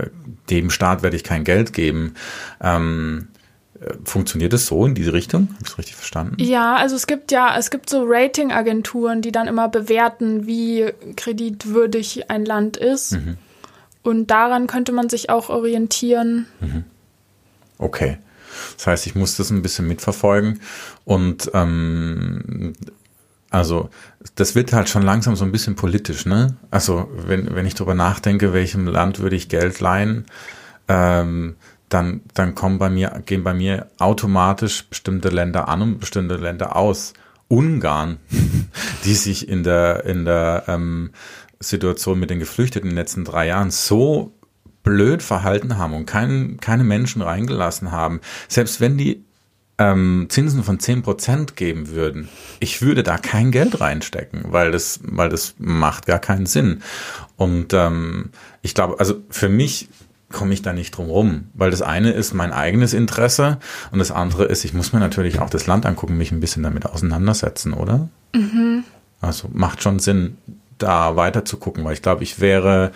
dem 0.49 0.69
Staat 0.69 1.03
werde 1.03 1.15
ich 1.15 1.23
kein 1.23 1.43
Geld 1.43 1.73
geben. 1.73 2.15
Ähm, 2.61 3.29
äh, 3.79 3.93
Funktioniert 4.03 4.53
es 4.53 4.67
so 4.67 4.85
in 4.85 4.93
diese 4.93 5.13
Richtung? 5.13 5.49
Habe 5.53 5.63
ich 5.63 5.69
es 5.69 5.77
richtig 5.77 5.95
verstanden? 5.95 6.35
Ja, 6.39 6.75
also 6.75 6.95
es 6.95 7.07
gibt 7.07 7.31
ja, 7.31 7.57
es 7.57 7.71
gibt 7.71 7.89
so 7.89 8.03
Ratingagenturen, 8.05 9.21
die 9.21 9.31
dann 9.31 9.47
immer 9.47 9.69
bewerten, 9.69 10.47
wie 10.47 10.91
kreditwürdig 11.15 12.29
ein 12.29 12.45
Land 12.45 12.77
ist. 12.77 13.13
Mhm. 13.13 13.37
Und 14.03 14.27
daran 14.27 14.67
könnte 14.67 14.91
man 14.91 15.09
sich 15.09 15.29
auch 15.29 15.49
orientieren. 15.49 16.45
Mhm. 16.59 16.83
Okay. 17.77 18.17
Das 18.77 18.87
heißt, 18.87 19.07
ich 19.07 19.15
muss 19.15 19.37
das 19.37 19.49
ein 19.49 19.61
bisschen 19.61 19.87
mitverfolgen. 19.87 20.59
Und 21.03 21.49
ähm, 21.53 22.73
also 23.55 23.89
das 24.35 24.53
wird 24.53 24.73
halt 24.73 24.89
schon 24.89 25.03
langsam 25.03 25.37
so 25.37 25.45
ein 25.45 25.51
bisschen 25.53 25.75
politisch, 25.75 26.25
ne? 26.25 26.57
Also 26.71 27.09
wenn, 27.15 27.55
wenn 27.55 27.65
ich 27.65 27.73
darüber 27.73 27.93
nachdenke, 27.93 28.51
welchem 28.51 28.85
Land 28.85 29.19
würde 29.19 29.37
ich 29.37 29.47
Geld 29.47 29.79
leihen, 29.79 30.25
ähm, 30.89 31.55
dann, 31.87 32.19
dann 32.33 32.53
kommen 32.53 32.79
bei 32.79 32.89
mir, 32.89 33.21
gehen 33.25 33.45
bei 33.45 33.53
mir 33.53 33.87
automatisch 33.97 34.85
bestimmte 34.89 35.29
Länder 35.29 35.69
an 35.69 35.81
und 35.81 35.99
bestimmte 35.99 36.35
Länder 36.35 36.75
aus. 36.75 37.13
Ungarn, 37.47 38.17
die 39.05 39.13
sich 39.13 39.47
in 39.47 39.63
der, 39.63 40.03
in 40.03 40.25
der 40.25 40.63
ähm, 40.67 41.11
Situation 41.61 42.19
mit 42.19 42.31
den 42.31 42.39
Geflüchteten 42.39 42.89
in 42.89 42.95
den 42.95 43.01
letzten 43.01 43.23
drei 43.23 43.47
Jahren 43.47 43.71
so 43.71 44.33
blöd 44.83 45.23
verhalten 45.23 45.77
haben 45.77 45.93
und 45.93 46.05
kein, 46.05 46.57
keine 46.59 46.83
Menschen 46.83 47.21
reingelassen 47.21 47.91
haben. 47.91 48.19
Selbst 48.49 48.81
wenn 48.81 48.97
die 48.97 49.24
ähm, 49.77 50.27
Zinsen 50.29 50.63
von 50.63 50.79
zehn 50.79 51.01
Prozent 51.01 51.55
geben 51.55 51.89
würden, 51.89 52.29
ich 52.59 52.81
würde 52.81 53.03
da 53.03 53.17
kein 53.17 53.51
Geld 53.51 53.81
reinstecken, 53.81 54.45
weil 54.47 54.71
das, 54.71 54.99
weil 55.03 55.29
das 55.29 55.55
macht 55.57 56.05
gar 56.05 56.19
keinen 56.19 56.45
Sinn. 56.45 56.81
Und 57.35 57.73
ähm, 57.73 58.29
ich 58.61 58.73
glaube, 58.73 58.99
also 58.99 59.21
für 59.29 59.49
mich 59.49 59.89
komme 60.31 60.53
ich 60.53 60.61
da 60.61 60.73
nicht 60.73 60.91
drum 60.91 61.09
rum, 61.09 61.49
weil 61.53 61.71
das 61.71 61.81
eine 61.81 62.11
ist 62.11 62.33
mein 62.33 62.51
eigenes 62.51 62.93
Interesse 62.93 63.59
und 63.91 63.99
das 63.99 64.11
andere 64.11 64.45
ist, 64.45 64.65
ich 64.65 64.73
muss 64.73 64.91
mir 64.91 64.99
natürlich 64.99 65.39
auch 65.39 65.49
das 65.49 65.67
Land 65.67 65.85
angucken, 65.85 66.17
mich 66.17 66.31
ein 66.31 66.39
bisschen 66.39 66.63
damit 66.63 66.85
auseinandersetzen, 66.85 67.73
oder? 67.73 68.09
Mhm. 68.33 68.83
Also 69.21 69.49
macht 69.53 69.81
schon 69.81 69.99
Sinn, 69.99 70.37
da 70.77 71.15
weiter 71.15 71.45
zu 71.45 71.57
gucken, 71.57 71.83
weil 71.85 71.93
ich 71.93 72.01
glaube, 72.01 72.23
ich 72.23 72.39
wäre 72.39 72.91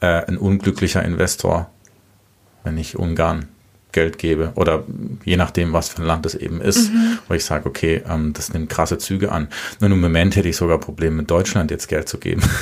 äh, 0.00 0.24
ein 0.26 0.36
unglücklicher 0.36 1.02
Investor, 1.04 1.70
wenn 2.64 2.78
ich 2.78 2.98
Ungarn 2.98 3.48
Geld 3.94 4.18
gebe 4.18 4.52
oder 4.56 4.84
je 5.24 5.38
nachdem, 5.38 5.72
was 5.72 5.88
für 5.88 6.02
ein 6.02 6.06
Land 6.06 6.26
es 6.26 6.34
eben 6.34 6.60
ist, 6.60 6.92
mhm. 6.92 7.18
wo 7.26 7.34
ich 7.34 7.44
sage, 7.44 7.66
okay, 7.66 8.02
ähm, 8.06 8.34
das 8.34 8.52
nimmt 8.52 8.68
krasse 8.68 8.98
Züge 8.98 9.32
an. 9.32 9.48
Nur 9.80 9.90
im 9.90 10.00
Moment 10.00 10.36
hätte 10.36 10.48
ich 10.48 10.56
sogar 10.56 10.78
Probleme, 10.78 11.16
mit 11.16 11.30
Deutschland 11.30 11.70
jetzt 11.70 11.88
Geld 11.88 12.08
zu 12.08 12.18
geben. 12.18 12.42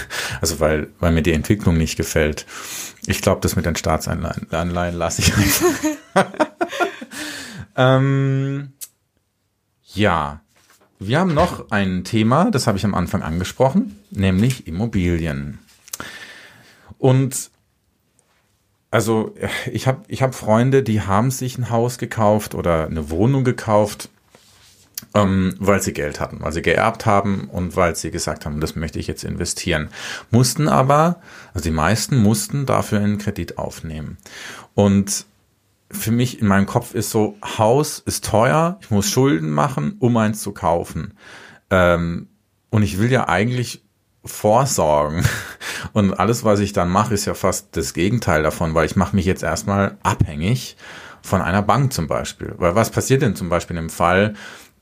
Also 0.40 0.60
weil, 0.60 0.88
weil 0.98 1.12
mir 1.12 1.22
die 1.22 1.32
Entwicklung 1.32 1.76
nicht 1.76 1.96
gefällt. 1.96 2.46
Ich 3.06 3.22
glaube, 3.22 3.40
das 3.40 3.54
mit 3.54 3.64
den 3.64 3.76
Staatsanleihen 3.76 4.50
Anleihen 4.50 4.96
lasse 4.96 5.22
ich 5.22 5.36
einfach. 5.36 6.24
ähm, 7.76 8.72
ja, 9.94 10.40
wir 10.98 11.18
haben 11.18 11.34
noch 11.34 11.70
ein 11.70 12.04
Thema, 12.04 12.50
das 12.50 12.66
habe 12.66 12.78
ich 12.78 12.84
am 12.84 12.94
Anfang 12.94 13.22
angesprochen, 13.22 13.98
nämlich 14.10 14.66
Immobilien. 14.66 15.58
Und 16.98 17.51
also 18.92 19.34
ich 19.72 19.88
habe 19.88 20.02
ich 20.06 20.22
hab 20.22 20.34
Freunde, 20.34 20.82
die 20.82 21.00
haben 21.00 21.30
sich 21.30 21.58
ein 21.58 21.70
Haus 21.70 21.98
gekauft 21.98 22.54
oder 22.54 22.86
eine 22.86 23.10
Wohnung 23.10 23.42
gekauft, 23.42 24.10
ähm, 25.14 25.54
weil 25.58 25.82
sie 25.82 25.94
Geld 25.94 26.20
hatten, 26.20 26.40
weil 26.40 26.52
sie 26.52 26.62
geerbt 26.62 27.06
haben 27.06 27.48
und 27.50 27.74
weil 27.74 27.96
sie 27.96 28.10
gesagt 28.10 28.44
haben, 28.44 28.60
das 28.60 28.76
möchte 28.76 28.98
ich 28.98 29.06
jetzt 29.06 29.24
investieren. 29.24 29.88
Mussten 30.30 30.68
aber, 30.68 31.20
also 31.54 31.64
die 31.64 31.74
meisten 31.74 32.18
mussten 32.18 32.66
dafür 32.66 33.00
einen 33.00 33.16
Kredit 33.16 33.56
aufnehmen. 33.56 34.18
Und 34.74 35.24
für 35.90 36.12
mich 36.12 36.40
in 36.40 36.46
meinem 36.46 36.66
Kopf 36.66 36.94
ist 36.94 37.10
so, 37.10 37.36
Haus 37.42 37.98
ist 37.98 38.26
teuer, 38.26 38.78
ich 38.82 38.90
muss 38.90 39.10
Schulden 39.10 39.50
machen, 39.50 39.96
um 40.00 40.16
eins 40.18 40.42
zu 40.42 40.52
kaufen. 40.52 41.14
Ähm, 41.70 42.28
und 42.68 42.82
ich 42.82 42.98
will 42.98 43.10
ja 43.10 43.26
eigentlich 43.28 43.81
vorsorgen. 44.24 45.24
Und 45.92 46.14
alles, 46.14 46.44
was 46.44 46.60
ich 46.60 46.72
dann 46.72 46.90
mache, 46.90 47.14
ist 47.14 47.24
ja 47.24 47.34
fast 47.34 47.76
das 47.76 47.94
Gegenteil 47.94 48.42
davon, 48.42 48.74
weil 48.74 48.86
ich 48.86 48.96
mache 48.96 49.16
mich 49.16 49.26
jetzt 49.26 49.42
erstmal 49.42 49.96
abhängig 50.02 50.76
von 51.22 51.42
einer 51.42 51.62
Bank 51.62 51.92
zum 51.92 52.06
Beispiel. 52.06 52.54
Weil 52.58 52.74
was 52.74 52.90
passiert 52.90 53.22
denn 53.22 53.36
zum 53.36 53.48
Beispiel 53.48 53.76
im 53.76 53.90
Fall, 53.90 54.34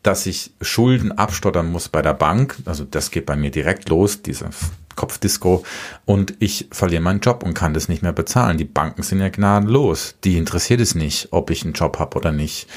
dass 0.03 0.27
ich 0.27 0.53
Schulden 0.61 1.13
abstottern 1.13 1.71
muss 1.71 1.89
bei 1.89 2.03
der 2.03 2.15
Bank? 2.15 2.57
Also 2.65 2.85
das 2.85 3.11
geht 3.11 3.27
bei 3.27 3.37
mir 3.37 3.51
direkt 3.51 3.89
los, 3.89 4.23
diese 4.23 4.51
Kopfdisco 4.97 5.65
und 6.05 6.35
ich 6.41 6.69
verliere 6.73 7.03
meinen 7.03 7.21
Job 7.21 7.43
und 7.43 7.55
kann 7.55 7.73
das 7.73 7.89
nicht 7.89 8.03
mehr 8.03 8.13
bezahlen. 8.13 8.59
Die 8.59 8.65
Banken 8.65 9.03
sind 9.03 9.21
ja 9.21 9.31
gnadenlos. 9.31 10.17
Die 10.25 10.37
interessiert 10.37 10.81
es 10.81 10.95
nicht, 10.95 11.29
ob 11.31 11.51
ich 11.51 11.65
einen 11.65 11.73
Job 11.73 11.99
habe 11.99 12.17
oder 12.19 12.33
nicht. 12.33 12.69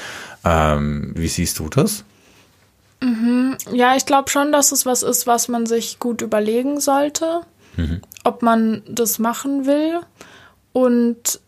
Ähm, 0.44 1.12
wie 1.16 1.28
siehst 1.28 1.58
du 1.58 1.68
das? 1.68 2.04
Mhm. 3.04 3.58
Ja, 3.72 3.96
ich 3.96 4.06
glaube 4.06 4.30
schon, 4.30 4.50
dass 4.50 4.72
es 4.72 4.86
was 4.86 5.02
ist, 5.02 5.26
was 5.26 5.48
man 5.48 5.66
sich 5.66 5.98
gut 5.98 6.22
überlegen 6.22 6.80
sollte, 6.80 7.42
mhm. 7.76 8.00
ob 8.24 8.42
man 8.42 8.82
das 8.88 9.18
machen 9.18 9.66
will. 9.66 10.00
Und 10.72 11.40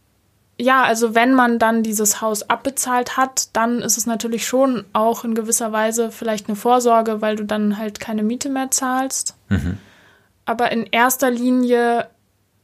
ja, 0.59 0.85
also 0.85 1.15
wenn 1.15 1.33
man 1.33 1.59
dann 1.59 1.83
dieses 1.83 2.21
Haus 2.21 2.49
abbezahlt 2.49 3.17
hat, 3.17 3.49
dann 3.55 3.81
ist 3.81 3.97
es 3.97 4.07
natürlich 4.07 4.47
schon 4.47 4.85
auch 4.93 5.25
in 5.25 5.35
gewisser 5.35 5.73
Weise 5.73 6.11
vielleicht 6.11 6.49
eine 6.49 6.57
Vorsorge, 6.57 7.23
weil 7.23 7.37
du 7.37 7.45
dann 7.45 7.79
halt 7.79 8.01
keine 8.01 8.23
Miete 8.23 8.51
mehr 8.51 8.71
zahlst. 8.71 9.35
Mhm. 9.49 9.79
Aber 10.45 10.71
in 10.73 10.85
erster 10.85 11.31
Linie 11.31 12.09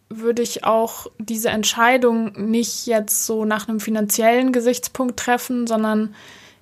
würde 0.08 0.42
ich 0.42 0.64
auch 0.64 1.06
diese 1.18 1.48
Entscheidung 1.48 2.50
nicht 2.50 2.86
jetzt 2.86 3.24
so 3.24 3.46
nach 3.46 3.68
einem 3.68 3.80
finanziellen 3.80 4.52
Gesichtspunkt 4.52 5.18
treffen, 5.18 5.66
sondern 5.66 6.14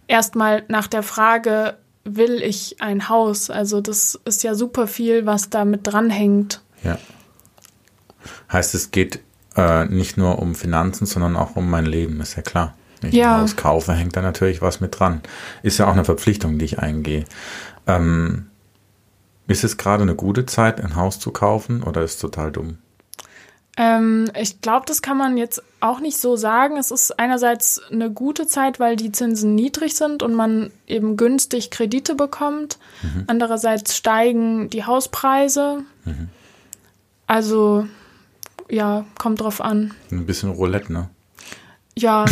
erstmal 0.06 0.62
nach 0.68 0.86
der 0.86 1.02
Frage, 1.02 1.76
will 2.04 2.42
ich 2.42 2.76
ein 2.80 3.08
Haus? 3.08 3.50
Also 3.50 3.80
das 3.80 4.18
ist 4.24 4.42
ja 4.42 4.54
super 4.54 4.86
viel, 4.86 5.26
was 5.26 5.50
da 5.50 5.64
mit 5.64 5.86
dranhängt. 5.86 6.62
Ja. 6.82 6.98
Heißt, 8.52 8.74
es 8.74 8.90
geht 8.90 9.20
äh, 9.56 9.84
nicht 9.86 10.16
nur 10.16 10.38
um 10.38 10.54
Finanzen, 10.54 11.06
sondern 11.06 11.36
auch 11.36 11.56
um 11.56 11.68
mein 11.68 11.86
Leben, 11.86 12.20
ist 12.20 12.36
ja 12.36 12.42
klar. 12.42 12.74
Wenn 13.00 13.10
ich 13.10 13.16
ja. 13.16 13.36
ein 13.36 13.42
Haus 13.42 13.56
kaufe, 13.56 13.92
hängt 13.92 14.16
da 14.16 14.22
natürlich 14.22 14.60
was 14.60 14.80
mit 14.80 14.98
dran. 14.98 15.22
Ist 15.62 15.78
ja 15.78 15.86
auch 15.86 15.92
eine 15.92 16.04
Verpflichtung, 16.04 16.58
die 16.58 16.66
ich 16.66 16.78
eingehe. 16.78 17.24
Ähm, 17.86 18.46
ist 19.46 19.64
es 19.64 19.76
gerade 19.76 20.02
eine 20.02 20.14
gute 20.14 20.46
Zeit, 20.46 20.80
ein 20.80 20.96
Haus 20.96 21.18
zu 21.18 21.30
kaufen 21.30 21.82
oder 21.82 22.02
ist 22.02 22.14
es 22.14 22.18
total 22.18 22.52
dumm? 22.52 22.78
Ähm, 23.80 24.30
ich 24.38 24.60
glaube, 24.60 24.84
das 24.84 25.00
kann 25.00 25.16
man 25.16 25.38
jetzt 25.38 25.62
auch 25.80 26.00
nicht 26.00 26.18
so 26.18 26.36
sagen. 26.36 26.76
Es 26.76 26.90
ist 26.90 27.18
einerseits 27.18 27.80
eine 27.90 28.10
gute 28.10 28.46
Zeit, 28.46 28.78
weil 28.78 28.94
die 28.94 29.10
Zinsen 29.10 29.54
niedrig 29.54 29.96
sind 29.96 30.22
und 30.22 30.34
man 30.34 30.70
eben 30.86 31.16
günstig 31.16 31.70
Kredite 31.70 32.14
bekommt. 32.14 32.78
Mhm. 33.02 33.24
Andererseits 33.26 33.96
steigen 33.96 34.68
die 34.68 34.84
Hauspreise. 34.84 35.84
Mhm. 36.04 36.28
Also 37.26 37.86
ja, 38.68 39.06
kommt 39.18 39.40
drauf 39.40 39.62
an. 39.62 39.94
Ein 40.10 40.26
bisschen 40.26 40.50
Roulette, 40.50 40.92
ne? 40.92 41.08
Ja. 41.96 42.26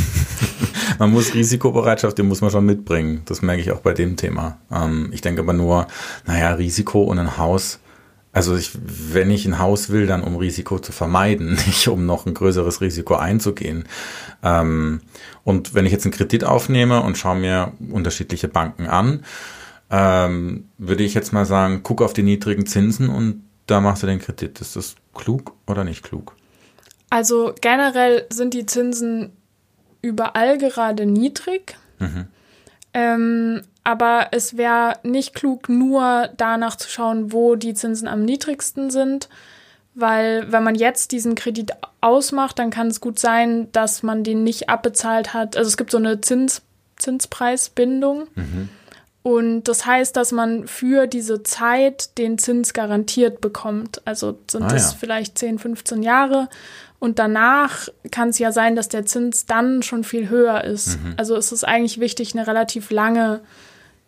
man 0.98 1.10
muss 1.10 1.32
Risikobereitschaft, 1.32 2.18
die 2.18 2.24
muss 2.24 2.42
man 2.42 2.50
schon 2.50 2.66
mitbringen. 2.66 3.22
Das 3.24 3.40
merke 3.40 3.62
ich 3.62 3.72
auch 3.72 3.80
bei 3.80 3.94
dem 3.94 4.18
Thema. 4.18 4.58
Ähm, 4.70 5.08
ich 5.14 5.22
denke 5.22 5.40
aber 5.40 5.54
nur, 5.54 5.86
naja, 6.26 6.52
Risiko 6.52 7.04
und 7.04 7.18
ein 7.18 7.38
Haus. 7.38 7.78
Also 8.38 8.54
ich, 8.54 8.70
wenn 8.80 9.32
ich 9.32 9.46
ein 9.46 9.58
Haus 9.58 9.90
will, 9.90 10.06
dann 10.06 10.22
um 10.22 10.36
Risiko 10.36 10.78
zu 10.78 10.92
vermeiden, 10.92 11.54
nicht 11.66 11.88
um 11.88 12.06
noch 12.06 12.24
ein 12.24 12.34
größeres 12.34 12.80
Risiko 12.80 13.16
einzugehen. 13.16 13.88
Ähm, 14.44 15.00
und 15.42 15.74
wenn 15.74 15.86
ich 15.86 15.90
jetzt 15.90 16.04
einen 16.04 16.14
Kredit 16.14 16.44
aufnehme 16.44 17.02
und 17.02 17.18
schaue 17.18 17.34
mir 17.34 17.72
unterschiedliche 17.90 18.46
Banken 18.46 18.86
an, 18.86 19.24
ähm, 19.90 20.68
würde 20.78 21.02
ich 21.02 21.14
jetzt 21.14 21.32
mal 21.32 21.46
sagen, 21.46 21.80
guck 21.82 22.00
auf 22.00 22.12
die 22.12 22.22
niedrigen 22.22 22.64
Zinsen 22.64 23.08
und 23.08 23.42
da 23.66 23.80
machst 23.80 24.04
du 24.04 24.06
den 24.06 24.20
Kredit. 24.20 24.60
Ist 24.60 24.76
das 24.76 24.94
klug 25.14 25.56
oder 25.66 25.82
nicht 25.82 26.04
klug? 26.04 26.36
Also 27.10 27.56
generell 27.60 28.24
sind 28.30 28.54
die 28.54 28.66
Zinsen 28.66 29.32
überall 30.00 30.58
gerade 30.58 31.06
niedrig. 31.06 31.76
Mhm. 31.98 32.26
Ähm, 32.94 33.62
aber 33.88 34.28
es 34.32 34.58
wäre 34.58 34.98
nicht 35.02 35.34
klug, 35.34 35.70
nur 35.70 36.28
danach 36.36 36.76
zu 36.76 36.90
schauen, 36.90 37.32
wo 37.32 37.54
die 37.54 37.72
Zinsen 37.72 38.06
am 38.06 38.22
niedrigsten 38.22 38.90
sind. 38.90 39.30
Weil 39.94 40.52
wenn 40.52 40.62
man 40.62 40.74
jetzt 40.74 41.10
diesen 41.10 41.34
Kredit 41.34 41.72
ausmacht, 42.02 42.58
dann 42.58 42.68
kann 42.68 42.88
es 42.88 43.00
gut 43.00 43.18
sein, 43.18 43.72
dass 43.72 44.02
man 44.02 44.24
den 44.24 44.44
nicht 44.44 44.68
abbezahlt 44.68 45.32
hat. 45.32 45.56
Also 45.56 45.68
es 45.68 45.78
gibt 45.78 45.90
so 45.90 45.96
eine 45.96 46.20
Zins, 46.20 46.60
Zinspreisbindung. 46.98 48.26
Mhm. 48.34 48.68
Und 49.22 49.64
das 49.64 49.86
heißt, 49.86 50.14
dass 50.14 50.32
man 50.32 50.68
für 50.68 51.06
diese 51.06 51.42
Zeit 51.42 52.18
den 52.18 52.36
Zins 52.36 52.74
garantiert 52.74 53.40
bekommt. 53.40 54.02
Also 54.04 54.38
sind 54.50 54.64
ah, 54.64 54.68
das 54.68 54.92
ja. 54.92 54.98
vielleicht 55.00 55.38
10, 55.38 55.58
15 55.58 56.02
Jahre. 56.02 56.50
Und 56.98 57.18
danach 57.18 57.88
kann 58.10 58.28
es 58.28 58.38
ja 58.38 58.52
sein, 58.52 58.76
dass 58.76 58.90
der 58.90 59.06
Zins 59.06 59.46
dann 59.46 59.82
schon 59.82 60.04
viel 60.04 60.28
höher 60.28 60.62
ist. 60.62 61.02
Mhm. 61.02 61.14
Also 61.16 61.36
es 61.36 61.52
ist 61.52 61.64
eigentlich 61.64 62.00
wichtig, 62.00 62.34
eine 62.34 62.46
relativ 62.46 62.90
lange 62.90 63.40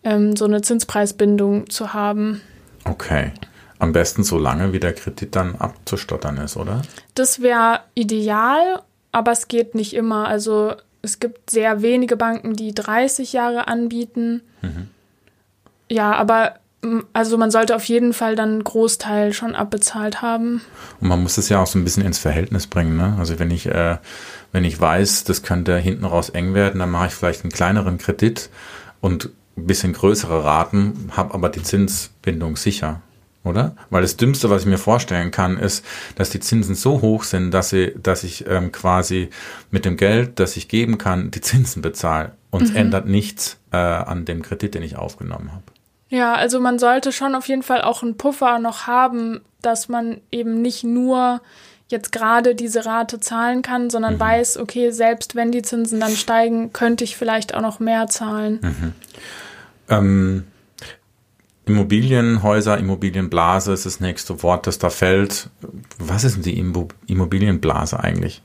ähm, 0.05 0.37
so 0.37 0.45
eine 0.45 0.63
Zinspreisbindung 0.63 1.71
zu 1.71 1.93
haben. 1.93 2.41
Okay. 2.85 3.33
Am 3.79 3.93
besten 3.93 4.25
so 4.25 4.39
lange, 4.39 4.73
wie 4.73 4.81
der 4.81 4.93
Kredit 4.93 5.35
dann 5.37 5.57
abzustottern 5.57 6.37
ist, 6.37 6.57
oder? 6.57 6.83
Das 7.15 7.41
wäre 7.41 7.81
ideal, 7.95 8.83
aber 9.13 9.33
es 9.33 9.49
geht 9.49 9.75
nicht 9.75 9.95
immer. 9.95 10.29
Also 10.29 10.75
es 11.03 11.19
gibt 11.19 11.51
sehr 11.51 11.83
wenige 11.83 12.17
Banken, 12.17 12.55
die 12.55 12.75
30 12.75 13.33
Jahre 13.33 13.69
anbieten. 13.69 14.43
Mhm. 14.61 14.89
Ja, 15.89 16.13
aber 16.13 16.57
also 17.13 17.37
man 17.37 17.51
sollte 17.51 17.77
auf 17.77 17.85
jeden 17.85 18.13
Fall 18.13 18.37
dann 18.37 18.51
einen 18.51 18.65
Großteil 18.65 19.33
schon 19.33 19.55
abbezahlt 19.55 20.23
haben. 20.23 20.63
Und 21.01 21.09
man 21.09 21.23
muss 21.23 21.37
es 21.37 21.49
ja 21.49 21.61
auch 21.63 21.67
so 21.67 21.79
ein 21.79 21.85
bisschen 21.85 22.05
ins 22.05 22.19
Verhältnis 22.19 22.67
bringen. 22.67 22.97
Ne? 22.97 23.17
Also 23.19 23.39
wenn 23.39 23.51
ich, 23.51 23.67
äh, 23.67 23.99
wenn 24.53 24.65
ich 24.65 24.81
weiß, 24.81 25.25
das 25.25 25.43
könnte 25.43 25.77
hinten 25.77 26.05
raus 26.05 26.31
eng 26.31 26.55
werden, 26.55 26.79
dann 26.79 26.91
mache 26.91 27.09
ich 27.09 27.13
vielleicht 27.13 27.45
einen 27.45 27.53
kleineren 27.53 27.99
Kredit 27.99 28.49
und 29.01 29.31
ein 29.57 29.67
bisschen 29.67 29.93
größere 29.93 30.45
Raten, 30.45 31.11
habe 31.17 31.35
aber 31.35 31.49
die 31.49 31.63
Zinsbindung 31.63 32.57
sicher. 32.57 33.03
Oder? 33.43 33.75
Weil 33.89 34.03
das 34.03 34.19
Dümmste, 34.19 34.51
was 34.51 34.63
ich 34.63 34.69
mir 34.69 34.79
vorstellen 34.79 35.31
kann, 35.31 35.57
ist, 35.57 35.85
dass 36.17 36.29
die 36.29 36.41
Zinsen 36.41 36.75
so 36.75 37.01
hoch 37.01 37.25
sind, 37.25 37.53
dass, 37.53 37.71
sie, 37.71 37.95
dass 38.01 38.23
ich 38.23 38.47
ähm, 38.47 38.71
quasi 38.71 39.31
mit 39.71 39.87
dem 39.87 39.97
Geld, 39.97 40.39
das 40.39 40.59
ich 40.59 40.69
geben 40.69 40.99
kann, 40.99 41.31
die 41.31 41.41
Zinsen 41.41 41.81
bezahle. 41.81 42.33
Und 42.51 42.63
es 42.63 42.71
mhm. 42.71 42.77
ändert 42.77 43.07
nichts 43.07 43.59
äh, 43.73 43.77
an 43.77 44.27
dem 44.27 44.43
Kredit, 44.43 44.75
den 44.75 44.83
ich 44.83 44.97
aufgenommen 44.97 45.53
habe. 45.53 45.63
Ja, 46.11 46.35
also 46.35 46.61
man 46.61 46.79
sollte 46.79 47.13
schon 47.13 47.35
auf 47.35 47.49
jeden 47.49 47.63
Fall 47.63 47.83
auch 47.83 48.03
einen 48.03 48.17
Puffer 48.17 48.59
noch 48.59 48.87
haben, 48.87 49.41
dass 49.63 49.89
man 49.89 50.21
eben 50.31 50.61
nicht 50.61 50.85
nur 50.85 51.41
jetzt 51.91 52.13
gerade 52.13 52.55
diese 52.55 52.87
Rate 52.87 53.21
zahlen 53.21 53.63
kann, 53.63 53.91
sondern 53.91 54.15
mhm. 54.15 54.21
weiß, 54.21 54.59
okay, 54.59 54.91
selbst 54.91 55.35
wenn 55.35 55.53
die 55.53 55.63
Zinsen 55.63 56.01
dann 56.01 56.13
steigen, 56.13 56.73
könnte 56.73 57.05
ich 57.05 57.17
vielleicht 57.17 57.55
auch 57.55 57.63
noch 57.63 57.81
mehr 57.81 58.07
zahlen. 58.07 58.61
Mhm. 58.63 58.93
Ähm, 59.89 60.45
Immobilienhäuser, 61.67 62.79
Immobilienblase 62.79 63.73
ist 63.73 63.87
das 63.87 64.01
nächste 64.01 64.43
Wort, 64.43 64.67
das 64.67 64.79
da 64.79 64.91
fällt. 64.91 65.51
Was 65.99 66.25
ist 66.25 66.37
denn 66.37 66.43
die 66.43 66.59
Immobilienblase 67.07 68.01
eigentlich? 68.01 68.43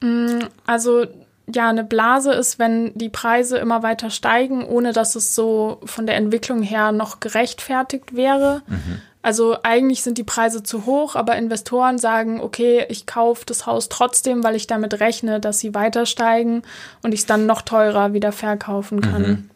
Mm, 0.00 0.40
also 0.66 1.06
ja, 1.52 1.68
eine 1.68 1.84
Blase 1.84 2.32
ist, 2.32 2.58
wenn 2.58 2.92
die 2.94 3.10
Preise 3.10 3.58
immer 3.58 3.82
weiter 3.82 4.10
steigen, 4.10 4.64
ohne 4.64 4.92
dass 4.92 5.14
es 5.14 5.34
so 5.34 5.80
von 5.84 6.06
der 6.06 6.16
Entwicklung 6.16 6.62
her 6.62 6.92
noch 6.92 7.20
gerechtfertigt 7.20 8.16
wäre. 8.16 8.62
Mhm. 8.66 9.02
Also 9.20 9.56
eigentlich 9.62 10.02
sind 10.02 10.18
die 10.18 10.24
Preise 10.24 10.62
zu 10.62 10.84
hoch, 10.84 11.16
aber 11.16 11.36
Investoren 11.36 11.98
sagen, 11.98 12.40
okay, 12.40 12.84
ich 12.88 13.06
kaufe 13.06 13.44
das 13.46 13.66
Haus 13.66 13.88
trotzdem, 13.88 14.44
weil 14.44 14.54
ich 14.54 14.66
damit 14.66 15.00
rechne, 15.00 15.40
dass 15.40 15.60
sie 15.60 15.74
weiter 15.74 16.04
steigen 16.04 16.62
und 17.02 17.14
ich 17.14 17.20
es 17.20 17.26
dann 17.26 17.46
noch 17.46 17.62
teurer 17.62 18.12
wieder 18.12 18.32
verkaufen 18.32 19.00
kann. 19.00 19.22
Mhm. 19.22 19.50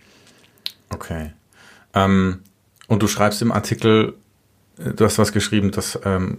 Okay. 0.90 1.32
Ähm, 1.94 2.42
und 2.86 3.02
du 3.02 3.08
schreibst 3.08 3.42
im 3.42 3.52
Artikel, 3.52 4.14
äh, 4.78 4.94
du 4.94 5.04
hast 5.04 5.18
was 5.18 5.32
geschrieben, 5.32 5.70
das 5.70 5.98
ähm, 6.04 6.38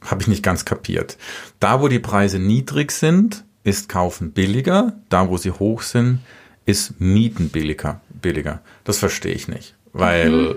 habe 0.00 0.22
ich 0.22 0.28
nicht 0.28 0.42
ganz 0.42 0.64
kapiert. 0.64 1.16
Da, 1.58 1.80
wo 1.80 1.88
die 1.88 1.98
Preise 1.98 2.38
niedrig 2.38 2.92
sind, 2.92 3.44
ist 3.68 3.88
Kaufen 3.88 4.32
billiger, 4.32 4.94
da 5.08 5.28
wo 5.28 5.36
sie 5.36 5.50
hoch 5.50 5.82
sind, 5.82 6.20
ist 6.66 7.00
Mieten 7.00 7.50
billiger. 7.50 8.00
billiger. 8.10 8.60
Das 8.84 8.98
verstehe 8.98 9.32
ich 9.32 9.48
nicht, 9.48 9.74
weil 9.92 10.30
mhm. 10.30 10.56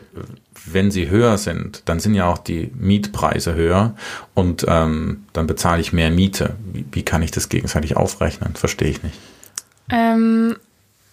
wenn 0.66 0.92
sie 0.92 1.10
höher 1.10 1.38
sind, 1.38 1.84
dann 1.86 2.00
sind 2.00 2.16
ja 2.16 2.28
auch 2.28 2.38
die 2.38 2.72
Mietpreise 2.76 3.56
höher 3.56 3.96
und 4.34 4.66
ähm, 4.68 5.26
dann 5.34 5.48
bezahle 5.48 5.82
ich 5.82 5.94
mehr 5.94 6.12
Miete. 6.12 6.56
Wie, 6.72 6.86
wie, 6.92 7.04
kann 7.04 7.24
ich 7.24 7.32
das 7.32 7.50
gegenseitig 7.50 7.96
aufrechnen? 7.98 8.56
Verstehe 8.56 8.90
ich 8.90 9.04
nicht. 9.04 9.18
Ähm, 9.90 10.56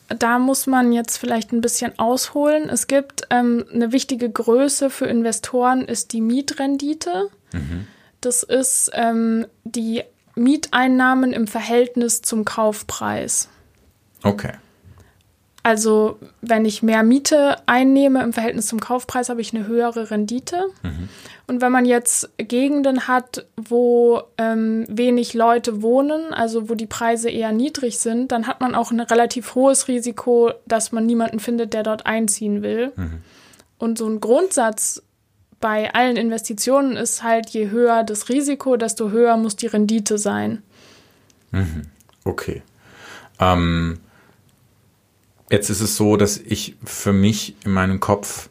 da 0.08 0.38
muss 0.38 0.66
man 0.66 0.92
jetzt 0.92 1.18
vielleicht 1.18 1.52
ein 1.52 1.60
bisschen 1.60 1.98
ausholen. 1.98 2.68
Es 2.68 2.86
gibt 2.86 3.22
ähm, 3.30 3.64
eine 3.72 3.92
wichtige 3.92 4.30
Größe 4.30 4.90
für 4.90 5.06
Investoren, 5.06 5.82
ist 5.82 6.12
die 6.12 6.20
Mietrendite. 6.20 7.28
Mhm. 7.52 7.86
Das 8.20 8.42
ist 8.42 8.90
ähm, 8.94 9.46
die 9.64 10.02
Mieteinnahmen 10.38 11.32
im 11.32 11.46
Verhältnis 11.46 12.22
zum 12.22 12.44
Kaufpreis. 12.44 13.48
Okay. 14.22 14.52
Also 15.62 16.18
wenn 16.40 16.64
ich 16.64 16.82
mehr 16.82 17.02
Miete 17.02 17.56
einnehme 17.66 18.22
im 18.22 18.32
Verhältnis 18.32 18.68
zum 18.68 18.80
Kaufpreis, 18.80 19.28
habe 19.28 19.40
ich 19.40 19.54
eine 19.54 19.66
höhere 19.66 20.10
Rendite. 20.10 20.68
Mhm. 20.82 21.08
Und 21.46 21.60
wenn 21.60 21.72
man 21.72 21.84
jetzt 21.84 22.30
Gegenden 22.38 23.08
hat, 23.08 23.46
wo 23.56 24.22
ähm, 24.38 24.86
wenig 24.88 25.34
Leute 25.34 25.82
wohnen, 25.82 26.32
also 26.32 26.68
wo 26.70 26.74
die 26.74 26.86
Preise 26.86 27.28
eher 27.28 27.52
niedrig 27.52 27.98
sind, 27.98 28.32
dann 28.32 28.46
hat 28.46 28.60
man 28.60 28.74
auch 28.74 28.90
ein 28.90 29.00
relativ 29.00 29.54
hohes 29.54 29.88
Risiko, 29.88 30.52
dass 30.66 30.92
man 30.92 31.06
niemanden 31.06 31.40
findet, 31.40 31.74
der 31.74 31.82
dort 31.82 32.06
einziehen 32.06 32.62
will. 32.62 32.92
Mhm. 32.96 33.22
Und 33.78 33.98
so 33.98 34.08
ein 34.08 34.20
Grundsatz 34.20 35.02
bei 35.60 35.92
allen 35.92 36.16
Investitionen 36.16 36.96
ist 36.96 37.22
halt, 37.22 37.50
je 37.50 37.70
höher 37.70 38.04
das 38.04 38.28
Risiko, 38.28 38.76
desto 38.76 39.10
höher 39.10 39.36
muss 39.36 39.56
die 39.56 39.66
Rendite 39.66 40.18
sein. 40.18 40.62
Mhm. 41.50 41.86
Okay. 42.24 42.62
Ähm, 43.40 43.98
jetzt 45.50 45.70
ist 45.70 45.80
es 45.80 45.96
so, 45.96 46.16
dass 46.16 46.38
ich 46.38 46.76
für 46.84 47.12
mich 47.12 47.56
in 47.64 47.72
meinem 47.72 48.00
Kopf, 48.00 48.48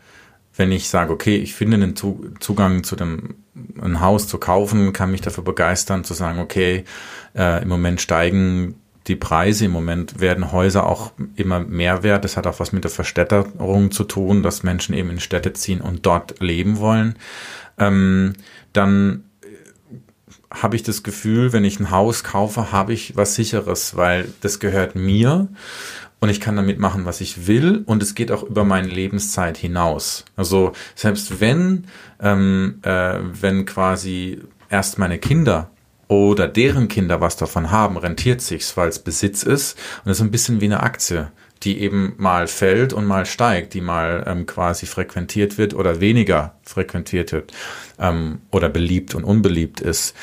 wenn 0.56 0.72
ich 0.72 0.90
sage, 0.90 1.14
okay, 1.14 1.38
ich 1.38 1.54
finde 1.54 1.76
einen 1.76 1.96
Zugang 1.96 2.84
zu 2.84 2.96
dem 2.96 3.36
ein 3.82 4.02
Haus 4.02 4.28
zu 4.28 4.38
kaufen, 4.38 4.94
kann 4.94 5.12
mich 5.12 5.22
dafür 5.22 5.44
begeistern, 5.44 6.04
zu 6.04 6.14
sagen, 6.14 6.40
okay, 6.40 6.84
äh, 7.36 7.62
im 7.62 7.70
Moment 7.70 8.02
steigen 8.02 8.76
die 9.08 9.16
Preise, 9.16 9.66
im 9.66 9.72
Moment 9.72 10.20
werden 10.20 10.52
Häuser 10.52 10.86
auch 10.86 11.12
immer 11.36 11.60
mehr 11.60 12.04
wert. 12.04 12.24
Das 12.24 12.38
hat 12.38 12.48
auch 12.48 12.60
was 12.60 12.72
mit 12.72 12.84
der 12.84 12.92
Verstädterung 12.92 13.92
zu 13.92 14.04
tun, 14.04 14.44
dass 14.44 14.64
Menschen 14.64 14.94
eben 14.94 15.10
in 15.10 15.20
Städte 15.20 15.54
ziehen 15.54 15.82
und 15.82 16.06
dort 16.06 16.40
leben 16.40 16.78
wollen. 16.80 17.16
Ähm, 17.78 18.34
dann 18.74 19.24
habe 20.52 20.76
ich 20.76 20.84
das 20.84 21.04
Gefühl, 21.04 21.54
wenn 21.54 21.66
ich 21.66 21.80
ein 21.80 21.92
Haus 21.92 22.24
kaufe, 22.24 22.72
habe 22.72 22.94
ich 22.94 23.16
was 23.16 23.36
Sicheres, 23.36 23.96
weil 23.96 24.34
das 24.42 24.60
gehört 24.60 24.96
mir 24.96 25.48
und 26.20 26.30
ich 26.30 26.42
kann 26.42 26.56
damit 26.56 26.80
machen, 26.80 27.06
was 27.06 27.22
ich 27.22 27.48
will 27.48 27.84
und 27.86 28.02
es 28.02 28.16
geht 28.16 28.32
auch 28.32 28.44
über 28.44 28.64
meine 28.64 28.88
Lebenszeit 28.88 29.58
hinaus. 29.58 30.26
Also 30.36 30.72
selbst 30.96 31.40
wenn, 31.42 31.86
ähm, 32.22 32.80
äh, 32.84 33.20
wenn 33.22 33.66
quasi 33.66 34.42
erst 34.70 34.98
meine 34.98 35.20
Kinder 35.20 35.70
oder 36.08 36.48
deren 36.48 36.88
Kinder 36.88 37.22
was 37.22 37.38
davon 37.38 37.72
haben, 37.72 37.98
rentiert 37.98 38.42
sich's, 38.42 38.78
weil 38.78 38.90
es 38.90 39.00
Besitz 39.00 39.44
ist 39.44 39.78
und 40.06 40.12
es 40.12 40.18
ist 40.18 40.24
ein 40.24 40.32
bisschen 40.32 40.62
wie 40.62 40.66
eine 40.66 40.82
Aktie 40.82 41.32
die 41.64 41.80
eben 41.82 42.14
mal 42.18 42.48
fällt 42.48 42.94
und 42.94 43.06
mal 43.06 43.26
steigt, 43.26 43.74
die 43.74 43.82
mal 43.82 44.24
ähm, 44.28 44.46
quasi 44.46 44.86
frequentiert 44.86 45.58
wird 45.58 45.74
oder 45.74 46.00
weniger 46.00 46.56
frequentiert 46.64 47.32
wird 47.32 47.54
ähm, 48.00 48.42
oder 48.52 48.70
beliebt 48.70 49.16
und 49.16 49.24
unbeliebt 49.24 49.82
ist. 49.82 50.16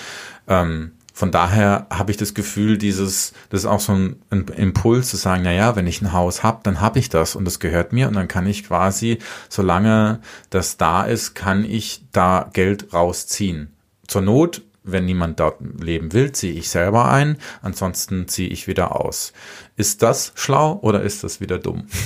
Ähm, 0.48 0.92
von 1.12 1.30
daher 1.30 1.86
habe 1.90 2.10
ich 2.10 2.16
das 2.16 2.34
Gefühl, 2.34 2.76
dieses, 2.76 3.34
das 3.48 3.60
ist 3.60 3.66
auch 3.66 3.78
so 3.78 3.92
ein, 3.92 4.16
ein 4.30 4.46
Impuls 4.56 5.10
zu 5.10 5.16
sagen, 5.16 5.42
na 5.44 5.52
ja, 5.52 5.76
wenn 5.76 5.86
ich 5.86 6.02
ein 6.02 6.12
Haus 6.12 6.42
habe, 6.42 6.60
dann 6.64 6.80
habe 6.80 6.98
ich 6.98 7.08
das 7.08 7.36
und 7.36 7.44
das 7.44 7.60
gehört 7.60 7.92
mir 7.92 8.08
und 8.08 8.14
dann 8.14 8.26
kann 8.26 8.48
ich 8.48 8.66
quasi, 8.66 9.18
solange 9.48 10.20
das 10.50 10.76
da 10.76 11.04
ist, 11.04 11.34
kann 11.34 11.64
ich 11.64 12.04
da 12.10 12.50
Geld 12.52 12.92
rausziehen. 12.92 13.72
Zur 14.08 14.22
Not, 14.22 14.62
wenn 14.84 15.06
niemand 15.06 15.40
dort 15.40 15.56
leben 15.80 16.12
will, 16.12 16.30
ziehe 16.32 16.52
ich 16.52 16.68
selber 16.68 17.10
ein, 17.10 17.38
ansonsten 17.62 18.28
ziehe 18.28 18.50
ich 18.50 18.68
wieder 18.68 19.00
aus. 19.00 19.32
Ist 19.76 20.02
das 20.02 20.32
schlau 20.36 20.78
oder 20.82 21.02
ist 21.02 21.24
das 21.24 21.40
wieder 21.40 21.58
dumm? 21.58 21.86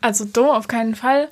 Also 0.00 0.24
dumm 0.24 0.50
auf 0.50 0.68
keinen 0.68 0.94
Fall. 0.94 1.28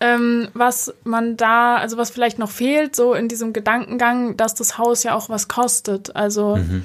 Ähm, 0.00 0.48
was 0.52 0.92
man 1.04 1.36
da, 1.36 1.76
also 1.76 1.96
was 1.96 2.10
vielleicht 2.10 2.40
noch 2.40 2.50
fehlt, 2.50 2.96
so 2.96 3.14
in 3.14 3.28
diesem 3.28 3.52
Gedankengang, 3.52 4.36
dass 4.36 4.56
das 4.56 4.76
Haus 4.76 5.04
ja 5.04 5.14
auch 5.14 5.28
was 5.28 5.46
kostet. 5.46 6.16
Also 6.16 6.56
mhm. 6.56 6.84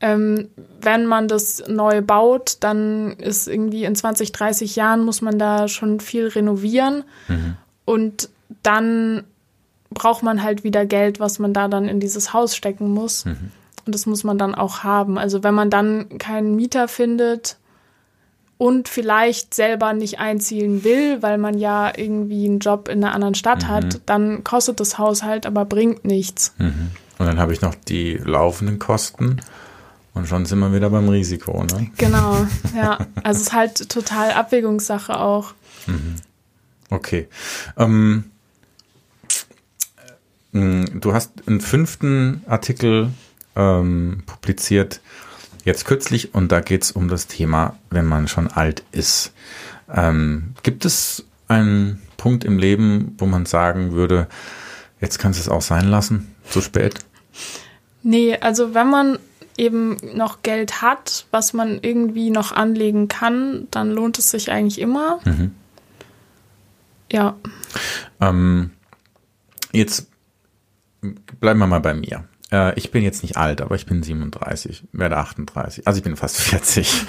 ähm, 0.00 0.48
wenn 0.80 1.06
man 1.06 1.26
das 1.26 1.64
neu 1.66 2.00
baut, 2.00 2.58
dann 2.60 3.12
ist 3.14 3.48
irgendwie 3.48 3.82
in 3.84 3.96
20, 3.96 4.30
30 4.30 4.76
Jahren 4.76 5.04
muss 5.04 5.20
man 5.20 5.36
da 5.36 5.66
schon 5.66 5.98
viel 5.98 6.28
renovieren. 6.28 7.02
Mhm. 7.26 7.56
Und 7.84 8.28
dann 8.62 9.24
braucht 9.94 10.22
man 10.22 10.42
halt 10.42 10.64
wieder 10.64 10.86
Geld, 10.86 11.20
was 11.20 11.38
man 11.38 11.52
da 11.52 11.68
dann 11.68 11.88
in 11.88 12.00
dieses 12.00 12.32
Haus 12.32 12.56
stecken 12.56 12.90
muss. 12.90 13.24
Mhm. 13.24 13.50
Und 13.84 13.94
das 13.94 14.06
muss 14.06 14.24
man 14.24 14.38
dann 14.38 14.54
auch 14.54 14.84
haben. 14.84 15.18
Also 15.18 15.42
wenn 15.42 15.54
man 15.54 15.70
dann 15.70 16.18
keinen 16.18 16.54
Mieter 16.54 16.88
findet, 16.88 17.56
und 18.62 18.88
vielleicht 18.88 19.54
selber 19.54 19.92
nicht 19.92 20.20
einziehen 20.20 20.84
will, 20.84 21.20
weil 21.20 21.36
man 21.36 21.58
ja 21.58 21.90
irgendwie 21.96 22.44
einen 22.44 22.60
Job 22.60 22.86
in 22.86 23.02
einer 23.02 23.12
anderen 23.12 23.34
Stadt 23.34 23.64
mhm. 23.64 23.68
hat, 23.68 24.00
dann 24.06 24.44
kostet 24.44 24.78
das 24.78 24.98
Haus 24.98 25.24
halt, 25.24 25.46
aber 25.46 25.64
bringt 25.64 26.04
nichts. 26.04 26.54
Mhm. 26.58 26.92
Und 27.18 27.26
dann 27.26 27.40
habe 27.40 27.52
ich 27.52 27.60
noch 27.60 27.74
die 27.74 28.20
laufenden 28.22 28.78
Kosten 28.78 29.40
und 30.14 30.28
schon 30.28 30.46
sind 30.46 30.60
wir 30.60 30.72
wieder 30.72 30.90
beim 30.90 31.08
Risiko, 31.08 31.64
ne? 31.64 31.90
Genau, 31.96 32.46
ja. 32.76 32.98
Also 33.24 33.40
es 33.40 33.48
ist 33.48 33.52
halt 33.52 33.88
total 33.88 34.30
Abwägungssache 34.30 35.18
auch. 35.18 35.54
Mhm. 35.88 36.14
Okay. 36.88 37.26
Ähm, 37.76 38.26
äh, 38.26 38.31
du 40.52 41.14
hast 41.14 41.32
einen 41.46 41.60
fünften 41.60 42.42
Artikel 42.46 43.10
ähm, 43.56 44.22
publiziert 44.26 45.00
jetzt 45.64 45.84
kürzlich 45.84 46.34
und 46.34 46.52
da 46.52 46.60
geht 46.60 46.82
es 46.82 46.92
um 46.92 47.08
das 47.08 47.26
Thema, 47.26 47.76
wenn 47.90 48.06
man 48.06 48.28
schon 48.28 48.48
alt 48.48 48.82
ist. 48.92 49.32
Ähm, 49.92 50.54
gibt 50.62 50.84
es 50.84 51.24
einen 51.48 52.02
Punkt 52.16 52.44
im 52.44 52.58
Leben, 52.58 53.14
wo 53.18 53.26
man 53.26 53.46
sagen 53.46 53.92
würde, 53.92 54.26
jetzt 55.00 55.18
kannst 55.18 55.38
du 55.38 55.42
es 55.42 55.48
auch 55.48 55.62
sein 55.62 55.88
lassen, 55.88 56.34
zu 56.48 56.60
spät? 56.60 56.94
Nee, 58.02 58.36
also 58.36 58.74
wenn 58.74 58.90
man 58.90 59.18
eben 59.56 59.96
noch 60.14 60.42
Geld 60.42 60.82
hat, 60.82 61.26
was 61.30 61.52
man 61.52 61.78
irgendwie 61.82 62.30
noch 62.30 62.52
anlegen 62.52 63.08
kann, 63.08 63.68
dann 63.70 63.90
lohnt 63.90 64.18
es 64.18 64.30
sich 64.30 64.50
eigentlich 64.50 64.80
immer. 64.80 65.20
Mhm. 65.24 65.54
Ja. 67.10 67.36
Ähm, 68.20 68.70
jetzt 69.72 70.08
bleiben 71.40 71.60
wir 71.60 71.66
mal 71.66 71.80
bei 71.80 71.94
mir. 71.94 72.24
Äh, 72.50 72.78
ich 72.78 72.90
bin 72.90 73.02
jetzt 73.02 73.22
nicht 73.22 73.36
alt, 73.36 73.60
aber 73.60 73.74
ich 73.74 73.86
bin 73.86 74.02
37, 74.02 74.84
werde 74.92 75.16
38. 75.16 75.86
Also 75.86 75.98
ich 75.98 76.04
bin 76.04 76.16
fast 76.16 76.36
40. 76.40 77.04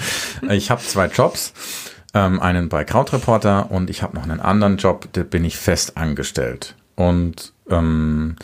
ich 0.50 0.70
habe 0.70 0.82
zwei 0.82 1.06
Jobs. 1.06 1.52
Ähm, 2.16 2.40
einen 2.40 2.68
bei 2.68 2.84
Krautreporter 2.84 3.72
und 3.72 3.90
ich 3.90 4.02
habe 4.02 4.14
noch 4.14 4.22
einen 4.22 4.38
anderen 4.38 4.76
Job, 4.76 5.08
da 5.12 5.24
bin 5.24 5.44
ich 5.44 5.56
fest 5.56 5.96
angestellt. 5.96 6.76
Und 6.94 7.52
ähm, 7.68 8.36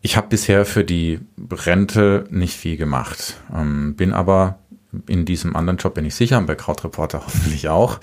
ich 0.00 0.16
habe 0.16 0.28
bisher 0.28 0.64
für 0.64 0.82
die 0.82 1.20
Rente 1.50 2.26
nicht 2.30 2.56
viel 2.56 2.78
gemacht, 2.78 3.34
ähm, 3.54 3.96
bin 3.96 4.14
aber 4.14 4.60
in 5.06 5.24
diesem 5.24 5.56
anderen 5.56 5.78
Job 5.78 5.94
bin 5.94 6.04
ich 6.04 6.14
sicher, 6.14 6.40
bei 6.42 6.54
Krautreporter 6.54 7.22
hoffentlich 7.26 7.68
auch. 7.68 8.00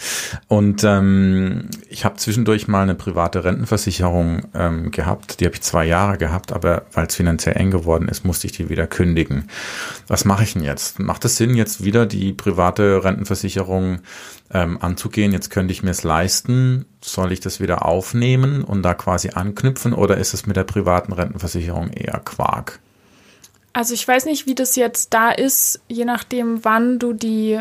Und 0.47 0.83
ähm, 0.83 1.69
ich 1.89 2.05
habe 2.05 2.17
zwischendurch 2.17 2.67
mal 2.67 2.83
eine 2.83 2.95
private 2.95 3.43
Rentenversicherung 3.43 4.43
ähm, 4.53 4.91
gehabt. 4.91 5.39
Die 5.39 5.45
habe 5.45 5.55
ich 5.55 5.61
zwei 5.61 5.85
Jahre 5.85 6.17
gehabt, 6.17 6.51
aber 6.51 6.83
weil 6.93 7.07
es 7.07 7.15
finanziell 7.15 7.57
eng 7.57 7.71
geworden 7.71 8.07
ist, 8.07 8.25
musste 8.25 8.47
ich 8.47 8.53
die 8.53 8.69
wieder 8.69 8.87
kündigen. 8.87 9.49
Was 10.07 10.25
mache 10.25 10.43
ich 10.43 10.53
denn 10.53 10.63
jetzt? 10.63 10.99
Macht 10.99 11.25
es 11.25 11.37
Sinn, 11.37 11.55
jetzt 11.55 11.83
wieder 11.83 12.05
die 12.05 12.33
private 12.33 13.03
Rentenversicherung 13.03 13.99
ähm, 14.51 14.81
anzugehen? 14.81 15.31
Jetzt 15.31 15.49
könnte 15.49 15.73
ich 15.73 15.83
mir 15.83 15.91
es 15.91 16.03
leisten. 16.03 16.85
Soll 17.01 17.31
ich 17.31 17.39
das 17.39 17.59
wieder 17.59 17.85
aufnehmen 17.85 18.63
und 18.63 18.83
da 18.83 18.93
quasi 18.93 19.29
anknüpfen 19.29 19.93
oder 19.93 20.17
ist 20.17 20.33
es 20.33 20.45
mit 20.45 20.55
der 20.55 20.63
privaten 20.63 21.13
Rentenversicherung 21.13 21.89
eher 21.89 22.19
Quark? 22.23 22.79
Also 23.74 23.95
ich 23.95 24.07
weiß 24.07 24.26
nicht, 24.26 24.45
wie 24.45 24.55
das 24.55 24.76
jetzt 24.76 25.13
da 25.13 25.32
ist, 25.32 25.82
je 25.88 26.05
nachdem, 26.05 26.63
wann 26.63 26.99
du 26.99 27.13
die, 27.13 27.59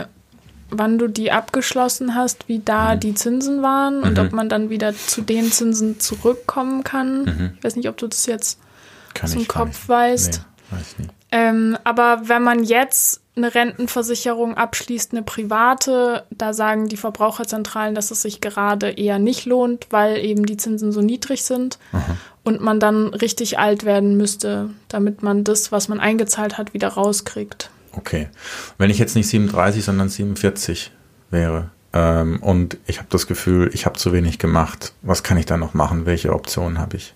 wann 0.68 0.98
du 0.98 1.08
die 1.08 1.32
abgeschlossen 1.32 2.14
hast, 2.14 2.48
wie 2.48 2.58
da 2.58 2.94
mhm. 2.94 3.00
die 3.00 3.14
Zinsen 3.14 3.62
waren 3.62 3.98
mhm. 3.98 4.04
und 4.04 4.18
ob 4.18 4.32
man 4.32 4.50
dann 4.50 4.68
wieder 4.68 4.94
zu 4.94 5.22
den 5.22 5.50
Zinsen 5.50 6.00
zurückkommen 6.00 6.84
kann. 6.84 7.24
Mhm. 7.24 7.52
Ich 7.56 7.64
weiß 7.64 7.76
nicht, 7.76 7.88
ob 7.88 7.96
du 7.96 8.08
das 8.08 8.26
jetzt 8.26 8.58
kann 9.14 9.30
zum 9.30 9.48
Kopf 9.48 9.88
weißt. 9.88 10.42
Nee, 10.70 10.76
weiß 10.76 10.98
nicht. 10.98 11.10
Ähm, 11.30 11.78
aber 11.82 12.28
wenn 12.28 12.42
man 12.42 12.62
jetzt 12.62 13.21
eine 13.34 13.54
Rentenversicherung 13.54 14.56
abschließt, 14.56 15.12
eine 15.12 15.22
private, 15.22 16.24
da 16.30 16.52
sagen 16.52 16.88
die 16.88 16.98
Verbraucherzentralen, 16.98 17.94
dass 17.94 18.10
es 18.10 18.22
sich 18.22 18.40
gerade 18.40 18.90
eher 18.90 19.18
nicht 19.18 19.46
lohnt, 19.46 19.86
weil 19.90 20.18
eben 20.18 20.44
die 20.44 20.58
Zinsen 20.58 20.92
so 20.92 21.00
niedrig 21.00 21.42
sind. 21.44 21.78
Aha 21.92 22.16
und 22.44 22.60
man 22.60 22.80
dann 22.80 23.08
richtig 23.08 23.58
alt 23.58 23.84
werden 23.84 24.16
müsste, 24.16 24.70
damit 24.88 25.22
man 25.22 25.44
das, 25.44 25.72
was 25.72 25.88
man 25.88 26.00
eingezahlt 26.00 26.58
hat, 26.58 26.74
wieder 26.74 26.88
rauskriegt. 26.88 27.70
Okay. 27.92 28.28
Wenn 28.78 28.90
ich 28.90 28.98
jetzt 28.98 29.14
nicht 29.14 29.28
37, 29.28 29.84
sondern 29.84 30.08
47 30.08 30.92
wäre 31.30 31.70
ähm, 31.92 32.40
und 32.42 32.78
ich 32.86 32.98
habe 32.98 33.08
das 33.10 33.26
Gefühl, 33.26 33.70
ich 33.72 33.86
habe 33.86 33.98
zu 33.98 34.12
wenig 34.12 34.38
gemacht, 34.38 34.92
was 35.02 35.22
kann 35.22 35.36
ich 35.36 35.46
da 35.46 35.56
noch 35.56 35.74
machen? 35.74 36.06
Welche 36.06 36.32
Optionen 36.32 36.78
habe 36.78 36.96
ich? 36.96 37.14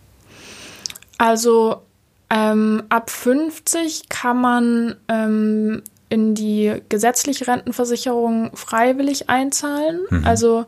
Also 1.19 1.83
ähm, 2.29 2.85
ab 2.89 3.11
50 3.11 4.09
kann 4.09 4.41
man 4.41 4.97
ähm, 5.09 5.83
in 6.09 6.35
die 6.35 6.83
gesetzliche 6.89 7.47
Rentenversicherung 7.47 8.51
freiwillig 8.55 9.29
einzahlen. 9.29 10.01
Mhm. 10.11 10.25
Also 10.25 10.67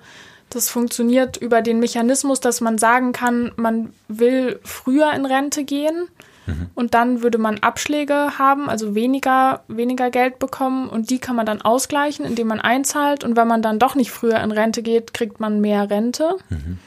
das 0.50 0.68
funktioniert 0.68 1.36
über 1.36 1.62
den 1.62 1.78
Mechanismus, 1.78 2.40
dass 2.40 2.60
man 2.60 2.78
sagen 2.78 3.12
kann, 3.12 3.52
man 3.56 3.92
will 4.08 4.58
früher 4.64 5.12
in 5.12 5.26
Rente 5.26 5.64
gehen 5.64 6.08
mhm. 6.46 6.70
und 6.74 6.94
dann 6.94 7.22
würde 7.22 7.38
man 7.38 7.58
Abschläge 7.58 8.38
haben, 8.38 8.68
also 8.68 8.94
weniger, 8.94 9.62
weniger 9.68 10.10
Geld 10.10 10.38
bekommen 10.38 10.88
und 10.88 11.10
die 11.10 11.18
kann 11.18 11.36
man 11.36 11.46
dann 11.46 11.60
ausgleichen, 11.60 12.24
indem 12.24 12.48
man 12.48 12.60
einzahlt 12.60 13.24
und 13.24 13.36
wenn 13.36 13.46
man 13.46 13.62
dann 13.62 13.78
doch 13.78 13.94
nicht 13.94 14.10
früher 14.10 14.40
in 14.40 14.50
Rente 14.50 14.82
geht, 14.82 15.12
kriegt 15.12 15.38
man 15.38 15.60
mehr 15.60 15.90
Rente. 15.90 16.36
Mhm. 16.48 16.78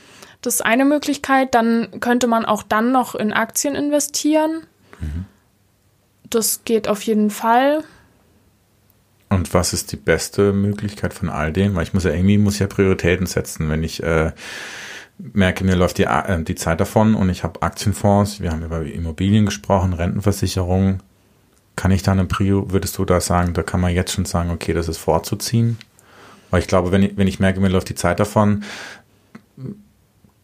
Das 0.41 0.55
ist 0.55 0.61
eine 0.61 0.85
Möglichkeit. 0.85 1.53
Dann 1.53 1.99
könnte 1.99 2.27
man 2.27 2.45
auch 2.45 2.63
dann 2.63 2.91
noch 2.91 3.15
in 3.15 3.31
Aktien 3.31 3.75
investieren. 3.75 4.63
Mhm. 4.99 5.25
Das 6.29 6.63
geht 6.65 6.87
auf 6.87 7.03
jeden 7.03 7.29
Fall. 7.29 7.83
Und 9.31 9.53
was 9.53 9.71
ist 9.71 9.93
die 9.93 9.97
beste 9.97 10.51
Möglichkeit 10.51 11.13
von 11.13 11.29
all 11.29 11.53
denen? 11.53 11.73
Weil 11.73 11.83
ich 11.83 11.93
muss 11.93 12.03
ja 12.03 12.11
irgendwie 12.11 12.37
muss 12.37 12.59
ja 12.59 12.67
Prioritäten 12.67 13.25
setzen. 13.25 13.69
Wenn 13.69 13.81
ich 13.81 14.03
äh, 14.03 14.33
merke, 15.17 15.63
mir 15.63 15.77
läuft 15.77 15.99
die, 15.99 16.03
äh, 16.03 16.43
die 16.43 16.55
Zeit 16.55 16.81
davon 16.81 17.15
und 17.15 17.29
ich 17.29 17.45
habe 17.45 17.61
Aktienfonds, 17.61 18.41
wir 18.41 18.51
haben 18.51 18.61
über 18.61 18.83
Immobilien 18.83 19.45
gesprochen, 19.45 19.93
Rentenversicherung. 19.93 20.99
Kann 21.77 21.91
ich 21.91 22.03
da 22.03 22.11
eine 22.11 22.25
Prio, 22.25 22.71
würdest 22.71 22.97
du 22.97 23.05
da 23.05 23.21
sagen, 23.21 23.53
da 23.53 23.63
kann 23.63 23.79
man 23.79 23.93
jetzt 23.93 24.11
schon 24.11 24.25
sagen, 24.25 24.49
okay, 24.51 24.73
das 24.73 24.89
ist 24.89 24.97
vorzuziehen? 24.97 25.77
Weil 26.49 26.59
ich 26.59 26.67
glaube, 26.67 26.91
wenn 26.91 27.01
ich, 27.01 27.15
wenn 27.15 27.27
ich 27.27 27.39
merke, 27.39 27.61
mir 27.61 27.69
läuft 27.69 27.87
die 27.87 27.95
Zeit 27.95 28.19
davon, 28.19 28.65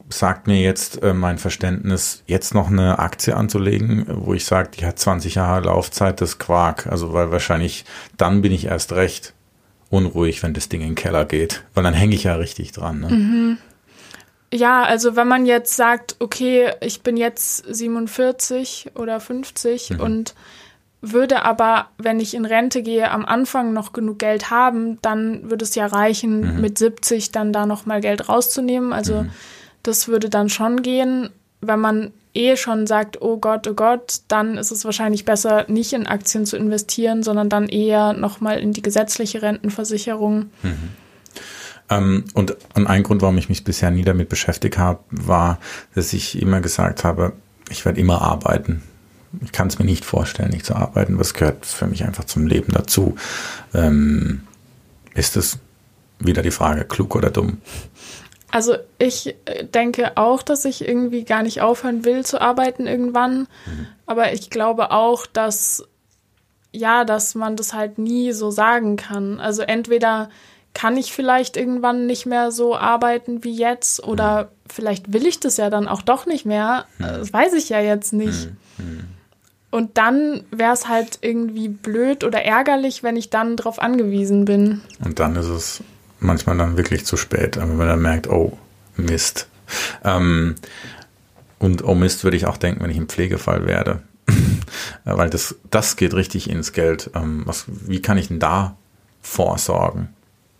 sagt 0.09 0.47
mir 0.47 0.61
jetzt 0.61 1.03
äh, 1.03 1.13
mein 1.13 1.37
Verständnis, 1.37 2.23
jetzt 2.27 2.53
noch 2.53 2.67
eine 2.69 2.99
Aktie 2.99 3.35
anzulegen, 3.35 4.05
wo 4.07 4.33
ich 4.33 4.45
sage, 4.45 4.69
die 4.77 4.85
hat 4.85 4.99
20 4.99 5.35
Jahre 5.35 5.65
Laufzeit, 5.65 6.21
das 6.21 6.39
Quark. 6.39 6.87
Also 6.87 7.13
weil 7.13 7.31
wahrscheinlich 7.31 7.85
dann 8.15 8.41
bin 8.41 8.51
ich 8.51 8.65
erst 8.65 8.93
recht 8.93 9.33
unruhig, 9.89 10.43
wenn 10.43 10.53
das 10.53 10.69
Ding 10.69 10.81
in 10.81 10.89
den 10.89 10.95
Keller 10.95 11.25
geht. 11.25 11.63
Weil 11.73 11.83
dann 11.83 11.93
hänge 11.93 12.15
ich 12.15 12.23
ja 12.23 12.35
richtig 12.35 12.71
dran. 12.71 12.99
Ne? 12.99 13.09
Mhm. 13.09 13.57
Ja, 14.53 14.83
also 14.83 15.15
wenn 15.17 15.27
man 15.27 15.45
jetzt 15.45 15.75
sagt, 15.75 16.15
okay, 16.19 16.71
ich 16.79 17.01
bin 17.01 17.17
jetzt 17.17 17.65
47 17.73 18.91
oder 18.95 19.19
50 19.19 19.91
mhm. 19.91 19.99
und 19.99 20.35
würde 21.01 21.43
aber, 21.43 21.87
wenn 21.97 22.19
ich 22.19 22.33
in 22.33 22.45
Rente 22.45 22.81
gehe, 22.81 23.11
am 23.11 23.25
Anfang 23.25 23.73
noch 23.73 23.93
genug 23.93 24.19
Geld 24.19 24.49
haben, 24.49 24.99
dann 25.01 25.49
würde 25.49 25.63
es 25.63 25.75
ja 25.75 25.85
reichen, 25.85 26.55
mhm. 26.55 26.61
mit 26.61 26.77
70 26.77 27.31
dann 27.31 27.53
da 27.53 27.65
noch 27.65 27.85
mal 27.85 28.01
Geld 28.01 28.29
rauszunehmen. 28.29 28.93
Also 28.93 29.23
mhm. 29.23 29.31
Das 29.87 30.07
würde 30.07 30.29
dann 30.29 30.49
schon 30.49 30.81
gehen. 30.81 31.29
Wenn 31.61 31.79
man 31.79 32.11
eh 32.33 32.55
schon 32.55 32.85
sagt, 32.85 33.21
oh 33.21 33.37
Gott, 33.37 33.67
oh 33.67 33.73
Gott, 33.73 34.21
dann 34.27 34.57
ist 34.57 34.71
es 34.71 34.85
wahrscheinlich 34.85 35.25
besser, 35.25 35.65
nicht 35.67 35.93
in 35.93 36.05
Aktien 36.05 36.45
zu 36.45 36.55
investieren, 36.55 37.23
sondern 37.23 37.49
dann 37.49 37.67
eher 37.67 38.13
noch 38.13 38.41
mal 38.41 38.59
in 38.59 38.73
die 38.73 38.81
gesetzliche 38.81 39.41
Rentenversicherung. 39.41 40.51
Mhm. 40.61 40.89
Ähm, 41.89 42.25
und, 42.33 42.55
und 42.75 42.87
ein 42.87 43.03
Grund, 43.03 43.21
warum 43.21 43.37
ich 43.37 43.49
mich 43.49 43.63
bisher 43.63 43.89
nie 43.89 44.03
damit 44.03 44.29
beschäftigt 44.29 44.77
habe, 44.77 44.99
war, 45.09 45.57
dass 45.95 46.13
ich 46.13 46.39
immer 46.41 46.61
gesagt 46.61 47.03
habe, 47.03 47.33
ich 47.69 47.85
werde 47.85 47.99
immer 47.99 48.21
arbeiten 48.21 48.83
ich 49.41 49.51
kann 49.51 49.67
es 49.67 49.79
mir 49.79 49.85
nicht 49.85 50.05
vorstellen, 50.05 50.51
nicht 50.51 50.65
zu 50.65 50.75
arbeiten. 50.75 51.19
Was 51.19 51.33
gehört 51.33 51.65
für 51.65 51.87
mich 51.87 52.03
einfach 52.03 52.25
zum 52.25 52.47
Leben 52.47 52.71
dazu? 52.73 53.15
Ähm, 53.73 54.41
ist 55.13 55.37
es 55.37 55.59
wieder 56.19 56.41
die 56.41 56.51
Frage, 56.51 56.85
klug 56.85 57.15
oder 57.15 57.29
dumm? 57.29 57.57
Also 58.51 58.75
ich 58.97 59.35
äh, 59.45 59.65
denke 59.65 60.15
auch, 60.15 60.41
dass 60.41 60.65
ich 60.65 60.87
irgendwie 60.87 61.23
gar 61.23 61.43
nicht 61.43 61.61
aufhören 61.61 62.05
will 62.05 62.25
zu 62.25 62.39
arbeiten 62.39 62.87
irgendwann. 62.87 63.39
Mhm. 63.39 63.87
Aber 64.05 64.33
ich 64.33 64.49
glaube 64.49 64.91
auch, 64.91 65.25
dass 65.25 65.83
ja, 66.71 67.05
dass 67.05 67.35
man 67.35 67.55
das 67.55 67.73
halt 67.73 67.97
nie 67.97 68.31
so 68.31 68.51
sagen 68.51 68.97
kann. 68.97 69.39
Also 69.39 69.63
entweder 69.63 70.29
kann 70.73 70.95
ich 70.95 71.11
vielleicht 71.11 71.57
irgendwann 71.57 72.05
nicht 72.05 72.25
mehr 72.25 72.51
so 72.51 72.75
arbeiten 72.75 73.43
wie 73.43 73.55
jetzt 73.55 74.03
oder 74.03 74.43
mhm. 74.43 74.47
vielleicht 74.71 75.13
will 75.13 75.25
ich 75.25 75.39
das 75.39 75.57
ja 75.57 75.69
dann 75.69 75.87
auch 75.87 76.01
doch 76.01 76.25
nicht 76.25 76.45
mehr. 76.45 76.85
Mhm. 76.99 77.03
Das 77.03 77.33
weiß 77.33 77.53
ich 77.53 77.69
ja 77.69 77.79
jetzt 77.79 78.13
nicht. 78.13 78.49
Mhm. 78.77 78.85
mhm. 78.85 79.03
Und 79.69 79.97
dann 79.97 80.45
wäre 80.49 80.73
es 80.73 80.87
halt 80.87 81.19
irgendwie 81.21 81.67
blöd 81.67 82.23
oder 82.23 82.41
ärgerlich, 82.41 83.03
wenn 83.03 83.17
ich 83.17 83.29
dann 83.29 83.57
darauf 83.57 83.79
angewiesen 83.81 84.45
bin. 84.45 84.81
Und 85.03 85.19
dann 85.19 85.35
ist 85.35 85.47
es 85.47 85.83
manchmal 86.19 86.57
dann 86.57 86.77
wirklich 86.77 87.05
zu 87.05 87.17
spät, 87.17 87.57
wenn 87.57 87.77
man 87.77 87.87
dann 87.87 88.01
merkt, 88.01 88.27
oh, 88.27 88.57
Mist. 88.95 89.47
Ähm, 90.03 90.55
und 91.59 91.83
oh 91.83 91.95
Mist 91.95 92.23
würde 92.23 92.37
ich 92.37 92.45
auch 92.45 92.57
denken, 92.57 92.83
wenn 92.83 92.91
ich 92.91 92.97
im 92.97 93.09
Pflegefall 93.09 93.65
werde. 93.65 94.01
Weil 95.05 95.29
das, 95.29 95.55
das 95.69 95.95
geht 95.95 96.13
richtig 96.13 96.49
ins 96.49 96.73
Geld. 96.73 97.11
Ähm, 97.15 97.43
was, 97.45 97.65
wie 97.67 98.01
kann 98.01 98.17
ich 98.17 98.27
denn 98.27 98.39
da 98.39 98.75
vorsorgen? 99.21 100.09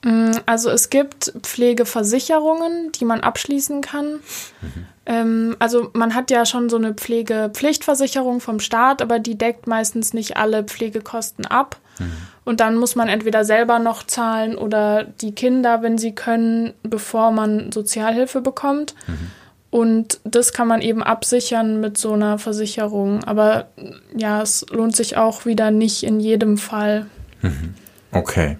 Mm, 0.07 0.31
also 0.45 0.69
es 0.69 0.89
gibt 0.89 1.33
Pflegeversicherungen, 1.41 2.93
die 2.93 3.03
man 3.03 3.19
abschließen 3.19 3.81
kann. 3.81 4.21
Mhm. 4.61 4.85
Ähm, 5.05 5.55
also 5.59 5.89
man 5.93 6.15
hat 6.15 6.31
ja 6.31 6.45
schon 6.45 6.69
so 6.69 6.77
eine 6.77 6.93
Pflegepflichtversicherung 6.93 8.39
vom 8.39 8.61
Staat, 8.61 9.01
aber 9.01 9.19
die 9.19 9.37
deckt 9.37 9.67
meistens 9.67 10.13
nicht 10.13 10.37
alle 10.37 10.63
Pflegekosten 10.63 11.45
ab. 11.45 11.77
Mhm. 11.99 12.11
Und 12.45 12.61
dann 12.61 12.77
muss 12.77 12.95
man 12.95 13.09
entweder 13.09 13.43
selber 13.43 13.79
noch 13.79 14.03
zahlen 14.03 14.57
oder 14.57 15.03
die 15.03 15.33
Kinder, 15.33 15.81
wenn 15.81 15.97
sie 15.97 16.13
können, 16.13 16.73
bevor 16.83 17.31
man 17.31 17.73
Sozialhilfe 17.73 18.39
bekommt. 18.39 18.95
Mhm. 19.07 19.31
Und 19.71 20.21
das 20.23 20.53
kann 20.53 20.69
man 20.69 20.81
eben 20.81 21.03
absichern 21.03 21.81
mit 21.81 21.97
so 21.97 22.13
einer 22.13 22.39
Versicherung. 22.39 23.25
Aber 23.25 23.67
ja, 24.15 24.41
es 24.41 24.65
lohnt 24.69 24.95
sich 24.95 25.17
auch 25.17 25.45
wieder 25.45 25.69
nicht 25.71 26.03
in 26.03 26.21
jedem 26.21 26.57
Fall. 26.57 27.07
Mhm. 27.41 27.73
Okay. 28.13 28.57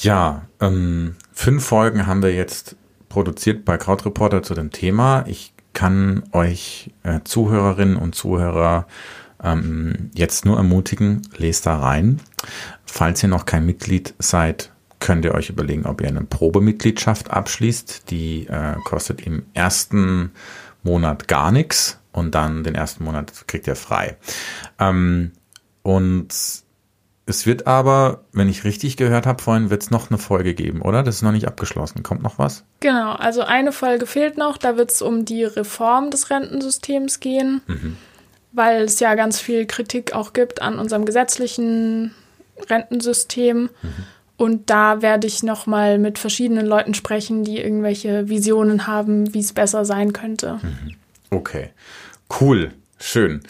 Ja, 0.00 0.42
ähm, 0.60 1.16
fünf 1.32 1.64
Folgen 1.64 2.06
haben 2.06 2.22
wir 2.22 2.34
jetzt 2.34 2.76
produziert 3.08 3.64
bei 3.64 3.76
Krautreporter 3.76 4.42
zu 4.42 4.54
dem 4.54 4.70
Thema. 4.70 5.24
Ich 5.26 5.52
kann 5.72 6.24
euch 6.32 6.90
äh, 7.02 7.20
Zuhörerinnen 7.24 7.96
und 7.96 8.14
Zuhörer 8.14 8.86
ähm, 9.42 10.10
jetzt 10.14 10.44
nur 10.44 10.56
ermutigen, 10.56 11.22
lest 11.36 11.66
da 11.66 11.78
rein. 11.78 12.20
Falls 12.84 13.22
ihr 13.22 13.28
noch 13.28 13.46
kein 13.46 13.66
Mitglied 13.66 14.14
seid, 14.18 14.72
könnt 14.98 15.24
ihr 15.24 15.34
euch 15.34 15.50
überlegen, 15.50 15.86
ob 15.86 16.00
ihr 16.00 16.08
eine 16.08 16.24
Probemitgliedschaft 16.24 17.30
abschließt. 17.30 18.10
Die 18.10 18.46
äh, 18.46 18.76
kostet 18.84 19.20
im 19.20 19.44
ersten 19.52 20.32
Monat 20.82 21.28
gar 21.28 21.52
nichts 21.52 22.00
und 22.12 22.34
dann 22.34 22.64
den 22.64 22.74
ersten 22.74 23.04
Monat 23.04 23.46
kriegt 23.46 23.66
ihr 23.66 23.76
frei. 23.76 24.16
Ähm, 24.78 25.32
und 25.82 26.63
es 27.26 27.46
wird 27.46 27.66
aber, 27.66 28.24
wenn 28.32 28.50
ich 28.50 28.64
richtig 28.64 28.96
gehört 28.96 29.26
habe 29.26 29.42
vorhin, 29.42 29.70
wird 29.70 29.82
es 29.82 29.90
noch 29.90 30.10
eine 30.10 30.18
Folge 30.18 30.54
geben, 30.54 30.82
oder? 30.82 31.02
Das 31.02 31.16
ist 31.16 31.22
noch 31.22 31.32
nicht 31.32 31.46
abgeschlossen. 31.46 32.02
Kommt 32.02 32.22
noch 32.22 32.38
was? 32.38 32.64
Genau, 32.80 33.12
also 33.12 33.42
eine 33.42 33.72
Folge 33.72 34.06
fehlt 34.06 34.36
noch. 34.36 34.58
Da 34.58 34.76
wird 34.76 34.90
es 34.90 35.00
um 35.00 35.24
die 35.24 35.44
Reform 35.44 36.10
des 36.10 36.28
Rentensystems 36.28 37.20
gehen, 37.20 37.62
mhm. 37.66 37.96
weil 38.52 38.82
es 38.82 39.00
ja 39.00 39.14
ganz 39.14 39.40
viel 39.40 39.64
Kritik 39.64 40.14
auch 40.14 40.34
gibt 40.34 40.60
an 40.60 40.78
unserem 40.78 41.06
gesetzlichen 41.06 42.14
Rentensystem. 42.68 43.70
Mhm. 43.80 43.94
Und 44.36 44.68
da 44.68 45.00
werde 45.00 45.26
ich 45.26 45.42
nochmal 45.42 45.98
mit 45.98 46.18
verschiedenen 46.18 46.66
Leuten 46.66 46.92
sprechen, 46.92 47.44
die 47.44 47.58
irgendwelche 47.58 48.28
Visionen 48.28 48.86
haben, 48.86 49.32
wie 49.32 49.40
es 49.40 49.54
besser 49.54 49.86
sein 49.86 50.12
könnte. 50.12 50.58
Mhm. 50.60 50.94
Okay, 51.30 51.70
cool, 52.40 52.72
schön. 52.98 53.40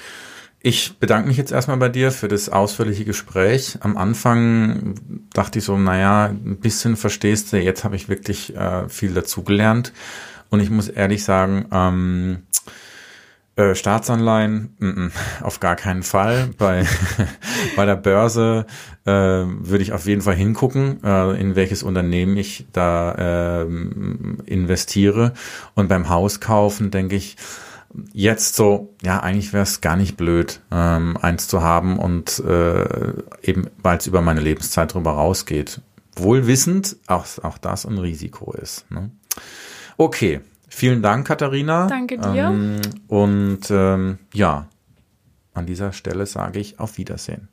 Ich 0.67 0.99
bedanke 0.99 1.29
mich 1.29 1.37
jetzt 1.37 1.53
erstmal 1.53 1.77
bei 1.77 1.91
dir 1.91 2.11
für 2.11 2.27
das 2.27 2.49
ausführliche 2.49 3.05
Gespräch. 3.05 3.77
Am 3.81 3.99
Anfang 3.99 4.95
dachte 5.35 5.59
ich 5.59 5.65
so, 5.67 5.77
naja, 5.77 6.25
ein 6.25 6.57
bisschen 6.57 6.97
verstehst 6.97 7.53
du, 7.53 7.59
jetzt 7.59 7.85
habe 7.85 7.97
ich 7.97 8.09
wirklich 8.09 8.57
äh, 8.57 8.89
viel 8.89 9.13
dazugelernt. 9.13 9.93
Und 10.49 10.61
ich 10.61 10.71
muss 10.71 10.89
ehrlich 10.89 11.23
sagen, 11.23 11.67
ähm, 11.71 12.45
äh, 13.57 13.75
Staatsanleihen, 13.75 14.75
m 14.81 15.11
-m, 15.13 15.45
auf 15.45 15.61
gar 15.61 15.77
keinen 15.77 16.03
Fall. 16.03 16.49
Bei, 16.57 16.87
bei 17.77 17.85
der 17.85 17.97
Börse 17.97 18.65
äh, 19.05 19.11
würde 19.11 19.83
ich 19.83 19.93
auf 19.93 20.07
jeden 20.07 20.23
Fall 20.23 20.35
hingucken, 20.35 21.05
äh, 21.05 21.39
in 21.39 21.57
welches 21.57 21.83
Unternehmen 21.83 22.39
ich 22.39 22.65
da 22.73 23.61
äh, 23.65 23.67
investiere. 24.47 25.35
Und 25.75 25.89
beim 25.89 26.09
Hauskaufen 26.09 26.91
denke 26.91 27.17
ich, 27.17 27.37
jetzt 28.13 28.57
so, 28.57 28.95
ja, 29.03 29.21
eigentlich 29.21 29.53
wäre 29.53 29.63
es 29.63 29.81
gar 29.81 29.97
nicht 29.97 30.17
blöd, 30.17 30.61
ähm, 30.71 31.17
eins 31.21 31.49
zu 31.49 31.63
haben 31.63 31.99
und 31.99 32.41
äh, 32.41 33.13
eben, 33.43 33.69
weil 33.79 33.99
es 33.99 34.07
über 34.07 34.21
meine 34.21 34.41
Lebenszeit 34.41 34.95
drüber 34.95 35.13
rausgeht. 35.13 35.81
Wohl 36.17 36.47
wissend, 36.47 36.97
auch, 37.07 37.27
auch 37.43 37.59
das 37.59 37.87
ein 37.87 37.99
Risiko 37.99 38.53
ist. 38.53 38.91
Ne? 38.91 39.11
Okay, 39.97 40.41
vielen 40.69 41.03
Dank, 41.03 41.27
Katharina. 41.27 41.87
Danke 41.87 42.19
dir. 42.19 42.45
Ähm, 42.45 42.81
und 43.09 43.71
ähm, 43.71 44.19
ja, 44.33 44.69
an 45.53 45.67
dieser 45.67 45.93
Stelle 45.93 46.27
sage 46.27 46.59
ich 46.61 46.79
auf 46.81 46.99
Wiedersehen. 46.99 47.49